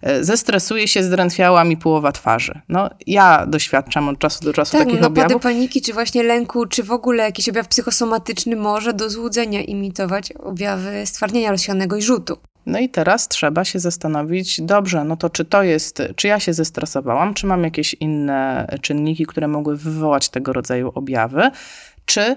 E, 0.02 0.24
zestresuje 0.24 0.88
się, 0.88 1.02
zdrętwiała 1.02 1.64
mi 1.64 1.76
połowa 1.76 2.12
twarzy. 2.12 2.60
No, 2.68 2.90
ja 3.06 3.46
doświadczam 3.46 4.08
od 4.08 4.18
czasu 4.18 4.44
do 4.44 4.52
czasu 4.52 4.72
tak, 4.72 4.86
takich 4.86 5.00
no, 5.00 5.06
objawów. 5.06 5.42
paniki, 5.42 5.82
czy 5.82 5.92
właśnie 5.92 6.22
lęku, 6.22 6.66
czy 6.66 6.82
w 6.82 6.90
ogóle 6.90 7.24
jakiś 7.24 7.48
objaw 7.48 7.68
psychosomatyczny 7.68 8.56
może 8.56 8.94
do 8.94 9.10
złudzenia 9.10 9.62
imitować 9.62 10.32
objawy 10.32 11.06
stwardnienia 11.06 11.50
rozsianego 11.50 11.96
i 11.96 12.02
rzutu. 12.02 12.38
No 12.66 12.78
i 12.78 12.88
teraz 12.88 13.28
trzeba 13.28 13.64
się 13.64 13.78
zastanowić, 13.78 14.60
dobrze, 14.60 15.04
no 15.04 15.16
to 15.16 15.30
czy 15.30 15.44
to 15.44 15.62
jest, 15.62 16.02
czy 16.16 16.28
ja 16.28 16.40
się 16.40 16.52
zestresowałam, 16.52 17.34
czy 17.34 17.46
mam 17.46 17.64
jakieś 17.64 17.94
inne 17.94 18.66
czynniki, 18.82 19.26
które 19.26 19.48
mogły 19.48 19.76
wywołać 19.76 20.28
tego 20.28 20.52
rodzaju 20.52 20.92
objawy, 20.94 21.50
czy 22.04 22.36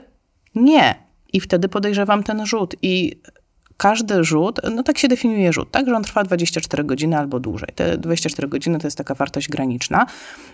nie. 0.55 0.95
I 1.34 1.39
wtedy 1.39 1.69
podejrzewam 1.69 2.23
ten 2.23 2.45
rzut. 2.45 2.75
I 2.82 3.21
każdy 3.78 4.23
rzut, 4.23 4.59
no 4.75 4.84
tak 4.84 4.97
się 4.97 5.07
definiuje 5.07 5.53
rzut, 5.53 5.71
tak, 5.71 5.88
że 5.88 5.95
on 5.95 6.03
trwa 6.03 6.23
24 6.23 6.84
godziny 6.84 7.17
albo 7.17 7.39
dłużej. 7.39 7.69
Te 7.75 7.97
24 7.97 8.47
godziny 8.47 8.80
to 8.80 8.88
jest 8.88 8.97
taka 8.97 9.15
wartość 9.15 9.49
graniczna. 9.49 10.05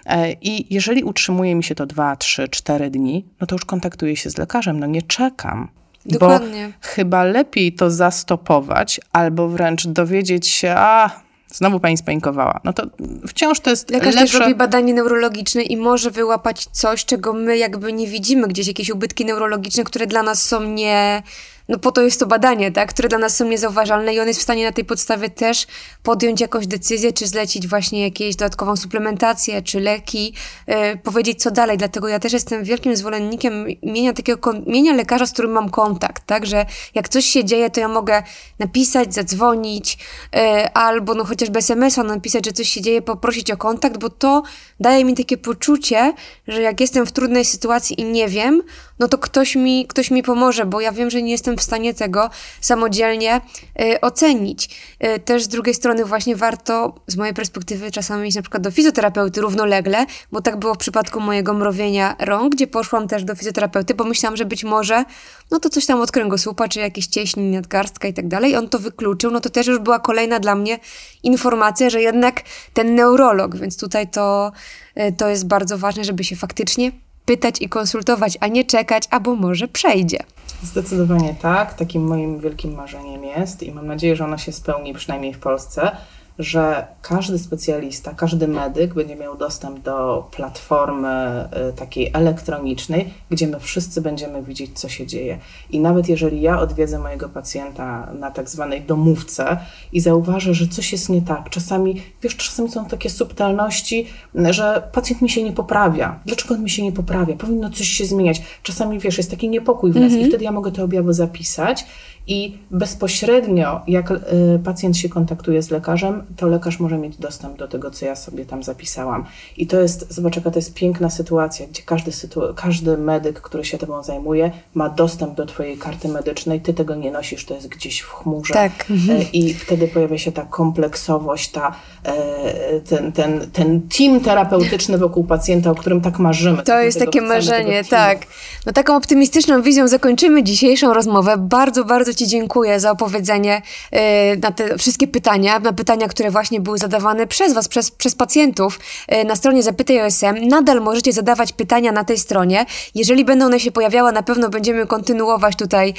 E, 0.05 0.32
I 0.32 0.74
jeżeli 0.74 1.03
utrzymuje 1.03 1.55
mi 1.55 1.63
się 1.63 1.76
to 1.76 1.86
2, 1.86 2.15
3, 2.15 2.47
4 2.47 2.89
dni, 2.89 3.26
no 3.41 3.47
to 3.47 3.55
już 3.55 3.65
kontaktuję 3.65 4.15
się 4.15 4.30
z 4.30 4.38
lekarzem, 4.38 4.80
no 4.80 4.86
nie 4.86 5.01
czekam. 5.01 5.69
Dokładnie. 6.05 6.67
Bo 6.67 6.87
chyba 6.87 7.23
lepiej 7.23 7.73
to 7.73 7.91
zastopować, 7.91 9.01
albo 9.11 9.47
wręcz 9.47 9.87
dowiedzieć 9.87 10.47
się, 10.47 10.75
a 10.77 11.09
znowu 11.47 11.79
pani 11.79 11.97
spanikowała. 11.97 12.59
No 12.63 12.73
to 12.73 12.83
wciąż 13.27 13.59
to 13.59 13.69
jest 13.69 13.89
Lekarz 13.89 14.15
lepsze... 14.15 14.31
też 14.31 14.39
robi 14.39 14.55
badanie 14.55 14.93
neurologiczne 14.93 15.61
i 15.61 15.77
może 15.77 16.11
wyłapać 16.11 16.65
coś, 16.71 17.05
czego 17.05 17.33
my 17.33 17.57
jakby 17.57 17.93
nie 17.93 18.07
widzimy, 18.07 18.47
gdzieś 18.47 18.67
jakieś 18.67 18.89
ubytki 18.89 19.25
neurologiczne, 19.25 19.83
które 19.83 20.07
dla 20.07 20.23
nas 20.23 20.43
są 20.43 20.63
nie 20.63 21.23
no 21.70 21.80
po 21.80 21.91
to 21.91 22.01
jest 22.01 22.20
to 22.20 22.26
badanie, 22.26 22.72
tak, 22.72 22.89
które 22.89 23.09
dla 23.09 23.18
nas 23.18 23.36
są 23.36 23.45
niezauważalne 23.45 24.14
i 24.14 24.20
on 24.20 24.28
jest 24.28 24.39
w 24.39 24.43
stanie 24.43 24.66
na 24.66 24.72
tej 24.72 24.86
podstawie 24.86 25.30
też 25.30 25.68
podjąć 26.03 26.41
jakąś 26.41 26.68
decyzję, 26.68 27.14
czy 27.14 27.28
zlecić 27.28 27.68
właśnie 27.68 28.03
jakieś 28.03 28.36
dodatkową 28.36 28.76
suplementację, 28.76 29.61
czy 29.61 29.80
leki, 29.80 30.34
yy, 30.68 30.76
powiedzieć 31.03 31.41
co 31.41 31.51
dalej. 31.51 31.78
Dlatego 31.78 32.07
ja 32.07 32.20
też 32.20 32.34
jestem 32.34 32.64
wielkim 32.64 32.95
zwolennikiem 32.95 33.66
mienia 33.84 34.14
takiego, 34.14 34.53
mienia 34.68 34.93
lekarza, 34.93 35.26
z 35.26 35.34
którym 35.34 35.51
mam 35.51 35.70
kontakt, 35.70 36.24
tak, 36.26 36.45
że 36.45 36.66
jak 36.95 37.09
coś 37.09 37.26
się 37.26 37.45
dzieje, 37.45 37.70
to 37.70 37.80
ja 37.80 37.88
mogę 37.88 38.24
napisać, 38.59 39.14
zadzwonić, 39.14 39.97
yy, 40.34 40.74
albo 40.74 41.14
no 41.14 41.26
chociażby 41.26 41.59
SMS-a 41.59 42.03
napisać, 42.03 42.45
że 42.45 42.51
coś 42.51 42.70
się 42.70 42.82
dzieje, 42.82 43.01
poprosić 43.01 43.51
o 43.51 43.57
kontakt, 43.57 43.97
bo 43.97 44.09
to 44.09 44.43
daje 44.80 45.05
mi 45.05 45.16
takie 45.16 45.38
poczucie, 45.38 46.14
że 46.47 46.61
jak 46.61 46.82
jestem 46.82 47.05
w 47.05 47.11
trudnej 47.11 47.45
sytuacji 47.45 48.01
i 48.01 48.03
nie 48.03 48.28
wiem, 48.28 48.61
no 49.03 49.07
to 49.07 49.17
ktoś 49.17 49.55
mi, 49.55 49.87
ktoś 49.87 50.11
mi 50.11 50.23
pomoże, 50.23 50.65
bo 50.65 50.81
ja 50.81 50.91
wiem, 50.91 51.09
że 51.09 51.21
nie 51.21 51.31
jestem 51.31 51.57
w 51.57 51.61
stanie 51.61 51.93
tego 51.93 52.29
samodzielnie 52.61 53.41
y, 53.81 54.01
ocenić. 54.01 54.69
Y, 55.15 55.19
też 55.19 55.43
z 55.43 55.47
drugiej 55.47 55.73
strony 55.73 56.05
właśnie 56.05 56.35
warto, 56.35 56.95
z 57.07 57.15
mojej 57.15 57.33
perspektywy, 57.33 57.91
czasami 57.91 58.27
iść 58.27 58.35
na 58.35 58.41
przykład 58.41 58.63
do 58.63 58.71
fizjoterapeuty 58.71 59.41
równolegle, 59.41 60.05
bo 60.31 60.41
tak 60.41 60.59
było 60.59 60.73
w 60.73 60.77
przypadku 60.77 61.19
mojego 61.19 61.53
mrowienia 61.53 62.15
rąk, 62.19 62.55
gdzie 62.55 62.67
poszłam 62.67 63.07
też 63.07 63.23
do 63.23 63.35
fizjoterapeuty, 63.35 63.93
bo 63.93 64.03
myślałam, 64.03 64.37
że 64.37 64.45
być 64.45 64.63
może 64.63 65.05
no 65.51 65.59
to 65.59 65.69
coś 65.69 65.85
tam 65.85 66.01
od 66.01 66.11
kręgosłupa, 66.11 66.67
czy 66.67 66.79
jakieś 66.79 67.07
cieśni, 67.07 67.43
nadgarstka 67.43 68.07
i 68.07 68.13
tak 68.13 68.27
dalej. 68.27 68.55
On 68.55 68.69
to 68.69 68.79
wykluczył, 68.79 69.31
no 69.31 69.39
to 69.39 69.49
też 69.49 69.67
już 69.67 69.79
była 69.79 69.99
kolejna 69.99 70.39
dla 70.39 70.55
mnie 70.55 70.79
informacja, 71.23 71.89
że 71.89 72.01
jednak 72.01 72.41
ten 72.73 72.95
neurolog, 72.95 73.55
więc 73.55 73.77
tutaj 73.77 74.07
to, 74.07 74.51
y, 74.97 75.15
to 75.17 75.29
jest 75.29 75.47
bardzo 75.47 75.77
ważne, 75.77 76.03
żeby 76.03 76.23
się 76.23 76.35
faktycznie 76.35 77.02
pytać 77.26 77.61
i 77.61 77.69
konsultować, 77.69 78.38
a 78.39 78.47
nie 78.47 78.65
czekać, 78.65 79.03
albo 79.09 79.36
może 79.36 79.67
przejdzie. 79.67 80.19
Zdecydowanie 80.63 81.36
tak. 81.41 81.74
Takim 81.74 82.07
moim 82.07 82.39
wielkim 82.39 82.74
marzeniem 82.74 83.24
jest 83.24 83.63
i 83.63 83.71
mam 83.71 83.88
nadzieję, 83.88 84.15
że 84.15 84.26
ono 84.26 84.38
się 84.38 84.51
spełni 84.51 84.93
przynajmniej 84.93 85.34
w 85.34 85.39
Polsce 85.39 85.91
że 86.39 86.88
każdy 87.01 87.39
specjalista, 87.39 88.13
każdy 88.13 88.47
medyk 88.47 88.93
będzie 88.93 89.15
miał 89.15 89.38
dostęp 89.38 89.79
do 89.79 90.27
platformy 90.31 91.47
y, 91.69 91.73
takiej 91.73 92.11
elektronicznej, 92.13 93.13
gdzie 93.29 93.47
my 93.47 93.59
wszyscy 93.59 94.01
będziemy 94.01 94.43
widzieć, 94.43 94.79
co 94.79 94.89
się 94.89 95.07
dzieje. 95.07 95.39
I 95.69 95.79
nawet 95.79 96.09
jeżeli 96.09 96.41
ja 96.41 96.59
odwiedzę 96.59 96.99
mojego 96.99 97.29
pacjenta 97.29 98.13
na 98.19 98.31
tak 98.31 98.49
zwanej 98.49 98.81
domówce 98.81 99.57
i 99.93 99.99
zauważę, 99.99 100.53
że 100.53 100.67
coś 100.67 100.91
jest 100.91 101.09
nie 101.09 101.21
tak, 101.21 101.49
czasami, 101.49 102.01
wiesz, 102.21 102.36
czasami 102.36 102.71
są 102.71 102.86
takie 102.86 103.09
subtelności, 103.09 104.07
że 104.49 104.89
pacjent 104.91 105.21
mi 105.21 105.29
się 105.29 105.43
nie 105.43 105.51
poprawia. 105.51 106.19
Dlaczego 106.25 106.55
on 106.55 106.63
mi 106.63 106.69
się 106.69 106.84
nie 106.84 106.91
poprawia? 106.91 107.36
Powinno 107.36 107.69
coś 107.69 107.88
się 107.88 108.05
zmieniać. 108.05 108.41
Czasami, 108.63 108.99
wiesz, 108.99 109.17
jest 109.17 109.31
taki 109.31 109.49
niepokój 109.49 109.91
w 109.91 109.95
nas 109.95 110.03
mm 110.03 110.09
-hmm. 110.09 110.13
i 110.13 110.17
mhm. 110.17 110.31
wtedy 110.31 110.43
ja 110.43 110.51
mogę 110.51 110.71
te 110.71 110.84
objawy 110.84 111.13
zapisać 111.13 111.86
i 112.28 112.57
bezpośrednio, 112.71 113.82
jak 113.88 114.11
y, 114.11 114.15
pacjent 114.63 114.97
się 114.97 115.09
kontaktuje 115.09 115.61
z 115.61 115.71
lekarzem, 115.71 116.24
to 116.38 116.47
lekarz 116.47 116.80
może 116.80 116.97
mieć 116.97 117.17
dostęp 117.17 117.57
do 117.57 117.67
tego, 117.67 117.91
co 117.91 118.05
ja 118.05 118.15
sobie 118.15 118.45
tam 118.45 118.63
zapisałam. 118.63 119.26
I 119.57 119.67
to 119.67 119.80
jest, 119.80 120.13
zobacz, 120.13 120.36
jaka 120.36 120.51
to 120.51 120.59
jest 120.59 120.74
piękna 120.74 121.09
sytuacja, 121.09 121.67
gdzie 121.67 121.82
każdy, 121.82 122.11
sytu- 122.11 122.53
każdy 122.55 122.97
medyk, 122.97 123.41
który 123.41 123.65
się 123.65 123.78
tobą 123.78 124.03
zajmuje, 124.03 124.51
ma 124.74 124.89
dostęp 124.89 125.36
do 125.36 125.45
twojej 125.45 125.78
karty 125.78 126.07
medycznej, 126.07 126.61
ty 126.61 126.74
tego 126.74 126.95
nie 126.95 127.11
nosisz, 127.11 127.45
to 127.45 127.53
jest 127.53 127.67
gdzieś 127.67 127.99
w 127.99 128.09
chmurze. 128.09 128.53
Tak. 128.53 128.71
E, 129.09 129.24
I 129.34 129.53
wtedy 129.53 129.88
pojawia 129.88 130.17
się 130.17 130.32
ta 130.32 130.45
kompleksowość, 130.45 131.51
ta, 131.51 131.76
e, 132.03 132.80
ten, 132.80 133.11
ten, 133.11 133.51
ten 133.51 133.82
team 133.97 134.19
terapeutyczny 134.19 134.97
wokół 134.97 135.24
pacjenta, 135.24 135.71
o 135.71 135.76
którym 135.76 136.01
tak 136.01 136.19
marzymy. 136.19 136.63
To 136.63 136.80
jest 136.80 136.99
takie 136.99 137.21
marzenie, 137.21 137.84
tak. 137.84 138.19
No 138.65 138.74
taką 138.74 138.95
optymistyczną 138.95 139.61
wizją 139.61 139.88
zakończymy 139.88 140.43
dzisiejszą 140.43 140.93
rozmowę. 140.93 141.38
Bardzo, 141.38 141.86
bardzo 141.86 142.12
Ci 142.16 142.28
dziękuję 142.28 142.80
za 142.80 142.91
opowiedzenie 142.91 143.61
y, 143.93 144.38
na 144.38 144.51
te 144.51 144.78
wszystkie 144.78 145.07
pytania, 145.07 145.59
na 145.59 145.74
pytania, 145.74 146.07
które 146.07 146.32
właśnie 146.32 146.61
były 146.61 146.78
zadawane 146.78 147.28
przez 147.28 147.53
Was, 147.53 147.68
przez, 147.68 147.91
przez 147.91 148.16
pacjentów 148.16 148.80
y, 149.14 149.26
na 149.26 149.36
stronie 149.36 149.64
Zapytaj 149.64 150.01
OSM. 150.01 150.47
Nadal 150.47 150.82
możecie 150.82 151.14
zadawać 151.14 151.53
pytania 151.53 151.91
na 151.91 152.03
tej 152.03 152.18
stronie. 152.18 152.66
Jeżeli 152.95 153.26
będą 153.26 153.45
one 153.45 153.59
się 153.59 153.72
pojawiały, 153.72 154.11
na 154.11 154.24
pewno 154.24 154.49
będziemy 154.49 154.88
kontynuować 154.88 155.55
tutaj 155.55 155.93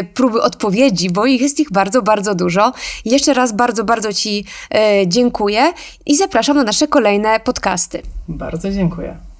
y, 0.00 0.04
próby 0.04 0.42
odpowiedzi, 0.42 1.10
bo 1.10 1.26
ich 1.26 1.40
jest 1.40 1.60
ich 1.60 1.72
bardzo, 1.72 2.02
bardzo 2.02 2.34
dużo. 2.34 2.72
Jeszcze 3.04 3.34
raz 3.34 3.52
bardzo, 3.52 3.84
bardzo 3.84 4.12
Ci 4.12 4.44
dziękuję 5.06 5.72
i 6.06 6.16
zapraszam 6.16 6.56
na 6.56 6.62
nasze 6.62 6.88
kolejne 6.88 7.40
podcasty. 7.40 8.02
Bardzo 8.28 8.70
dziękuję. 8.70 9.33